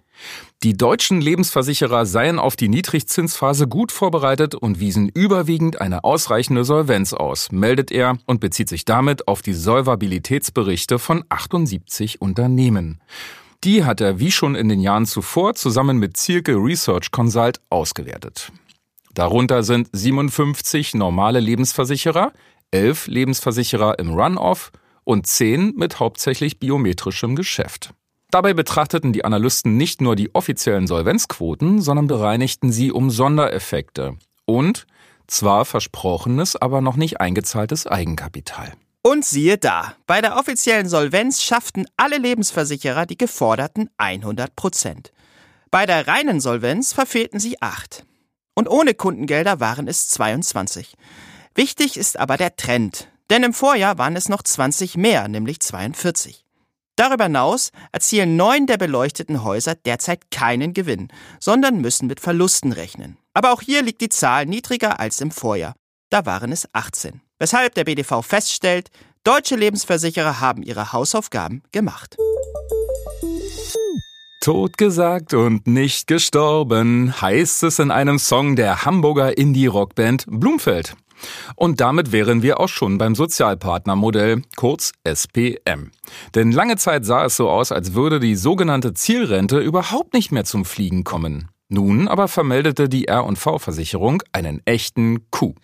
Die 0.61 0.77
deutschen 0.77 1.19
Lebensversicherer 1.19 2.05
seien 2.05 2.37
auf 2.37 2.57
die 2.57 2.69
Niedrigzinsphase 2.69 3.67
gut 3.67 3.91
vorbereitet 3.91 4.53
und 4.53 4.79
wiesen 4.79 5.09
überwiegend 5.09 5.81
eine 5.81 6.03
ausreichende 6.03 6.63
Solvenz 6.63 7.13
aus, 7.13 7.51
meldet 7.51 7.91
er 7.91 8.19
und 8.27 8.39
bezieht 8.39 8.69
sich 8.69 8.85
damit 8.85 9.27
auf 9.27 9.41
die 9.41 9.55
Solvabilitätsberichte 9.55 10.99
von 10.99 11.23
78 11.29 12.21
Unternehmen. 12.21 13.01
Die 13.63 13.83
hat 13.83 13.99
er 13.99 14.19
wie 14.19 14.31
schon 14.31 14.53
in 14.53 14.69
den 14.69 14.79
Jahren 14.79 15.07
zuvor 15.07 15.55
zusammen 15.55 15.97
mit 15.97 16.17
Zirke 16.17 16.53
Research 16.53 17.09
Consult 17.09 17.61
ausgewertet. 17.71 18.51
Darunter 19.17 19.63
sind 19.63 19.89
57 19.93 20.93
normale 20.93 21.39
Lebensversicherer, 21.39 22.33
11 22.69 23.07
Lebensversicherer 23.07 23.97
im 23.97 24.13
Run-Off 24.13 24.71
und 25.05 25.25
10 25.25 25.73
mit 25.75 25.99
hauptsächlich 25.99 26.59
biometrischem 26.59 27.35
Geschäft. 27.35 27.95
Dabei 28.29 28.53
betrachteten 28.53 29.13
die 29.13 29.25
Analysten 29.25 29.75
nicht 29.75 30.01
nur 30.01 30.15
die 30.15 30.35
offiziellen 30.35 30.85
Solvenzquoten, 30.85 31.81
sondern 31.81 32.05
bereinigten 32.05 32.71
sie 32.71 32.91
um 32.91 33.09
Sondereffekte. 33.09 34.17
Und 34.45 34.85
Zwar 35.25 35.65
versprochenes, 35.65 36.55
aber 36.55 36.81
noch 36.81 36.95
nicht 36.95 37.19
eingezahltes 37.19 37.85
Eigenkapital. 37.85 38.73
Und 39.01 39.25
siehe 39.25 39.57
da, 39.57 39.95
bei 40.05 40.21
der 40.21 40.37
offiziellen 40.37 40.87
Solvenz 40.87 41.41
schafften 41.41 41.85
alle 41.97 42.17
Lebensversicherer 42.17 43.05
die 43.07 43.17
geforderten 43.17 43.89
100 43.97 44.55
Prozent. 44.55 45.11
Bei 45.69 45.85
der 45.87 46.07
reinen 46.07 46.39
Solvenz 46.39 46.93
verfehlten 46.93 47.39
sie 47.39 47.61
8. 47.61 48.05
Und 48.57 48.67
ohne 48.67 48.95
Kundengelder 48.95 49.59
waren 49.59 49.87
es 49.87 50.07
22. 50.07 50.95
Wichtig 51.53 51.95
ist 51.95 52.17
aber 52.17 52.37
der 52.37 52.55
Trend, 52.55 53.07
denn 53.29 53.43
im 53.43 53.53
Vorjahr 53.53 53.99
waren 53.99 54.15
es 54.15 54.29
noch 54.29 54.41
20 54.41 54.97
mehr, 54.97 55.27
nämlich 55.27 55.59
42. 55.59 56.43
Darüber 56.95 57.25
hinaus 57.25 57.71
erzielen 57.91 58.35
neun 58.35 58.65
der 58.65 58.77
beleuchteten 58.77 59.43
Häuser 59.43 59.75
derzeit 59.75 60.31
keinen 60.31 60.73
Gewinn, 60.73 61.09
sondern 61.39 61.81
müssen 61.81 62.07
mit 62.07 62.19
Verlusten 62.19 62.71
rechnen. 62.71 63.19
Aber 63.35 63.53
auch 63.53 63.61
hier 63.61 63.83
liegt 63.83 64.01
die 64.01 64.09
Zahl 64.09 64.47
niedriger 64.47 64.99
als 64.99 65.21
im 65.21 65.29
Vorjahr. 65.29 65.75
Da 66.09 66.25
waren 66.25 66.51
es 66.51 66.67
18. 66.73 67.21
Weshalb 67.37 67.75
der 67.75 67.83
BDV 67.83 68.23
feststellt, 68.23 68.89
deutsche 69.23 69.55
Lebensversicherer 69.55 70.39
haben 70.39 70.63
ihre 70.63 70.93
Hausaufgaben 70.93 71.61
gemacht. 71.71 72.17
Totgesagt 74.47 75.33
und 75.33 75.67
nicht 75.67 76.07
gestorben, 76.07 77.21
heißt 77.21 77.63
es 77.63 77.79
in 77.79 77.91
einem 77.91 78.17
Song 78.17 78.55
der 78.55 78.85
Hamburger 78.85 79.37
Indie-Rockband 79.37 80.23
Blumfeld. 80.29 80.95
Und 81.57 81.81
damit 81.81 82.13
wären 82.13 82.41
wir 82.43 82.61
auch 82.61 82.69
schon 82.69 82.97
beim 82.97 83.13
Sozialpartnermodell, 83.13 84.43
kurz 84.55 84.93
SPM. 85.03 85.91
Denn 86.33 86.53
lange 86.53 86.77
Zeit 86.77 87.03
sah 87.03 87.25
es 87.25 87.35
so 87.35 87.49
aus, 87.49 87.73
als 87.73 87.93
würde 87.93 88.21
die 88.21 88.37
sogenannte 88.37 88.93
Zielrente 88.93 89.59
überhaupt 89.59 90.13
nicht 90.13 90.31
mehr 90.31 90.45
zum 90.45 90.63
Fliegen 90.63 91.03
kommen. 91.03 91.49
Nun 91.67 92.07
aber 92.07 92.29
vermeldete 92.29 92.87
die 92.87 93.09
R&V-Versicherung 93.09 94.23
einen 94.31 94.61
echten 94.63 95.29
Coup. 95.29 95.57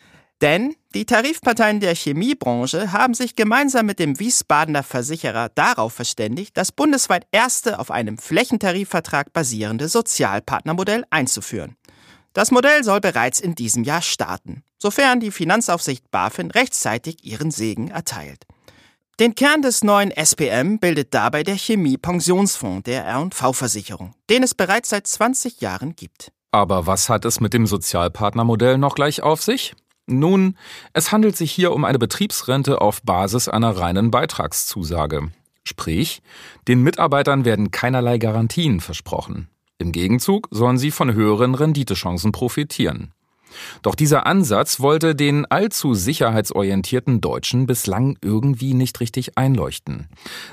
Denn 0.43 0.75
die 0.93 1.05
Tarifparteien 1.05 1.79
der 1.79 1.95
Chemiebranche 1.95 2.91
haben 2.91 3.13
sich 3.13 3.37
gemeinsam 3.37 3.85
mit 3.85 3.97
dem 3.97 4.19
Wiesbadener 4.19 4.83
Versicherer 4.83 5.47
darauf 5.55 5.93
verständigt, 5.93 6.57
das 6.57 6.73
bundesweit 6.73 7.25
erste 7.31 7.79
auf 7.79 7.89
einem 7.89 8.17
Flächentarifvertrag 8.17 9.31
basierende 9.31 9.87
Sozialpartnermodell 9.87 11.05
einzuführen. 11.09 11.77
Das 12.33 12.51
Modell 12.51 12.83
soll 12.83 12.99
bereits 12.99 13.39
in 13.39 13.55
diesem 13.55 13.85
Jahr 13.85 14.01
starten, 14.01 14.63
sofern 14.77 15.21
die 15.21 15.31
Finanzaufsicht 15.31 16.11
BaFin 16.11 16.51
rechtzeitig 16.51 17.23
ihren 17.23 17.49
Segen 17.49 17.89
erteilt. 17.89 18.43
Den 19.21 19.35
Kern 19.35 19.61
des 19.61 19.81
neuen 19.81 20.11
SPM 20.11 20.77
bildet 20.77 21.13
dabei 21.13 21.43
der 21.43 21.55
Chemie-Pensionsfonds 21.55 22.83
der 22.83 23.05
R&V-Versicherung, 23.05 24.13
den 24.29 24.43
es 24.43 24.55
bereits 24.55 24.89
seit 24.89 25.07
20 25.07 25.61
Jahren 25.61 25.95
gibt. 25.95 26.33
Aber 26.51 26.85
was 26.85 27.07
hat 27.07 27.23
es 27.23 27.39
mit 27.39 27.53
dem 27.53 27.65
Sozialpartnermodell 27.65 28.77
noch 28.77 28.93
gleich 28.93 29.23
auf 29.23 29.41
sich? 29.41 29.73
Nun, 30.05 30.57
es 30.91 31.11
handelt 31.11 31.37
sich 31.37 31.51
hier 31.51 31.71
um 31.71 31.85
eine 31.85 31.99
Betriebsrente 31.99 32.81
auf 32.81 33.01
Basis 33.03 33.47
einer 33.47 33.77
reinen 33.77 34.11
Beitragszusage. 34.11 35.31
Sprich, 35.63 36.21
den 36.67 36.83
Mitarbeitern 36.83 37.45
werden 37.45 37.71
keinerlei 37.71 38.17
Garantien 38.17 38.81
versprochen. 38.81 39.47
Im 39.77 39.91
Gegenzug 39.91 40.47
sollen 40.51 40.77
sie 40.77 40.91
von 40.91 41.13
höheren 41.13 41.55
Renditechancen 41.55 42.31
profitieren. 42.31 43.13
Doch 43.81 43.95
dieser 43.95 44.25
Ansatz 44.25 44.79
wollte 44.79 45.15
den 45.15 45.45
allzu 45.45 45.93
sicherheitsorientierten 45.93 47.21
Deutschen 47.21 47.65
bislang 47.65 48.17
irgendwie 48.21 48.73
nicht 48.73 48.99
richtig 48.99 49.37
einleuchten. 49.37 50.07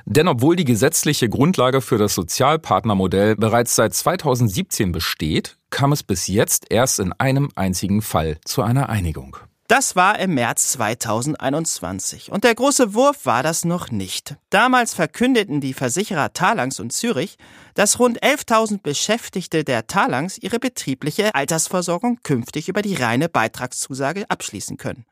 Denn 0.04 0.28
obwohl 0.28 0.56
die 0.56 0.64
gesetzliche 0.64 1.28
Grundlage 1.28 1.80
für 1.80 1.98
das 1.98 2.14
Sozialpartnermodell 2.14 3.36
bereits 3.36 3.76
seit 3.76 3.94
2017 3.94 4.92
besteht, 4.92 5.56
kam 5.70 5.92
es 5.92 6.02
bis 6.02 6.26
jetzt 6.26 6.66
erst 6.70 7.00
in 7.00 7.12
einem 7.12 7.50
einzigen 7.54 8.02
Fall 8.02 8.38
zu 8.44 8.62
einer 8.62 8.88
Einigung. 8.88 9.36
Das 9.70 9.94
war 9.94 10.18
im 10.18 10.34
März 10.34 10.72
2021 10.72 12.32
und 12.32 12.42
der 12.42 12.56
große 12.56 12.92
Wurf 12.92 13.24
war 13.24 13.44
das 13.44 13.64
noch 13.64 13.92
nicht. 13.92 14.34
Damals 14.50 14.94
verkündeten 14.94 15.60
die 15.60 15.74
Versicherer 15.74 16.32
Talangs 16.32 16.80
und 16.80 16.92
Zürich, 16.92 17.38
dass 17.74 18.00
rund 18.00 18.20
11.000 18.20 18.82
Beschäftigte 18.82 19.62
der 19.62 19.86
Talangs 19.86 20.38
ihre 20.38 20.58
betriebliche 20.58 21.36
Altersversorgung 21.36 22.18
künftig 22.24 22.68
über 22.68 22.82
die 22.82 22.96
reine 22.96 23.28
Beitragszusage 23.28 24.28
abschließen 24.28 24.76
können. 24.76 25.04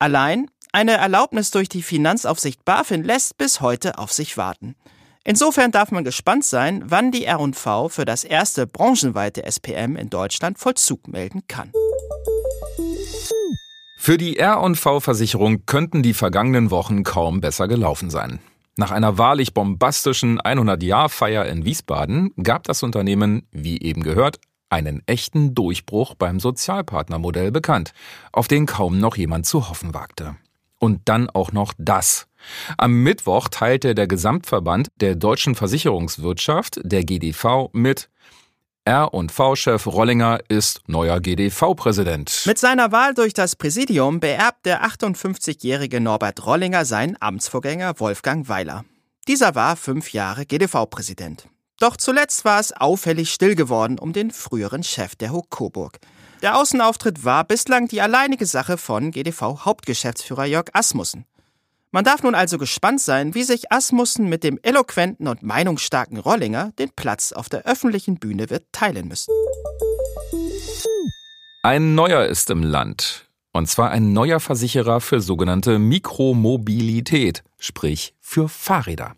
Allein 0.00 0.50
eine 0.72 0.94
Erlaubnis 0.94 1.52
durch 1.52 1.68
die 1.68 1.82
Finanzaufsicht 1.84 2.64
BaFin 2.64 3.04
lässt 3.04 3.38
bis 3.38 3.60
heute 3.60 3.98
auf 3.98 4.12
sich 4.12 4.36
warten. 4.36 4.74
Insofern 5.22 5.70
darf 5.70 5.92
man 5.92 6.02
gespannt 6.02 6.44
sein, 6.44 6.82
wann 6.84 7.12
die 7.12 7.26
R&V 7.26 7.90
für 7.90 8.04
das 8.04 8.24
erste 8.24 8.66
branchenweite 8.66 9.44
SPM 9.44 9.94
in 9.94 10.10
Deutschland 10.10 10.58
Vollzug 10.58 11.06
melden 11.06 11.46
kann. 11.46 11.70
Für 14.04 14.18
die 14.18 14.38
R&V-Versicherung 14.38 15.64
könnten 15.64 16.02
die 16.02 16.12
vergangenen 16.12 16.70
Wochen 16.70 17.04
kaum 17.04 17.40
besser 17.40 17.68
gelaufen 17.68 18.10
sein. 18.10 18.38
Nach 18.76 18.90
einer 18.90 19.16
wahrlich 19.16 19.54
bombastischen 19.54 20.38
100-Jahr-Feier 20.38 21.46
in 21.46 21.64
Wiesbaden 21.64 22.30
gab 22.42 22.64
das 22.64 22.82
Unternehmen, 22.82 23.46
wie 23.50 23.80
eben 23.80 24.02
gehört, 24.02 24.40
einen 24.68 25.02
echten 25.06 25.54
Durchbruch 25.54 26.16
beim 26.16 26.38
Sozialpartnermodell 26.38 27.50
bekannt, 27.50 27.94
auf 28.30 28.46
den 28.46 28.66
kaum 28.66 28.98
noch 28.98 29.16
jemand 29.16 29.46
zu 29.46 29.70
hoffen 29.70 29.94
wagte. 29.94 30.36
Und 30.78 31.08
dann 31.08 31.30
auch 31.30 31.52
noch 31.52 31.72
das. 31.78 32.26
Am 32.76 33.02
Mittwoch 33.04 33.48
teilte 33.48 33.94
der 33.94 34.06
Gesamtverband 34.06 34.88
der 35.00 35.14
deutschen 35.14 35.54
Versicherungswirtschaft, 35.54 36.78
der 36.84 37.04
GDV, 37.04 37.70
mit, 37.72 38.10
R&V-Chef 38.86 39.86
Rollinger 39.86 40.40
ist 40.48 40.82
neuer 40.88 41.18
GDV-Präsident. 41.18 42.42
Mit 42.44 42.58
seiner 42.58 42.92
Wahl 42.92 43.14
durch 43.14 43.32
das 43.32 43.56
Präsidium 43.56 44.20
beerbt 44.20 44.66
der 44.66 44.84
58-jährige 44.84 46.02
Norbert 46.02 46.44
Rollinger 46.44 46.84
seinen 46.84 47.16
Amtsvorgänger 47.18 47.98
Wolfgang 47.98 48.46
Weiler. 48.50 48.84
Dieser 49.26 49.54
war 49.54 49.76
fünf 49.76 50.12
Jahre 50.12 50.44
GDV-Präsident. 50.44 51.48
Doch 51.80 51.96
zuletzt 51.96 52.44
war 52.44 52.60
es 52.60 52.72
auffällig 52.72 53.32
still 53.32 53.54
geworden 53.54 53.98
um 53.98 54.12
den 54.12 54.30
früheren 54.30 54.82
Chef 54.82 55.16
der 55.16 55.32
Hook 55.32 55.48
Coburg. 55.48 55.98
Der 56.42 56.58
Außenauftritt 56.58 57.24
war 57.24 57.44
bislang 57.44 57.88
die 57.88 58.02
alleinige 58.02 58.44
Sache 58.44 58.76
von 58.76 59.12
GDV-Hauptgeschäftsführer 59.12 60.44
Jörg 60.44 60.66
Asmussen. 60.74 61.24
Man 61.94 62.02
darf 62.02 62.24
nun 62.24 62.34
also 62.34 62.58
gespannt 62.58 63.00
sein, 63.00 63.36
wie 63.36 63.44
sich 63.44 63.70
Asmussen 63.70 64.28
mit 64.28 64.42
dem 64.42 64.58
eloquenten 64.64 65.28
und 65.28 65.44
meinungsstarken 65.44 66.18
Rollinger 66.18 66.72
den 66.76 66.90
Platz 66.90 67.30
auf 67.30 67.48
der 67.48 67.66
öffentlichen 67.66 68.16
Bühne 68.16 68.50
wird 68.50 68.64
teilen 68.72 69.06
müssen. 69.06 69.32
Ein 71.62 71.94
neuer 71.94 72.24
ist 72.24 72.50
im 72.50 72.64
Land. 72.64 73.28
Und 73.52 73.68
zwar 73.68 73.92
ein 73.92 74.12
neuer 74.12 74.40
Versicherer 74.40 75.00
für 75.00 75.20
sogenannte 75.20 75.78
Mikromobilität, 75.78 77.44
sprich 77.60 78.16
für 78.20 78.48
Fahrräder. 78.48 79.14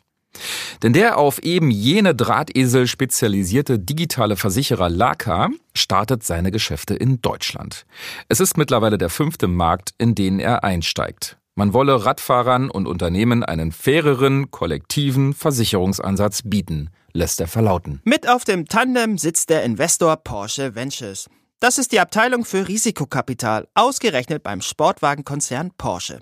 Denn 0.82 0.92
der 0.92 1.16
auf 1.16 1.38
eben 1.38 1.70
jene 1.70 2.14
Drahtesel 2.14 2.88
spezialisierte 2.88 3.78
digitale 3.78 4.36
Versicherer 4.36 4.90
Laka 4.90 5.48
startet 5.72 6.24
seine 6.24 6.50
Geschäfte 6.50 6.94
in 6.94 7.22
Deutschland. 7.22 7.86
Es 8.28 8.38
ist 8.38 8.58
mittlerweile 8.58 8.98
der 8.98 9.08
fünfte 9.08 9.48
Markt, 9.48 9.94
in 9.96 10.14
den 10.14 10.40
er 10.40 10.62
einsteigt. 10.62 11.38
Man 11.58 11.72
wolle 11.72 12.04
Radfahrern 12.04 12.70
und 12.70 12.86
Unternehmen 12.86 13.42
einen 13.42 13.72
faireren, 13.72 14.50
kollektiven 14.50 15.32
Versicherungsansatz 15.32 16.42
bieten, 16.44 16.90
lässt 17.14 17.40
er 17.40 17.48
verlauten. 17.48 18.02
Mit 18.04 18.28
auf 18.28 18.44
dem 18.44 18.66
Tandem 18.66 19.16
sitzt 19.16 19.48
der 19.48 19.64
Investor 19.64 20.18
Porsche 20.18 20.74
Ventures. 20.74 21.30
Das 21.58 21.78
ist 21.78 21.92
die 21.92 22.00
Abteilung 22.00 22.44
für 22.44 22.68
Risikokapital, 22.68 23.68
ausgerechnet 23.72 24.42
beim 24.42 24.60
Sportwagenkonzern 24.60 25.70
Porsche. 25.78 26.20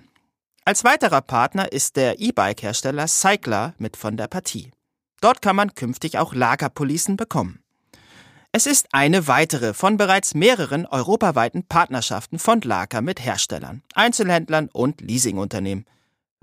Als 0.64 0.85
weiterer 0.85 1.20
Partner 1.20 1.73
ist 1.73 1.97
der 1.97 2.20
E-Bike-Hersteller 2.20 3.09
Cycler 3.09 3.75
mit 3.79 3.97
von 3.97 4.16
der 4.16 4.29
Partie. 4.29 4.70
Dort 5.20 5.42
kann 5.42 5.57
man 5.57 5.75
künftig 5.75 6.16
auch 6.16 6.33
Lagerpolicen 6.33 7.16
bekommen. 7.16 7.63
Es 8.56 8.66
ist 8.66 8.86
eine 8.92 9.26
weitere 9.26 9.74
von 9.74 9.96
bereits 9.96 10.32
mehreren 10.32 10.86
europaweiten 10.86 11.64
Partnerschaften 11.64 12.38
von 12.38 12.60
Laka 12.60 13.00
mit 13.00 13.18
Herstellern, 13.18 13.82
Einzelhändlern 13.94 14.68
und 14.72 15.00
Leasingunternehmen. 15.00 15.86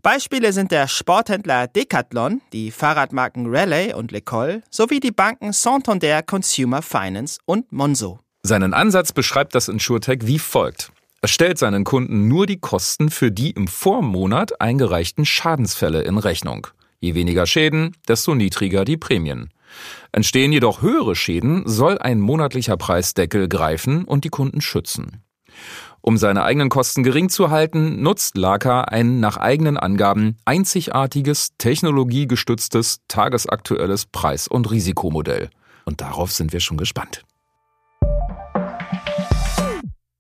Beispiele 0.02 0.52
sind 0.52 0.74
der 0.74 0.89
Sporthändler 0.89 1.67
Decathlon, 1.67 2.41
die 2.52 2.71
Fahrradmarken 2.71 3.45
Raleigh 3.47 3.93
und 3.93 4.12
L'Ecole 4.12 4.62
sowie 4.69 5.00
die 5.00 5.13
Banken 5.13 5.54
Santander 5.54 6.21
Consumer 6.21 6.82
Finance 6.82 7.39
und 7.45 7.71
Monzo. 7.71 8.19
Seinen 8.43 8.74
Ansatz 8.74 9.13
beschreibt 9.13 9.56
das 9.56 9.69
Insurtech 9.69 10.19
wie 10.24 10.39
folgt. 10.39 10.91
Es 11.21 11.32
stellt 11.32 11.60
seinen 11.60 11.86
Kunden 11.86 12.28
nur 12.28 12.45
die 12.45 12.60
Kosten 12.60 13.10
für 13.10 13.32
die 13.32 13.52
im 13.52 13.69
Vormonat 13.69 14.60
eingereichten 14.60 15.24
Schadensfälle 15.24 16.02
in 16.02 16.17
Rechnung. 16.17 16.67
Je 17.00 17.15
weniger 17.15 17.45
Schäden, 17.45 17.95
desto 18.10 18.36
niedriger 18.36 18.84
die 18.84 18.97
Prämien. 18.97 19.50
Entstehen 20.12 20.52
jedoch 20.52 20.82
höhere 20.82 21.16
Schäden, 21.16 21.64
soll 21.66 21.98
ein 21.98 22.20
monatlicher 22.20 22.78
Preisdeckel 22.78 23.48
greifen 23.48 24.06
und 24.06 24.24
die 24.24 24.30
Kunden 24.30 24.62
schützen. 24.62 25.24
Um 26.02 26.18
seine 26.18 26.44
eigenen 26.44 26.70
Kosten 26.70 27.04
gering 27.04 27.30
zu 27.30 27.52
halten, 27.52 28.02
nutzt 28.02 28.36
Laka 28.36 28.82
ein 28.82 29.20
nach 29.20 29.38
eigenen 29.38 29.78
Angaben 29.78 30.38
einzigartiges, 30.46 31.52
technologiegestütztes, 31.60 33.02
tagesaktuelles 33.08 34.08
Preis- 34.08 34.48
und 34.48 34.72
Risikomodell. 34.72 35.50
Und 35.86 36.02
darauf 36.02 36.32
sind 36.32 36.54
wir 36.54 36.60
schon 36.60 36.78
gespannt. 36.78 37.24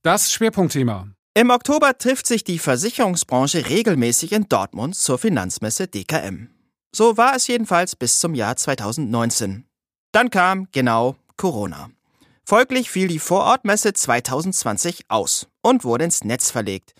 Das 0.03 0.31
Schwerpunktthema. 0.31 1.07
Im 1.33 1.49
Oktober 1.49 1.97
trifft 1.97 2.27
sich 2.27 2.43
die 2.43 2.59
Versicherungsbranche 2.59 3.69
regelmäßig 3.69 4.33
in 4.33 4.49
Dortmund 4.49 4.95
zur 4.95 5.17
Finanzmesse 5.17 5.87
DKM. 5.87 6.49
So 6.93 7.15
war 7.15 7.35
es 7.35 7.47
jedenfalls 7.47 7.95
bis 7.95 8.19
zum 8.19 8.35
Jahr 8.35 8.57
2019. 8.57 9.65
Dann 10.11 10.29
kam 10.29 10.67
genau 10.73 11.15
Corona. 11.37 11.89
Folglich 12.43 12.89
fiel 12.91 13.07
die 13.07 13.19
Vorortmesse 13.19 13.93
2020 13.93 15.05
aus 15.07 15.47
und 15.61 15.85
wurde 15.85 16.03
ins 16.03 16.25
Netz 16.25 16.51
verlegt. 16.51 16.93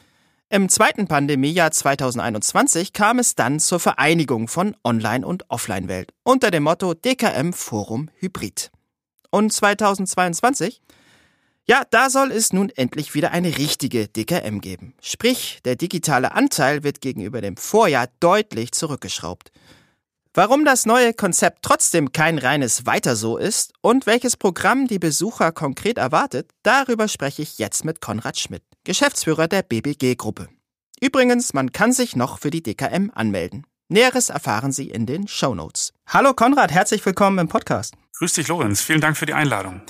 Im 0.49 0.69
zweiten 0.69 1.07
Pandemiejahr 1.07 1.71
2021 1.71 2.93
kam 2.93 3.19
es 3.19 3.35
dann 3.35 3.59
zur 3.59 3.81
Vereinigung 3.81 4.47
von 4.47 4.77
Online- 4.83 5.25
und 5.25 5.49
Offline-Welt 5.49 6.13
unter 6.23 6.51
dem 6.51 6.63
Motto 6.63 6.93
DKM 6.93 7.51
Forum 7.51 8.09
Hybrid. 8.19 8.71
Und 9.29 9.51
2022? 9.51 10.81
Ja, 11.65 11.83
da 11.89 12.09
soll 12.09 12.31
es 12.31 12.53
nun 12.53 12.69
endlich 12.69 13.13
wieder 13.13 13.31
eine 13.31 13.57
richtige 13.57 14.07
DKM 14.07 14.59
geben. 14.59 14.93
Sprich, 15.01 15.59
der 15.63 15.75
digitale 15.75 16.33
Anteil 16.33 16.83
wird 16.83 17.01
gegenüber 17.01 17.41
dem 17.41 17.55
Vorjahr 17.55 18.07
deutlich 18.19 18.71
zurückgeschraubt. 18.71 19.51
Warum 20.33 20.63
das 20.63 20.85
neue 20.85 21.13
Konzept 21.13 21.57
trotzdem 21.61 22.13
kein 22.13 22.37
reines 22.37 22.85
Weiter 22.85 23.17
so 23.17 23.35
ist 23.35 23.73
und 23.81 24.05
welches 24.05 24.37
Programm 24.37 24.87
die 24.87 24.97
Besucher 24.97 25.51
konkret 25.51 25.97
erwartet, 25.97 26.49
darüber 26.63 27.09
spreche 27.09 27.41
ich 27.41 27.57
jetzt 27.57 27.83
mit 27.83 27.99
Konrad 27.99 28.39
Schmidt, 28.39 28.63
Geschäftsführer 28.85 29.49
der 29.49 29.61
BBG-Gruppe. 29.61 30.47
Übrigens, 31.01 31.53
man 31.53 31.73
kann 31.73 31.91
sich 31.91 32.15
noch 32.15 32.39
für 32.39 32.49
die 32.49 32.63
DKM 32.63 33.11
anmelden. 33.13 33.67
Näheres 33.89 34.29
erfahren 34.29 34.71
Sie 34.71 34.89
in 34.89 35.05
den 35.05 35.27
Show 35.27 35.53
Notes. 35.53 35.91
Hallo 36.07 36.33
Konrad, 36.33 36.71
herzlich 36.71 37.05
willkommen 37.05 37.37
im 37.37 37.49
Podcast. 37.49 37.95
Grüß 38.17 38.31
dich, 38.31 38.47
Lorenz. 38.47 38.79
Vielen 38.79 39.01
Dank 39.01 39.17
für 39.17 39.25
die 39.25 39.33
Einladung. 39.33 39.81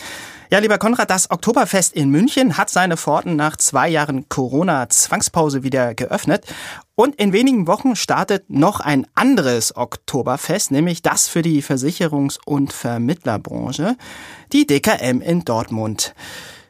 Ja, 0.54 0.60
lieber 0.60 0.78
Konrad, 0.78 1.10
das 1.10 1.32
Oktoberfest 1.32 1.94
in 1.94 2.10
München 2.10 2.58
hat 2.58 2.70
seine 2.70 2.98
Pforten 2.98 3.38
nach 3.38 3.56
zwei 3.56 3.88
Jahren 3.88 4.28
Corona-Zwangspause 4.28 5.64
wieder 5.64 5.96
geöffnet. 5.96 6.46
Und 6.94 7.16
in 7.16 7.32
wenigen 7.32 7.68
Wochen 7.68 7.96
startet 7.96 8.50
noch 8.50 8.82
ein 8.82 9.08
anderes 9.16 9.78
Oktoberfest, 9.78 10.72
nämlich 10.72 11.02
das 11.02 11.30
für 11.30 11.42
die 11.42 11.64
Versicherungs- 11.64 12.38
und 12.46 12.74
Vermittlerbranche, 12.74 13.96
die 14.52 14.68
DKM 14.68 15.22
in 15.22 15.46
Dortmund. 15.46 16.14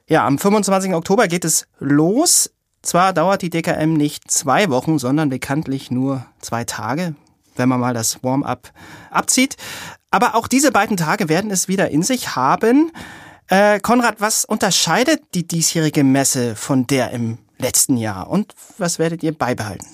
Ja, 0.07 0.27
am 0.27 0.37
25. 0.37 0.93
Oktober 0.93 1.27
geht 1.27 1.43
es 1.43 1.67
los. 1.79 2.51
Zwar 2.83 3.13
dauert 3.13 3.41
die 3.41 3.49
DKM 3.49 3.93
nicht 3.93 4.29
zwei 4.29 4.69
Wochen, 4.69 4.99
sondern 4.99 5.29
bekanntlich 5.29 5.89
nur 5.89 6.23
zwei 6.39 6.65
Tage, 6.65 7.15
wenn 7.55 7.67
man 7.67 7.79
mal 7.79 7.95
das 7.95 8.23
Warm-up 8.23 8.73
abzieht. 9.09 9.57
Aber 10.11 10.35
auch 10.35 10.47
diese 10.47 10.71
beiden 10.71 10.97
Tage 10.97 11.29
werden 11.29 11.49
es 11.49 11.67
wieder 11.67 11.89
in 11.89 12.03
sich 12.03 12.35
haben. 12.35 12.91
Äh, 13.51 13.81
Konrad, 13.81 14.21
was 14.21 14.45
unterscheidet 14.45 15.21
die 15.33 15.45
diesjährige 15.45 16.05
Messe 16.05 16.55
von 16.55 16.87
der 16.87 17.11
im 17.11 17.37
letzten 17.57 17.97
Jahr 17.97 18.29
und 18.29 18.55
was 18.77 18.97
werdet 18.97 19.23
ihr 19.23 19.37
beibehalten? 19.37 19.85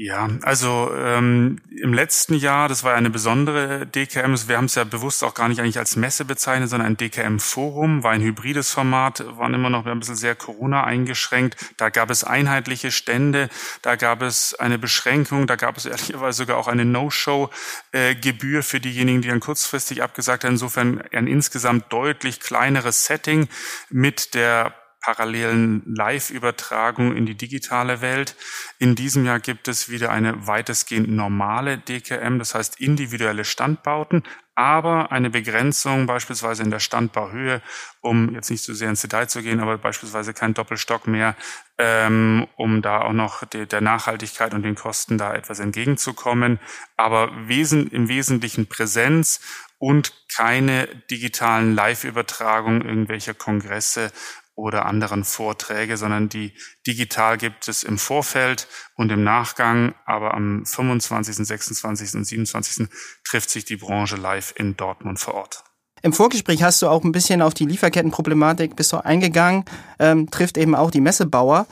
Ja, 0.00 0.28
also 0.42 0.92
ähm, 0.94 1.56
im 1.70 1.92
letzten 1.92 2.34
Jahr, 2.34 2.68
das 2.68 2.84
war 2.84 2.94
eine 2.94 3.10
besondere 3.10 3.84
DKM, 3.84 4.36
wir 4.46 4.56
haben 4.56 4.66
es 4.66 4.76
ja 4.76 4.84
bewusst 4.84 5.24
auch 5.24 5.34
gar 5.34 5.48
nicht 5.48 5.58
eigentlich 5.58 5.76
als 5.76 5.96
Messe 5.96 6.24
bezeichnet, 6.24 6.70
sondern 6.70 6.92
ein 6.92 6.96
DKM-Forum, 6.96 8.04
war 8.04 8.12
ein 8.12 8.20
hybrides 8.20 8.70
Format, 8.70 9.24
waren 9.38 9.54
immer 9.54 9.70
noch 9.70 9.86
ein 9.86 9.98
bisschen 9.98 10.14
sehr 10.14 10.36
Corona 10.36 10.84
eingeschränkt. 10.84 11.56
Da 11.78 11.88
gab 11.88 12.10
es 12.10 12.22
einheitliche 12.22 12.92
Stände, 12.92 13.48
da 13.82 13.96
gab 13.96 14.22
es 14.22 14.54
eine 14.54 14.78
Beschränkung, 14.78 15.48
da 15.48 15.56
gab 15.56 15.76
es 15.76 15.84
ehrlicherweise 15.84 16.38
sogar 16.38 16.58
auch 16.58 16.68
eine 16.68 16.84
No-Show-Gebühr 16.84 18.62
für 18.62 18.78
diejenigen, 18.78 19.20
die 19.20 19.28
dann 19.28 19.40
kurzfristig 19.40 20.04
abgesagt 20.04 20.44
haben. 20.44 20.52
Insofern 20.52 21.02
ein 21.10 21.26
insgesamt 21.26 21.92
deutlich 21.92 22.38
kleineres 22.38 23.04
Setting 23.04 23.48
mit 23.90 24.34
der 24.34 24.74
parallelen 25.00 25.82
Live-Übertragung 25.86 27.16
in 27.16 27.26
die 27.26 27.36
digitale 27.36 28.00
Welt. 28.00 28.34
In 28.78 28.94
diesem 28.94 29.24
Jahr 29.24 29.40
gibt 29.40 29.68
es 29.68 29.88
wieder 29.88 30.10
eine 30.10 30.46
weitestgehend 30.46 31.08
normale 31.08 31.78
DKM, 31.78 32.38
das 32.38 32.54
heißt 32.54 32.80
individuelle 32.80 33.44
Standbauten, 33.44 34.24
aber 34.58 35.12
eine 35.12 35.30
Begrenzung 35.30 36.06
beispielsweise 36.06 36.64
in 36.64 36.70
der 36.72 36.80
Standbauhöhe, 36.80 37.62
um 38.00 38.34
jetzt 38.34 38.50
nicht 38.50 38.64
so 38.64 38.74
sehr 38.74 38.90
ins 38.90 39.02
Detail 39.02 39.28
zu 39.28 39.40
gehen, 39.40 39.60
aber 39.60 39.78
beispielsweise 39.78 40.34
kein 40.34 40.52
Doppelstock 40.52 41.06
mehr, 41.06 41.36
ähm, 41.78 42.48
um 42.56 42.82
da 42.82 43.02
auch 43.02 43.12
noch 43.12 43.44
de, 43.44 43.66
der 43.66 43.80
Nachhaltigkeit 43.80 44.54
und 44.54 44.64
den 44.64 44.74
Kosten 44.74 45.16
da 45.16 45.32
etwas 45.32 45.60
entgegenzukommen. 45.60 46.58
Aber 46.96 47.30
wesen, 47.46 47.88
im 47.88 48.08
Wesentlichen 48.08 48.66
Präsenz 48.66 49.40
und 49.78 50.12
keine 50.34 50.88
digitalen 51.08 51.76
Live-Übertragungen 51.76 52.82
irgendwelcher 52.82 53.34
Kongresse 53.34 54.10
oder 54.58 54.86
anderen 54.86 55.22
Vorträge, 55.22 55.96
sondern 55.96 56.28
die 56.28 56.52
digital 56.86 57.38
gibt 57.38 57.68
es 57.68 57.84
im 57.84 57.96
Vorfeld 57.96 58.66
und 58.96 59.12
im 59.12 59.22
Nachgang. 59.22 59.94
Aber 60.04 60.34
am 60.34 60.66
25., 60.66 61.36
26. 61.46 62.14
und 62.14 62.24
27. 62.24 62.88
trifft 63.24 63.50
sich 63.50 63.64
die 63.64 63.76
Branche 63.76 64.16
live 64.16 64.52
in 64.56 64.76
Dortmund 64.76 65.20
vor 65.20 65.34
Ort. 65.34 65.64
Im 66.02 66.12
Vorgespräch 66.12 66.62
hast 66.62 66.82
du 66.82 66.88
auch 66.88 67.04
ein 67.04 67.12
bisschen 67.12 67.40
auf 67.40 67.54
die 67.54 67.66
Lieferkettenproblematik 67.66 68.74
bist 68.76 68.92
du 68.92 69.04
eingegangen, 69.04 69.64
ähm, 69.98 70.30
trifft 70.30 70.58
eben 70.58 70.74
auch 70.74 70.90
die 70.90 71.00
Messebauer. 71.00 71.66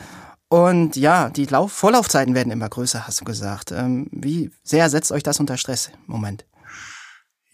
Und 0.48 0.94
ja, 0.94 1.28
die 1.28 1.46
Lauf 1.46 1.72
Vorlaufzeiten 1.72 2.36
werden 2.36 2.52
immer 2.52 2.68
größer, 2.68 3.06
hast 3.06 3.20
du 3.20 3.24
gesagt. 3.24 3.72
Ähm, 3.72 4.06
wie 4.12 4.50
sehr 4.62 4.88
setzt 4.90 5.10
euch 5.10 5.24
das 5.24 5.40
unter 5.40 5.56
Stress 5.56 5.90
im 6.06 6.12
Moment? 6.12 6.44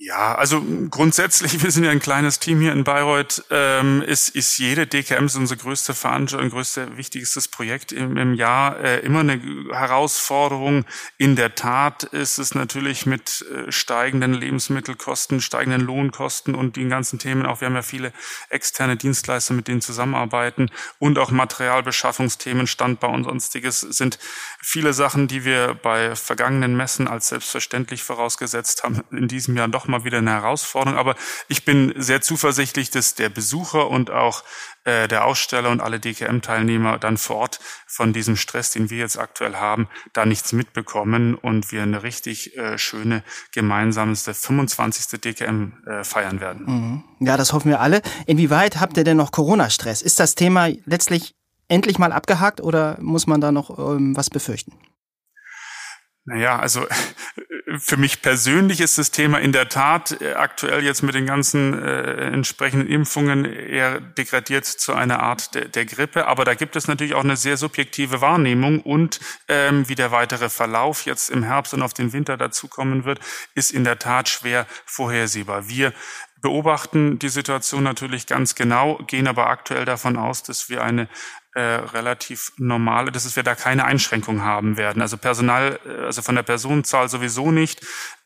Ja, 0.04 0.34
also 0.34 0.60
grundsätzlich, 0.90 1.62
wir 1.62 1.70
sind 1.70 1.84
ja 1.84 1.92
ein 1.92 2.00
kleines 2.00 2.40
Team 2.40 2.60
hier 2.60 2.72
in 2.72 2.82
Bayreuth, 2.82 3.44
ähm, 3.50 4.02
ist, 4.02 4.30
ist 4.30 4.58
jede 4.58 4.84
DKM 4.84 5.28
so 5.28 5.38
unsere 5.38 5.60
größte 5.60 5.94
Veranstaltung, 5.94 6.50
größte, 6.50 6.96
wichtigstes 6.96 7.46
Projekt 7.46 7.92
im, 7.92 8.16
im 8.16 8.34
Jahr. 8.34 8.80
Äh, 8.80 8.98
immer 9.00 9.20
eine 9.20 9.40
Herausforderung. 9.70 10.86
In 11.18 11.36
der 11.36 11.54
Tat 11.54 12.02
ist 12.02 12.38
es 12.38 12.52
natürlich 12.56 13.06
mit 13.06 13.46
äh, 13.52 13.70
steigenden 13.70 14.34
Lebensmittelkosten, 14.34 15.40
steigenden 15.40 15.82
Lohnkosten 15.82 16.56
und 16.56 16.74
den 16.74 16.88
ganzen 16.88 17.20
Themen, 17.20 17.46
auch. 17.46 17.60
Wir 17.60 17.66
haben 17.66 17.76
ja 17.76 17.82
viele 17.82 18.12
externe 18.50 18.96
Dienstleister, 18.96 19.54
mit 19.54 19.68
denen 19.68 19.82
zusammenarbeiten 19.82 20.72
und 20.98 21.16
auch 21.16 21.30
Materialbeschaffungsthemen, 21.30 22.66
Standbau 22.66 23.12
und 23.12 23.22
sonstiges 23.22 23.82
sind 23.82 24.18
viele 24.60 24.94
Sachen, 24.94 25.28
die 25.28 25.44
wir 25.44 25.74
bei 25.74 26.16
vergangenen 26.16 26.76
Messen 26.76 27.06
als 27.06 27.28
selbstverständlich 27.28 28.02
vorausgesetzt 28.02 28.82
haben, 28.82 29.02
in 29.12 29.28
diesem 29.28 29.56
Jahr 29.56 29.68
doch 29.68 29.91
mal 29.92 30.04
wieder 30.04 30.18
eine 30.18 30.32
Herausforderung. 30.32 30.98
Aber 30.98 31.14
ich 31.48 31.64
bin 31.64 31.94
sehr 31.96 32.20
zuversichtlich, 32.20 32.90
dass 32.90 33.14
der 33.14 33.28
Besucher 33.28 33.88
und 33.88 34.10
auch 34.10 34.42
äh, 34.84 35.06
der 35.06 35.24
Aussteller 35.24 35.70
und 35.70 35.80
alle 35.80 36.00
DKM-Teilnehmer 36.00 36.98
dann 36.98 37.16
vor 37.16 37.36
Ort 37.36 37.60
von 37.86 38.12
diesem 38.12 38.36
Stress, 38.36 38.72
den 38.72 38.90
wir 38.90 38.98
jetzt 38.98 39.18
aktuell 39.18 39.54
haben, 39.56 39.88
da 40.12 40.26
nichts 40.26 40.52
mitbekommen 40.52 41.36
und 41.36 41.70
wir 41.70 41.82
eine 41.82 42.02
richtig 42.02 42.56
äh, 42.56 42.78
schöne 42.78 43.22
gemeinsamste 43.52 44.34
25. 44.34 45.20
DKM 45.20 45.72
äh, 45.86 46.04
feiern 46.04 46.40
werden. 46.40 46.66
Mhm. 46.66 47.04
Ja, 47.20 47.36
das 47.36 47.52
hoffen 47.52 47.70
wir 47.70 47.80
alle. 47.80 48.02
Inwieweit 48.26 48.80
habt 48.80 48.96
ihr 48.96 49.04
denn 49.04 49.16
noch 49.16 49.30
Corona-Stress? 49.30 50.02
Ist 50.02 50.18
das 50.18 50.34
Thema 50.34 50.68
letztlich 50.84 51.36
endlich 51.68 51.98
mal 51.98 52.12
abgehakt 52.12 52.60
oder 52.60 52.98
muss 53.00 53.26
man 53.26 53.40
da 53.40 53.52
noch 53.52 53.78
ähm, 53.78 54.16
was 54.16 54.30
befürchten? 54.30 54.72
Naja, 56.24 56.58
also 56.58 56.86
für 57.78 57.96
mich 57.96 58.22
persönlich 58.22 58.80
ist 58.80 58.96
das 58.98 59.10
Thema 59.10 59.38
in 59.40 59.50
der 59.50 59.68
Tat 59.68 60.20
äh, 60.20 60.34
aktuell 60.34 60.84
jetzt 60.84 61.02
mit 61.02 61.14
den 61.14 61.26
ganzen 61.26 61.82
äh, 61.82 62.28
entsprechenden 62.28 62.88
Impfungen 62.88 63.44
eher 63.44 64.00
degradiert 64.00 64.66
zu 64.66 64.94
einer 64.94 65.20
Art 65.20 65.54
de, 65.54 65.68
der 65.68 65.84
Grippe. 65.84 66.26
Aber 66.28 66.44
da 66.44 66.54
gibt 66.54 66.76
es 66.76 66.86
natürlich 66.86 67.14
auch 67.14 67.24
eine 67.24 67.36
sehr 67.36 67.56
subjektive 67.56 68.20
Wahrnehmung 68.20 68.80
und 68.80 69.18
ähm, 69.48 69.88
wie 69.88 69.96
der 69.96 70.12
weitere 70.12 70.48
Verlauf 70.48 71.06
jetzt 71.06 71.28
im 71.28 71.42
Herbst 71.42 71.74
und 71.74 71.82
auf 71.82 71.94
den 71.94 72.12
Winter 72.12 72.36
dazukommen 72.36 73.04
wird, 73.04 73.18
ist 73.54 73.72
in 73.72 73.82
der 73.82 73.98
Tat 73.98 74.28
schwer 74.28 74.66
vorhersehbar. 74.86 75.68
Wir 75.68 75.92
beobachten 76.40 77.18
die 77.18 77.28
Situation 77.28 77.84
natürlich 77.84 78.26
ganz 78.26 78.54
genau, 78.54 78.98
gehen 79.06 79.28
aber 79.28 79.46
aktuell 79.46 79.84
davon 79.84 80.16
aus, 80.16 80.42
dass 80.42 80.68
wir 80.68 80.82
eine 80.82 81.08
äh, 81.54 81.60
relativ 81.60 82.52
normale, 82.56 83.12
dass 83.12 83.36
wir 83.36 83.42
da 83.42 83.54
keine 83.54 83.84
Einschränkung 83.84 84.42
haben 84.42 84.76
werden. 84.76 85.02
Also 85.02 85.18
Personal, 85.18 85.78
äh, 85.86 86.04
also 86.06 86.22
von 86.22 86.34
der 86.34 86.42
Personenzahl 86.42 87.08
sowieso 87.08 87.50
nicht. 87.50 87.80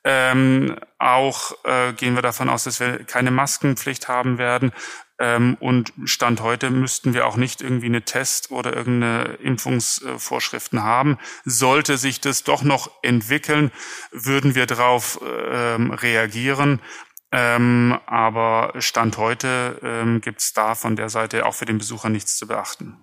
Ähm, 0.05 0.77
auch 0.99 1.53
äh, 1.65 1.93
gehen 1.93 2.15
wir 2.15 2.23
davon 2.23 2.49
aus, 2.49 2.65
dass 2.65 2.79
wir 2.79 3.05
keine 3.05 3.33
Maskenpflicht 3.33 4.07
haben 4.07 4.39
werden. 4.39 4.71
Ähm, 5.19 5.57
und 5.61 5.93
Stand 6.05 6.41
heute 6.41 6.71
müssten 6.71 7.15
wir 7.15 7.27
auch 7.27 7.37
nicht 7.37 7.63
irgendwie 7.63 7.87
eine 7.87 8.03
Test- 8.03 8.51
oder 8.51 8.77
irgendeine 8.77 9.39
Impfungsvorschriften 9.43 10.83
haben. 10.83 11.19
Sollte 11.45 11.99
sich 11.99 12.21
das 12.21 12.45
doch 12.45 12.63
noch 12.63 12.91
entwickeln, 13.03 13.73
würden 14.13 14.55
wir 14.55 14.67
darauf 14.67 15.19
ähm, 15.25 15.91
reagieren. 15.91 16.81
Ähm, 17.33 17.99
aber 18.07 18.75
Stand 18.79 19.17
heute 19.17 19.81
ähm, 19.83 20.21
gibt 20.21 20.41
es 20.41 20.53
da 20.53 20.75
von 20.75 20.95
der 20.95 21.09
Seite 21.09 21.45
auch 21.45 21.55
für 21.55 21.65
den 21.65 21.79
Besucher 21.79 22.09
nichts 22.09 22.37
zu 22.37 22.47
beachten. 22.47 22.97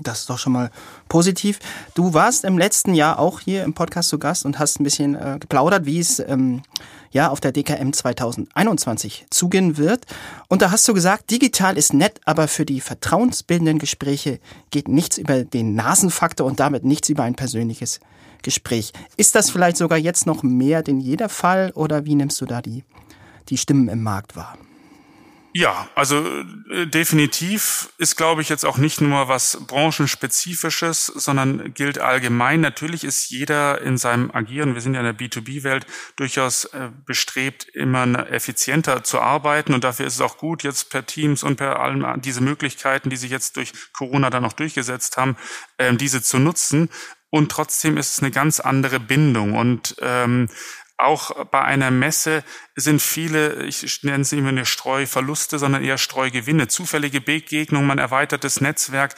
Das 0.00 0.20
ist 0.20 0.30
doch 0.30 0.38
schon 0.38 0.52
mal 0.52 0.70
positiv. 1.08 1.58
Du 1.94 2.14
warst 2.14 2.44
im 2.44 2.56
letzten 2.56 2.94
Jahr 2.94 3.18
auch 3.18 3.40
hier 3.40 3.64
im 3.64 3.74
Podcast 3.74 4.10
zu 4.10 4.18
Gast 4.18 4.44
und 4.44 4.60
hast 4.60 4.78
ein 4.78 4.84
bisschen 4.84 5.16
äh, 5.16 5.38
geplaudert, 5.40 5.86
wie 5.86 5.98
es 5.98 6.20
ähm, 6.20 6.62
ja 7.10 7.30
auf 7.30 7.40
der 7.40 7.50
DKM 7.50 7.92
2021 7.92 9.26
zugehen 9.30 9.76
wird. 9.76 10.06
Und 10.48 10.62
da 10.62 10.70
hast 10.70 10.86
du 10.86 10.94
gesagt, 10.94 11.32
digital 11.32 11.76
ist 11.76 11.94
nett, 11.94 12.20
aber 12.24 12.46
für 12.46 12.64
die 12.64 12.80
vertrauensbildenden 12.80 13.80
Gespräche 13.80 14.38
geht 14.70 14.86
nichts 14.86 15.18
über 15.18 15.42
den 15.42 15.74
Nasenfaktor 15.74 16.46
und 16.46 16.60
damit 16.60 16.84
nichts 16.84 17.08
über 17.08 17.24
ein 17.24 17.34
persönliches 17.34 17.98
Gespräch. 18.42 18.92
Ist 19.16 19.34
das 19.34 19.50
vielleicht 19.50 19.76
sogar 19.76 19.98
jetzt 19.98 20.26
noch 20.26 20.44
mehr 20.44 20.82
denn 20.82 21.00
jeder 21.00 21.28
Fall 21.28 21.72
oder 21.74 22.04
wie 22.04 22.14
nimmst 22.14 22.40
du 22.40 22.46
da 22.46 22.62
die, 22.62 22.84
die 23.48 23.58
Stimmen 23.58 23.88
im 23.88 24.02
Markt 24.04 24.36
wahr? 24.36 24.56
Ja, 25.54 25.88
also 25.94 26.26
äh, 26.70 26.86
definitiv 26.86 27.90
ist, 27.98 28.16
glaube 28.16 28.40
ich, 28.40 28.48
jetzt 28.48 28.64
auch 28.64 28.78
nicht 28.78 29.02
nur 29.02 29.28
was 29.28 29.58
branchenspezifisches, 29.66 31.06
sondern 31.06 31.74
gilt 31.74 31.98
allgemein. 31.98 32.62
Natürlich 32.62 33.04
ist 33.04 33.28
jeder 33.28 33.82
in 33.82 33.98
seinem 33.98 34.30
Agieren, 34.30 34.72
wir 34.72 34.80
sind 34.80 34.94
ja 34.94 35.00
in 35.00 35.04
der 35.04 35.16
B2B-Welt, 35.16 35.84
durchaus 36.16 36.64
äh, 36.66 36.88
bestrebt, 37.04 37.66
immer 37.74 38.30
effizienter 38.30 39.04
zu 39.04 39.20
arbeiten. 39.20 39.74
Und 39.74 39.84
dafür 39.84 40.06
ist 40.06 40.14
es 40.14 40.20
auch 40.22 40.38
gut, 40.38 40.62
jetzt 40.62 40.88
per 40.88 41.04
Teams 41.04 41.42
und 41.42 41.56
per 41.56 41.80
allem 41.80 42.22
diese 42.22 42.40
Möglichkeiten, 42.40 43.10
die 43.10 43.16
sich 43.16 43.30
jetzt 43.30 43.56
durch 43.56 43.72
Corona 43.92 44.30
dann 44.30 44.44
noch 44.44 44.54
durchgesetzt 44.54 45.18
haben, 45.18 45.36
äh, 45.76 45.92
diese 45.94 46.22
zu 46.22 46.38
nutzen. 46.38 46.88
Und 47.28 47.50
trotzdem 47.50 47.96
ist 47.96 48.12
es 48.12 48.18
eine 48.20 48.30
ganz 48.30 48.60
andere 48.60 49.00
Bindung. 49.00 49.54
Und 49.54 49.96
ähm, 50.00 50.48
auch 51.04 51.46
bei 51.46 51.62
einer 51.62 51.90
Messe 51.90 52.44
sind 52.76 53.02
viele, 53.02 53.64
ich 53.64 54.02
nenne 54.02 54.22
es 54.22 54.32
nicht 54.32 54.42
mehr 54.42 54.50
eine 54.50 54.66
Streuverluste, 54.66 55.58
sondern 55.58 55.84
eher 55.84 55.98
Streugewinne, 55.98 56.68
zufällige 56.68 57.20
Begegnungen, 57.20 57.86
man 57.86 57.98
erweitertes 57.98 58.60
Netzwerk. 58.60 59.14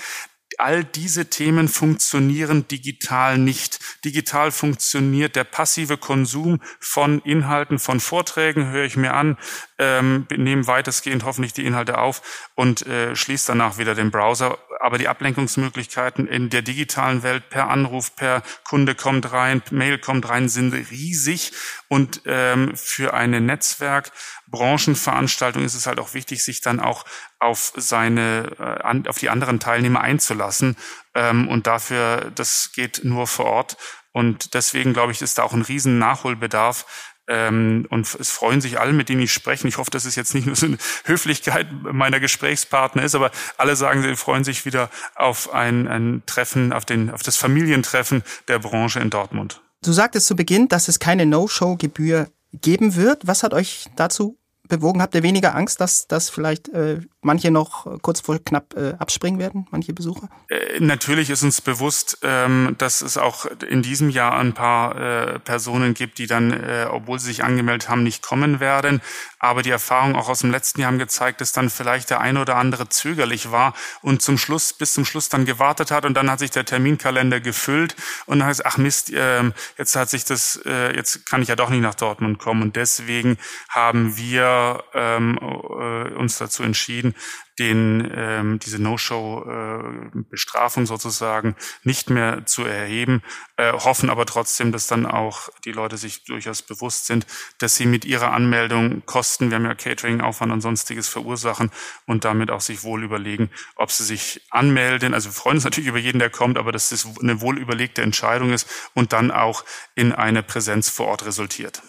All 0.58 0.84
diese 0.84 1.30
Themen 1.30 1.68
funktionieren 1.68 2.68
digital 2.68 3.38
nicht. 3.38 3.80
Digital 4.04 4.52
funktioniert 4.52 5.34
der 5.36 5.44
passive 5.44 5.96
Konsum 5.96 6.60
von 6.78 7.20
Inhalten, 7.20 7.78
von 7.78 7.98
Vorträgen, 7.98 8.70
höre 8.70 8.84
ich 8.84 8.96
mir 8.96 9.14
an, 9.14 9.36
ähm, 9.78 10.26
nehme 10.30 10.66
weitestgehend 10.66 11.24
hoffentlich 11.24 11.54
die 11.54 11.64
Inhalte 11.64 11.98
auf 11.98 12.50
und 12.54 12.86
äh, 12.86 13.16
schließe 13.16 13.48
danach 13.48 13.78
wieder 13.78 13.94
den 13.94 14.12
Browser 14.12 14.58
aber 14.84 14.98
die 14.98 15.08
Ablenkungsmöglichkeiten 15.08 16.28
in 16.28 16.50
der 16.50 16.60
digitalen 16.60 17.22
Welt 17.22 17.48
per 17.48 17.70
Anruf, 17.70 18.14
per 18.16 18.42
Kunde 18.64 18.94
kommt 18.94 19.32
rein, 19.32 19.62
Mail 19.70 19.96
kommt 19.96 20.28
rein, 20.28 20.50
sind 20.50 20.74
riesig. 20.74 21.52
Und 21.88 22.20
ähm, 22.26 22.76
für 22.76 23.14
eine 23.14 23.40
Netzwerk-Branchenveranstaltung 23.40 25.64
ist 25.64 25.74
es 25.74 25.86
halt 25.86 25.98
auch 25.98 26.12
wichtig, 26.12 26.44
sich 26.44 26.60
dann 26.60 26.80
auch 26.80 27.06
auf 27.38 27.72
seine, 27.76 28.82
äh, 28.84 29.08
auf 29.08 29.16
die 29.16 29.30
anderen 29.30 29.58
Teilnehmer 29.58 30.02
einzulassen. 30.02 30.76
Ähm, 31.14 31.48
und 31.48 31.66
dafür, 31.66 32.30
das 32.34 32.72
geht 32.74 33.00
nur 33.04 33.26
vor 33.26 33.46
Ort. 33.46 33.78
Und 34.12 34.52
deswegen 34.52 34.92
glaube 34.92 35.12
ich, 35.12 35.22
ist 35.22 35.38
da 35.38 35.44
auch 35.44 35.54
ein 35.54 35.62
riesen 35.62 35.98
Nachholbedarf, 35.98 37.13
ähm, 37.26 37.86
und 37.90 38.14
es 38.14 38.30
freuen 38.30 38.60
sich 38.60 38.78
alle, 38.78 38.92
mit 38.92 39.08
denen 39.08 39.22
ich 39.22 39.32
spreche. 39.32 39.66
Ich 39.66 39.78
hoffe, 39.78 39.90
dass 39.90 40.04
es 40.04 40.14
jetzt 40.14 40.34
nicht 40.34 40.46
nur 40.46 40.56
so 40.56 40.66
eine 40.66 40.78
Höflichkeit 41.04 41.66
meiner 41.82 42.20
Gesprächspartner 42.20 43.02
ist, 43.02 43.14
aber 43.14 43.30
alle 43.56 43.76
sagen, 43.76 44.02
sie 44.02 44.16
freuen 44.16 44.44
sich 44.44 44.64
wieder 44.66 44.90
auf 45.14 45.52
ein, 45.52 45.88
ein 45.88 46.22
Treffen, 46.26 46.72
auf, 46.72 46.84
den, 46.84 47.10
auf 47.10 47.22
das 47.22 47.36
Familientreffen 47.36 48.22
der 48.48 48.58
Branche 48.58 49.00
in 49.00 49.10
Dortmund. 49.10 49.62
Du 49.82 49.92
sagtest 49.92 50.26
zu 50.26 50.36
Beginn, 50.36 50.68
dass 50.68 50.88
es 50.88 50.98
keine 50.98 51.26
No-Show-Gebühr 51.26 52.28
geben 52.52 52.96
wird. 52.96 53.26
Was 53.26 53.42
hat 53.42 53.54
euch 53.54 53.86
dazu 53.96 54.38
bewogen? 54.68 55.02
Habt 55.02 55.14
ihr 55.14 55.22
weniger 55.22 55.54
Angst, 55.54 55.80
dass, 55.80 56.06
dass 56.06 56.30
vielleicht 56.30 56.68
äh, 56.70 57.00
manche 57.24 57.50
noch 57.50 58.00
kurz 58.02 58.20
vor 58.20 58.38
knapp 58.38 58.74
äh, 58.76 58.94
abspringen 58.98 59.40
werden, 59.40 59.66
manche 59.70 59.92
Besucher? 59.92 60.28
Äh, 60.48 60.80
natürlich 60.80 61.30
ist 61.30 61.42
uns 61.42 61.60
bewusst, 61.60 62.18
ähm, 62.22 62.74
dass 62.78 63.02
es 63.02 63.16
auch 63.16 63.46
in 63.46 63.82
diesem 63.82 64.10
Jahr 64.10 64.34
ein 64.38 64.52
paar 64.52 64.96
äh, 64.96 65.38
Personen 65.38 65.94
gibt, 65.94 66.18
die 66.18 66.26
dann, 66.26 66.52
äh, 66.52 66.86
obwohl 66.90 67.18
sie 67.18 67.26
sich 67.26 67.44
angemeldet 67.44 67.88
haben, 67.88 68.02
nicht 68.02 68.22
kommen 68.22 68.60
werden. 68.60 69.00
Aber 69.38 69.62
die 69.62 69.70
Erfahrungen 69.70 70.16
auch 70.16 70.28
aus 70.28 70.40
dem 70.40 70.50
letzten 70.50 70.80
Jahr 70.80 70.90
haben 70.90 70.98
gezeigt, 70.98 71.40
dass 71.40 71.52
dann 71.52 71.70
vielleicht 71.70 72.10
der 72.10 72.20
eine 72.20 72.40
oder 72.40 72.56
andere 72.56 72.88
zögerlich 72.88 73.50
war 73.50 73.74
und 74.00 74.22
zum 74.22 74.38
Schluss, 74.38 74.72
bis 74.72 74.94
zum 74.94 75.04
Schluss 75.04 75.28
dann 75.28 75.44
gewartet 75.44 75.90
hat 75.90 76.04
und 76.04 76.14
dann 76.14 76.30
hat 76.30 76.38
sich 76.38 76.50
der 76.50 76.64
Terminkalender 76.64 77.40
gefüllt 77.40 77.96
und 78.26 78.38
dann 78.38 78.48
heißt, 78.48 78.64
ach 78.64 78.78
Mist, 78.78 79.12
äh, 79.12 79.42
jetzt 79.76 79.96
hat 79.96 80.10
sich 80.10 80.24
das, 80.24 80.60
äh, 80.64 80.94
jetzt 80.94 81.26
kann 81.26 81.42
ich 81.42 81.48
ja 81.48 81.56
doch 81.56 81.70
nicht 81.70 81.82
nach 81.82 81.94
Dortmund 81.94 82.38
kommen. 82.38 82.62
Und 82.62 82.76
deswegen 82.76 83.38
haben 83.68 84.16
wir 84.16 84.84
ähm, 84.94 85.38
äh, 85.38 86.14
uns 86.14 86.38
dazu 86.38 86.62
entschieden, 86.62 87.13
den 87.58 88.10
ähm, 88.14 88.58
diese 88.58 88.82
No-Show-Bestrafung 88.82 90.82
äh, 90.84 90.86
sozusagen 90.86 91.54
nicht 91.84 92.10
mehr 92.10 92.44
zu 92.46 92.64
erheben, 92.64 93.22
äh, 93.56 93.72
hoffen 93.72 94.10
aber 94.10 94.26
trotzdem, 94.26 94.72
dass 94.72 94.88
dann 94.88 95.06
auch 95.06 95.48
die 95.64 95.72
Leute 95.72 95.96
sich 95.96 96.24
durchaus 96.24 96.62
bewusst 96.62 97.06
sind, 97.06 97.26
dass 97.58 97.76
sie 97.76 97.86
mit 97.86 98.04
ihrer 98.04 98.32
Anmeldung 98.32 99.06
Kosten, 99.06 99.50
wir 99.50 99.56
haben 99.56 99.66
ja 99.66 99.74
Catering, 99.74 100.20
Aufwand 100.20 100.52
und 100.52 100.62
sonstiges 100.62 101.08
verursachen 101.08 101.70
und 102.06 102.24
damit 102.24 102.50
auch 102.50 102.60
sich 102.60 102.82
wohl 102.82 103.04
überlegen, 103.04 103.50
ob 103.76 103.92
sie 103.92 104.04
sich 104.04 104.42
anmelden. 104.50 105.14
Also 105.14 105.28
wir 105.28 105.34
freuen 105.34 105.58
uns 105.58 105.64
natürlich 105.64 105.88
über 105.88 105.98
jeden, 105.98 106.18
der 106.18 106.30
kommt, 106.30 106.58
aber 106.58 106.72
dass 106.72 106.88
das 106.88 107.06
eine 107.20 107.40
wohl 107.40 107.58
überlegte 107.58 108.02
Entscheidung 108.02 108.52
ist 108.52 108.68
und 108.94 109.12
dann 109.12 109.30
auch 109.30 109.64
in 109.94 110.12
eine 110.12 110.42
Präsenz 110.42 110.88
vor 110.88 111.06
Ort 111.06 111.24
resultiert 111.24 111.82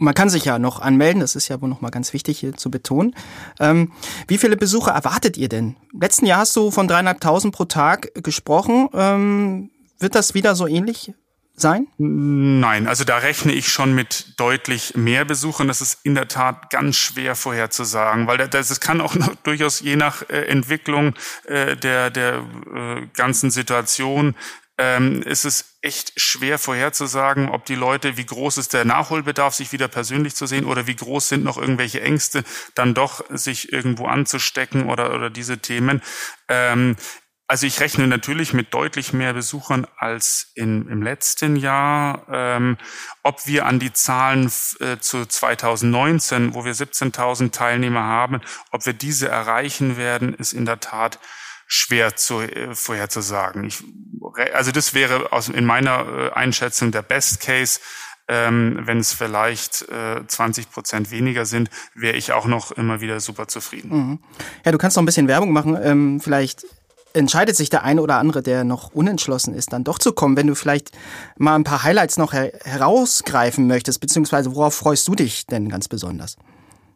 man 0.00 0.14
kann 0.14 0.30
sich 0.30 0.44
ja 0.44 0.58
noch 0.58 0.80
anmelden, 0.80 1.20
das 1.20 1.36
ist 1.36 1.48
ja 1.48 1.60
wohl 1.60 1.68
nochmal 1.68 1.90
ganz 1.90 2.12
wichtig 2.12 2.40
hier 2.40 2.54
zu 2.56 2.70
betonen. 2.70 3.14
Ähm, 3.60 3.92
wie 4.26 4.38
viele 4.38 4.56
Besucher 4.56 4.92
erwartet 4.92 5.36
ihr 5.36 5.48
denn? 5.48 5.76
Letzten 5.98 6.26
Jahr 6.26 6.40
hast 6.40 6.56
du 6.56 6.70
von 6.70 6.88
dreieinhalbtausend 6.88 7.54
pro 7.54 7.66
Tag 7.66 8.10
gesprochen. 8.14 8.88
Ähm, 8.94 9.70
wird 9.98 10.14
das 10.14 10.34
wieder 10.34 10.54
so 10.54 10.66
ähnlich 10.66 11.12
sein? 11.54 11.86
Nein, 11.98 12.86
also 12.86 13.04
da 13.04 13.18
rechne 13.18 13.52
ich 13.52 13.68
schon 13.68 13.94
mit 13.94 14.34
deutlich 14.38 14.94
mehr 14.96 15.24
Besuchern. 15.24 15.68
Das 15.68 15.82
ist 15.82 15.98
in 16.02 16.14
der 16.14 16.28
Tat 16.28 16.70
ganz 16.70 16.96
schwer 16.96 17.36
vorherzusagen, 17.36 18.26
weil 18.26 18.38
das 18.48 18.80
kann 18.80 19.00
auch 19.00 19.14
noch 19.14 19.34
durchaus 19.42 19.80
je 19.80 19.96
nach 19.96 20.22
äh, 20.28 20.46
Entwicklung 20.46 21.14
äh, 21.44 21.76
der, 21.76 22.10
der 22.10 22.42
äh, 22.74 23.06
ganzen 23.14 23.50
Situation 23.50 24.34
ähm, 24.80 25.20
ist 25.22 25.44
es 25.44 25.76
echt 25.82 26.18
schwer 26.18 26.58
vorherzusagen, 26.58 27.50
ob 27.50 27.66
die 27.66 27.74
Leute, 27.74 28.16
wie 28.16 28.24
groß 28.24 28.56
ist 28.56 28.72
der 28.72 28.86
Nachholbedarf, 28.86 29.54
sich 29.54 29.72
wieder 29.72 29.88
persönlich 29.88 30.34
zu 30.34 30.46
sehen 30.46 30.64
oder 30.64 30.86
wie 30.86 30.96
groß 30.96 31.28
sind 31.28 31.44
noch 31.44 31.58
irgendwelche 31.58 32.00
Ängste, 32.00 32.44
dann 32.74 32.94
doch 32.94 33.22
sich 33.28 33.74
irgendwo 33.74 34.06
anzustecken 34.06 34.88
oder, 34.88 35.14
oder 35.14 35.28
diese 35.28 35.58
Themen. 35.58 36.00
Ähm, 36.48 36.96
also 37.46 37.66
ich 37.66 37.80
rechne 37.80 38.06
natürlich 38.06 38.54
mit 38.54 38.72
deutlich 38.72 39.12
mehr 39.12 39.34
Besuchern 39.34 39.86
als 39.98 40.50
in, 40.54 40.88
im 40.88 41.02
letzten 41.02 41.56
Jahr. 41.56 42.24
Ähm, 42.32 42.78
ob 43.22 43.46
wir 43.46 43.66
an 43.66 43.80
die 43.80 43.92
Zahlen 43.92 44.50
äh, 44.78 44.96
zu 44.98 45.26
2019, 45.26 46.54
wo 46.54 46.64
wir 46.64 46.74
17.000 46.74 47.50
Teilnehmer 47.50 48.04
haben, 48.04 48.40
ob 48.70 48.86
wir 48.86 48.94
diese 48.94 49.28
erreichen 49.28 49.98
werden, 49.98 50.32
ist 50.32 50.54
in 50.54 50.64
der 50.64 50.80
Tat 50.80 51.18
schwer 51.70 52.16
zu, 52.16 52.40
äh, 52.40 52.74
vorherzusagen. 52.74 53.64
Ich, 53.64 53.84
also 54.52 54.72
das 54.72 54.92
wäre 54.92 55.32
aus, 55.32 55.48
in 55.48 55.64
meiner 55.64 56.00
äh, 56.00 56.30
Einschätzung 56.32 56.90
der 56.90 57.02
Best 57.02 57.40
Case. 57.40 57.78
Ähm, 58.28 58.80
wenn 58.84 58.98
es 58.98 59.12
vielleicht 59.12 59.88
äh, 59.88 60.24
20 60.26 60.70
Prozent 60.70 61.10
weniger 61.10 61.46
sind, 61.46 61.70
wäre 61.94 62.16
ich 62.16 62.32
auch 62.32 62.46
noch 62.46 62.70
immer 62.72 63.00
wieder 63.00 63.18
super 63.18 63.48
zufrieden. 63.48 63.90
Mhm. 63.90 64.18
Ja, 64.64 64.72
du 64.72 64.78
kannst 64.78 64.96
noch 64.96 65.02
ein 65.02 65.06
bisschen 65.06 65.26
Werbung 65.26 65.52
machen. 65.52 65.76
Ähm, 65.80 66.20
vielleicht 66.20 66.64
entscheidet 67.12 67.56
sich 67.56 67.70
der 67.70 67.82
eine 67.82 68.02
oder 68.02 68.18
andere, 68.18 68.42
der 68.42 68.62
noch 68.64 68.92
unentschlossen 68.92 69.54
ist, 69.54 69.72
dann 69.72 69.84
doch 69.84 69.98
zu 69.98 70.12
kommen. 70.12 70.36
Wenn 70.36 70.46
du 70.46 70.54
vielleicht 70.54 70.92
mal 71.38 71.54
ein 71.54 71.64
paar 71.64 71.82
Highlights 71.82 72.18
noch 72.18 72.32
her 72.32 72.52
herausgreifen 72.64 73.66
möchtest, 73.66 74.00
beziehungsweise 74.00 74.54
worauf 74.54 74.74
freust 74.74 75.06
du 75.08 75.14
dich 75.14 75.46
denn 75.46 75.68
ganz 75.68 75.88
besonders 75.88 76.36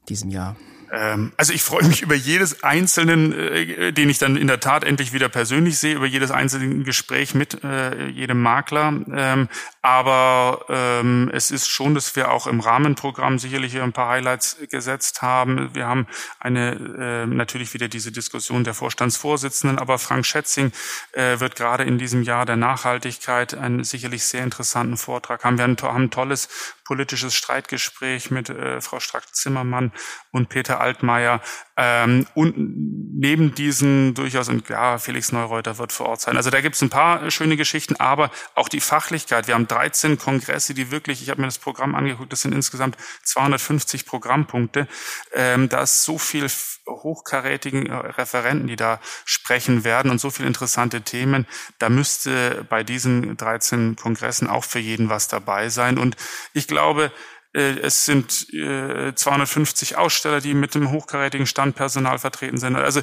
diesem 0.08 0.30
Jahr? 0.30 0.56
Ähm, 0.94 1.33
also 1.37 1.52
ich 1.52 1.62
freue 1.62 1.85
mich 1.85 2.02
über 2.02 2.14
jedes 2.14 2.62
einzelnen, 2.62 3.33
äh, 3.33 3.92
den 3.92 4.09
ich 4.09 4.18
dann 4.18 4.37
in 4.37 4.46
der 4.46 4.61
Tat 4.61 4.85
endlich 4.85 5.12
wieder 5.12 5.28
persönlich 5.28 5.78
sehe, 5.78 5.94
über 5.94 6.07
jedes 6.07 6.30
einzelne 6.30 6.85
Gespräch 6.85 7.35
mit 7.35 7.62
äh, 7.64 8.09
jedem 8.09 8.40
Makler. 8.40 9.00
Ähm, 9.12 9.48
aber 9.85 10.64
ähm, 10.70 11.31
es 11.35 11.51
ist 11.51 11.68
schon, 11.68 11.94
dass 11.94 12.16
wir 12.16 12.31
auch 12.31 12.47
im 12.47 12.61
Rahmenprogramm 12.61 13.38
sicherlich 13.38 13.79
ein 13.79 13.92
paar 13.92 14.09
Highlights 14.09 14.57
gesetzt 14.70 15.20
haben. 15.20 15.75
Wir 15.75 15.87
haben 15.87 16.07
eine 16.40 16.73
äh, 16.73 17.27
natürlich 17.27 17.75
wieder 17.75 17.88
diese 17.88 18.11
Diskussion 18.11 18.64
der 18.64 18.73
Vorstandsvorsitzenden, 18.73 19.79
aber 19.79 19.99
Frank 19.99 20.25
Schätzing 20.25 20.73
äh, 21.12 21.38
wird 21.38 21.57
gerade 21.57 21.85
in 21.85 21.99
diesem 21.99 22.23
Jahr 22.23 22.47
der 22.47 22.57
Nachhaltigkeit 22.57 23.53
einen 23.53 23.85
sicherlich 23.85 24.25
sehr 24.25 24.42
interessanten 24.42 24.97
Vortrag 24.97 25.44
haben. 25.44 25.59
Wir 25.59 25.64
haben 25.64 25.77
ein 26.05 26.11
tolles 26.11 26.49
politisches 26.85 27.35
Streitgespräch 27.35 28.31
mit 28.31 28.49
äh, 28.49 28.81
Frau 28.81 29.01
Strack-Zimmermann 29.01 29.92
und 30.31 30.49
Peter 30.49 30.81
Altmaier. 30.81 31.40
Ähm, 31.77 32.27
und 32.35 32.55
neben 32.57 33.55
diesen 33.55 34.14
durchaus, 34.14 34.49
und 34.49 34.68
ja, 34.68 34.99
Felix 34.99 35.32
Neureuter 35.32 35.78
wird 35.78 35.93
vor 35.93 36.07
Ort 36.07 36.20
sein. 36.20 36.37
Also 36.37 36.51
da 36.51 36.61
gibt 36.61 36.76
es 36.76 36.82
ein 36.82 36.91
paar 36.91 37.30
schöne 37.30 37.57
Geschichten, 37.57 37.97
aber 37.97 38.30
auch 38.55 38.68
die 38.68 38.80
Fachlichkeit. 38.80 39.49
Wir 39.49 39.55
haben 39.55 39.66
13 39.75 40.18
Kongresse, 40.18 40.75
die 40.75 40.91
wirklich, 40.91 41.22
ich 41.22 41.31
habe 41.31 41.41
mir 41.41 41.49
das 41.49 41.59
Programm 41.59 41.95
angeguckt, 41.95 42.33
das 42.33 42.43
sind 42.43 42.53
insgesamt 42.53 42.97
250 43.25 44.07
Programmpunkte. 44.07 44.87
Ähm, 45.33 45.68
da 45.68 45.83
ist 45.83 46.05
so 46.05 46.18
viel 46.18 46.47
hochkarätigen 46.89 47.87
äh, 47.87 47.95
Referenten, 47.95 48.68
die 48.68 48.77
da 48.77 49.01
sprechen 49.25 49.85
werden 49.85 50.11
und 50.11 50.20
so 50.20 50.31
viele 50.31 50.49
interessante 50.49 51.03
Themen. 51.03 51.47
Da 51.79 51.89
müsste 51.89 52.64
bei 52.68 52.85
diesen 52.85 53.37
13 53.37 53.97
Kongressen 53.97 54.49
auch 54.49 54.64
für 54.64 54.79
jeden 54.79 55.09
was 55.09 55.29
dabei 55.29 55.68
sein. 55.68 55.99
Und 55.99 56.16
ich 56.53 56.68
glaube, 56.68 57.11
Äh, 57.55 57.79
es 57.81 58.05
sind 58.05 58.33
250 58.33 59.97
Aussteller, 59.97 60.41
die 60.41 60.55
mit 60.55 60.75
dem 60.75 60.91
hochkarätigen 60.91 61.47
Standpersonal 61.47 62.18
vertreten 62.18 62.59
sind. 62.59 62.77
Also 62.77 63.03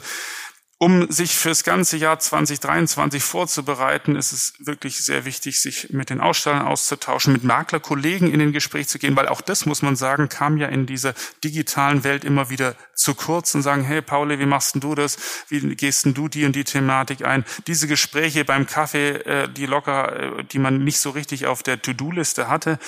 um 0.81 1.11
sich 1.11 1.35
fürs 1.35 1.63
ganze 1.63 1.95
Jahr 1.95 2.17
2023 2.17 3.21
vorzubereiten, 3.21 4.15
ist 4.15 4.31
es 4.31 4.53
wirklich 4.57 4.97
sehr 5.05 5.25
wichtig, 5.25 5.61
sich 5.61 5.91
mit 5.91 6.09
den 6.09 6.19
Ausstellern 6.19 6.65
auszutauschen, 6.65 7.33
mit 7.33 7.43
Maklerkollegen 7.43 8.33
in 8.33 8.39
den 8.39 8.51
Gespräch 8.51 8.87
zu 8.87 8.97
gehen, 8.97 9.15
weil 9.15 9.27
auch 9.27 9.41
das, 9.41 9.67
muss 9.67 9.83
man 9.83 9.95
sagen, 9.95 10.27
kam 10.27 10.57
ja 10.57 10.69
in 10.69 10.87
dieser 10.87 11.13
digitalen 11.43 12.03
Welt 12.03 12.25
immer 12.25 12.49
wieder 12.49 12.73
zu 12.95 13.13
kurz 13.13 13.53
und 13.53 13.61
sagen, 13.61 13.83
hey 13.83 14.01
Pauli, 14.01 14.39
wie 14.39 14.47
machst 14.47 14.73
denn 14.73 14.81
du 14.81 14.95
das? 14.95 15.19
Wie 15.49 15.59
gehst 15.75 16.05
denn 16.05 16.15
du 16.15 16.27
die 16.27 16.45
und 16.45 16.55
die 16.55 16.63
Thematik 16.63 17.25
ein? 17.25 17.45
Diese 17.67 17.87
Gespräche 17.87 18.43
beim 18.43 18.65
Kaffee, 18.65 19.17
äh, 19.17 19.49
die 19.49 19.67
locker, 19.67 20.39
äh, 20.39 20.43
die 20.45 20.57
man 20.57 20.83
nicht 20.83 20.97
so 20.97 21.11
richtig 21.11 21.45
auf 21.45 21.61
der 21.61 21.79
To-Do-Liste 21.79 22.47
hatte, 22.47 22.79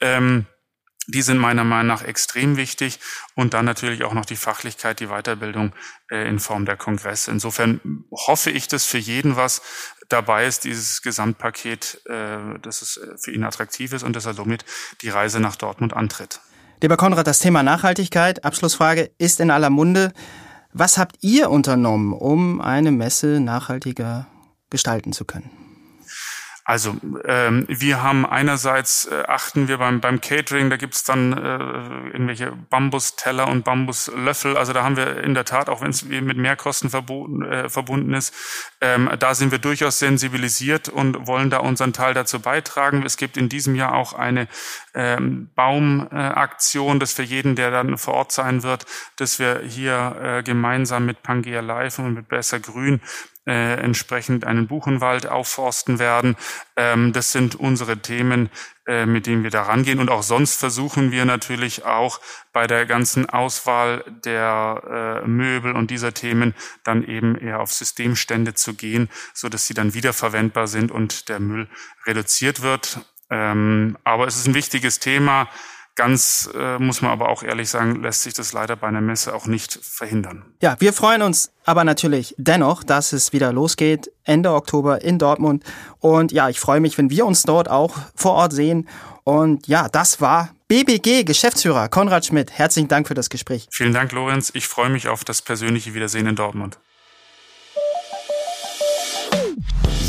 ähm, 0.00 0.46
die 1.10 1.22
sind 1.22 1.38
meiner 1.38 1.64
Meinung 1.64 1.88
nach 1.88 2.02
extrem 2.02 2.56
wichtig 2.56 2.98
und 3.34 3.54
dann 3.54 3.64
natürlich 3.64 4.04
auch 4.04 4.14
noch 4.14 4.24
die 4.24 4.36
Fachlichkeit, 4.36 5.00
die 5.00 5.08
Weiterbildung 5.08 5.72
äh, 6.10 6.28
in 6.28 6.38
Form 6.38 6.66
der 6.66 6.76
Kongresse. 6.76 7.30
Insofern 7.30 7.80
hoffe 8.12 8.50
ich, 8.50 8.68
dass 8.68 8.84
für 8.84 8.98
jeden 8.98 9.36
was 9.36 9.62
dabei 10.08 10.46
ist, 10.46 10.64
dieses 10.64 11.02
Gesamtpaket, 11.02 12.02
äh, 12.06 12.58
dass 12.62 12.82
es 12.82 12.96
äh, 12.96 13.16
für 13.18 13.32
ihn 13.32 13.44
attraktiv 13.44 13.92
ist 13.92 14.02
und 14.02 14.14
dass 14.16 14.26
er 14.26 14.34
somit 14.34 14.64
die 15.02 15.08
Reise 15.08 15.40
nach 15.40 15.56
Dortmund 15.56 15.94
antritt. 15.94 16.40
Lieber 16.82 16.96
Konrad, 16.96 17.26
das 17.26 17.40
Thema 17.40 17.62
Nachhaltigkeit, 17.62 18.44
Abschlussfrage, 18.44 19.10
ist 19.18 19.40
in 19.40 19.50
aller 19.50 19.70
Munde. 19.70 20.12
Was 20.72 20.98
habt 20.98 21.16
ihr 21.20 21.50
unternommen, 21.50 22.12
um 22.12 22.60
eine 22.60 22.90
Messe 22.90 23.40
nachhaltiger 23.40 24.26
gestalten 24.70 25.12
zu 25.12 25.24
können? 25.24 25.59
Also 26.70 26.94
ähm, 27.24 27.64
wir 27.66 28.00
haben 28.00 28.24
einerseits 28.24 29.06
äh, 29.06 29.24
achten 29.26 29.66
wir 29.66 29.78
beim 29.78 30.00
beim 30.00 30.20
Catering, 30.20 30.70
da 30.70 30.76
gibt's 30.76 31.02
dann 31.02 31.32
äh, 31.32 32.12
irgendwelche 32.12 32.52
Bambusteller 32.52 33.48
und 33.48 33.64
Bambuslöffel. 33.64 34.56
Also 34.56 34.72
da 34.72 34.84
haben 34.84 34.96
wir 34.96 35.24
in 35.24 35.34
der 35.34 35.44
Tat, 35.44 35.68
auch 35.68 35.80
wenn 35.80 35.90
es 35.90 36.04
mit 36.04 36.36
Mehrkosten 36.36 36.88
verboten, 36.88 37.42
äh, 37.42 37.68
verbunden 37.68 38.14
ist, 38.14 38.32
ähm, 38.80 39.10
da 39.18 39.34
sind 39.34 39.50
wir 39.50 39.58
durchaus 39.58 39.98
sensibilisiert 39.98 40.88
und 40.88 41.26
wollen 41.26 41.50
da 41.50 41.58
unseren 41.58 41.92
Teil 41.92 42.14
dazu 42.14 42.38
beitragen. 42.38 43.02
Es 43.04 43.16
gibt 43.16 43.36
in 43.36 43.48
diesem 43.48 43.74
Jahr 43.74 43.96
auch 43.96 44.12
eine 44.12 44.46
ähm, 44.94 45.50
Baumaktion, 45.56 46.96
äh, 46.98 47.00
das 47.00 47.14
für 47.14 47.24
jeden, 47.24 47.56
der 47.56 47.72
dann 47.72 47.98
vor 47.98 48.14
Ort 48.14 48.30
sein 48.30 48.62
wird, 48.62 48.86
dass 49.16 49.40
wir 49.40 49.62
hier 49.66 50.14
äh, 50.22 50.42
gemeinsam 50.44 51.04
mit 51.04 51.24
Pangea 51.24 51.62
Live 51.62 51.98
und 51.98 52.14
mit 52.14 52.28
Besser 52.28 52.60
Grün 52.60 53.00
äh, 53.46 53.74
entsprechend 53.80 54.44
einen 54.44 54.66
Buchenwald 54.66 55.26
aufforsten 55.26 55.98
werden. 55.98 56.36
Ähm, 56.76 57.12
das 57.12 57.32
sind 57.32 57.54
unsere 57.54 57.98
Themen, 57.98 58.50
äh, 58.86 59.06
mit 59.06 59.26
denen 59.26 59.42
wir 59.42 59.50
da 59.50 59.62
rangehen. 59.62 59.98
Und 59.98 60.10
auch 60.10 60.22
sonst 60.22 60.56
versuchen 60.56 61.10
wir 61.10 61.24
natürlich 61.24 61.84
auch 61.84 62.20
bei 62.52 62.66
der 62.66 62.86
ganzen 62.86 63.28
Auswahl 63.28 64.04
der 64.24 65.22
äh, 65.24 65.28
Möbel 65.28 65.72
und 65.72 65.90
dieser 65.90 66.12
Themen 66.12 66.54
dann 66.84 67.02
eben 67.02 67.36
eher 67.36 67.60
auf 67.60 67.72
Systemstände 67.72 68.54
zu 68.54 68.74
gehen, 68.74 69.08
so 69.32 69.48
dass 69.48 69.66
sie 69.66 69.74
dann 69.74 69.94
wiederverwendbar 69.94 70.66
sind 70.66 70.92
und 70.92 71.28
der 71.28 71.40
Müll 71.40 71.68
reduziert 72.06 72.62
wird. 72.62 73.00
Ähm, 73.30 73.96
aber 74.04 74.26
es 74.26 74.36
ist 74.36 74.48
ein 74.48 74.54
wichtiges 74.54 74.98
Thema. 74.98 75.48
Ganz 75.96 76.48
äh, 76.54 76.78
muss 76.78 77.02
man 77.02 77.10
aber 77.10 77.28
auch 77.28 77.42
ehrlich 77.42 77.68
sagen, 77.68 78.02
lässt 78.02 78.22
sich 78.22 78.32
das 78.32 78.52
leider 78.52 78.76
bei 78.76 78.86
einer 78.86 79.00
Messe 79.00 79.34
auch 79.34 79.46
nicht 79.46 79.78
verhindern. 79.82 80.44
Ja, 80.62 80.76
wir 80.78 80.92
freuen 80.92 81.22
uns 81.22 81.52
aber 81.64 81.84
natürlich 81.84 82.34
dennoch, 82.38 82.84
dass 82.84 83.12
es 83.12 83.32
wieder 83.32 83.52
losgeht 83.52 84.10
Ende 84.24 84.52
Oktober 84.52 85.02
in 85.02 85.18
Dortmund. 85.18 85.64
Und 85.98 86.32
ja, 86.32 86.48
ich 86.48 86.60
freue 86.60 86.80
mich, 86.80 86.96
wenn 86.96 87.10
wir 87.10 87.26
uns 87.26 87.42
dort 87.42 87.68
auch 87.68 87.96
vor 88.14 88.32
Ort 88.32 88.52
sehen. 88.52 88.88
Und 89.24 89.66
ja, 89.66 89.88
das 89.88 90.20
war 90.20 90.50
BBG 90.68 91.24
Geschäftsführer 91.24 91.88
Konrad 91.88 92.24
Schmidt. 92.24 92.52
Herzlichen 92.52 92.88
Dank 92.88 93.08
für 93.08 93.14
das 93.14 93.28
Gespräch. 93.28 93.66
Vielen 93.70 93.92
Dank, 93.92 94.12
Lorenz. 94.12 94.50
Ich 94.54 94.68
freue 94.68 94.88
mich 94.88 95.08
auf 95.08 95.24
das 95.24 95.42
persönliche 95.42 95.94
Wiedersehen 95.94 96.26
in 96.26 96.36
Dortmund. 96.36 96.78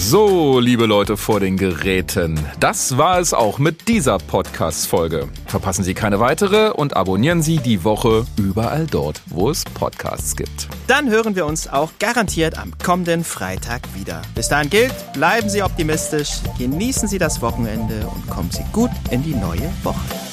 So, 0.03 0.59
liebe 0.59 0.87
Leute 0.87 1.15
vor 1.15 1.39
den 1.39 1.57
Geräten, 1.57 2.39
das 2.59 2.97
war 2.97 3.19
es 3.19 3.35
auch 3.35 3.59
mit 3.59 3.87
dieser 3.87 4.17
Podcast-Folge. 4.17 5.29
Verpassen 5.45 5.83
Sie 5.83 5.93
keine 5.93 6.19
weitere 6.19 6.71
und 6.71 6.97
abonnieren 6.97 7.43
Sie 7.43 7.59
die 7.59 7.83
Woche 7.83 8.25
überall 8.35 8.87
dort, 8.87 9.21
wo 9.27 9.51
es 9.51 9.63
Podcasts 9.63 10.35
gibt. 10.35 10.67
Dann 10.87 11.07
hören 11.11 11.35
wir 11.35 11.45
uns 11.45 11.67
auch 11.67 11.91
garantiert 11.99 12.57
am 12.57 12.71
kommenden 12.83 13.23
Freitag 13.23 13.83
wieder. 13.93 14.23
Bis 14.33 14.49
dahin 14.49 14.71
gilt, 14.71 15.13
bleiben 15.13 15.49
Sie 15.49 15.61
optimistisch, 15.61 16.31
genießen 16.57 17.07
Sie 17.07 17.19
das 17.19 17.43
Wochenende 17.43 18.07
und 18.07 18.27
kommen 18.27 18.49
Sie 18.49 18.65
gut 18.73 18.91
in 19.11 19.21
die 19.21 19.35
neue 19.35 19.71
Woche. 19.83 20.30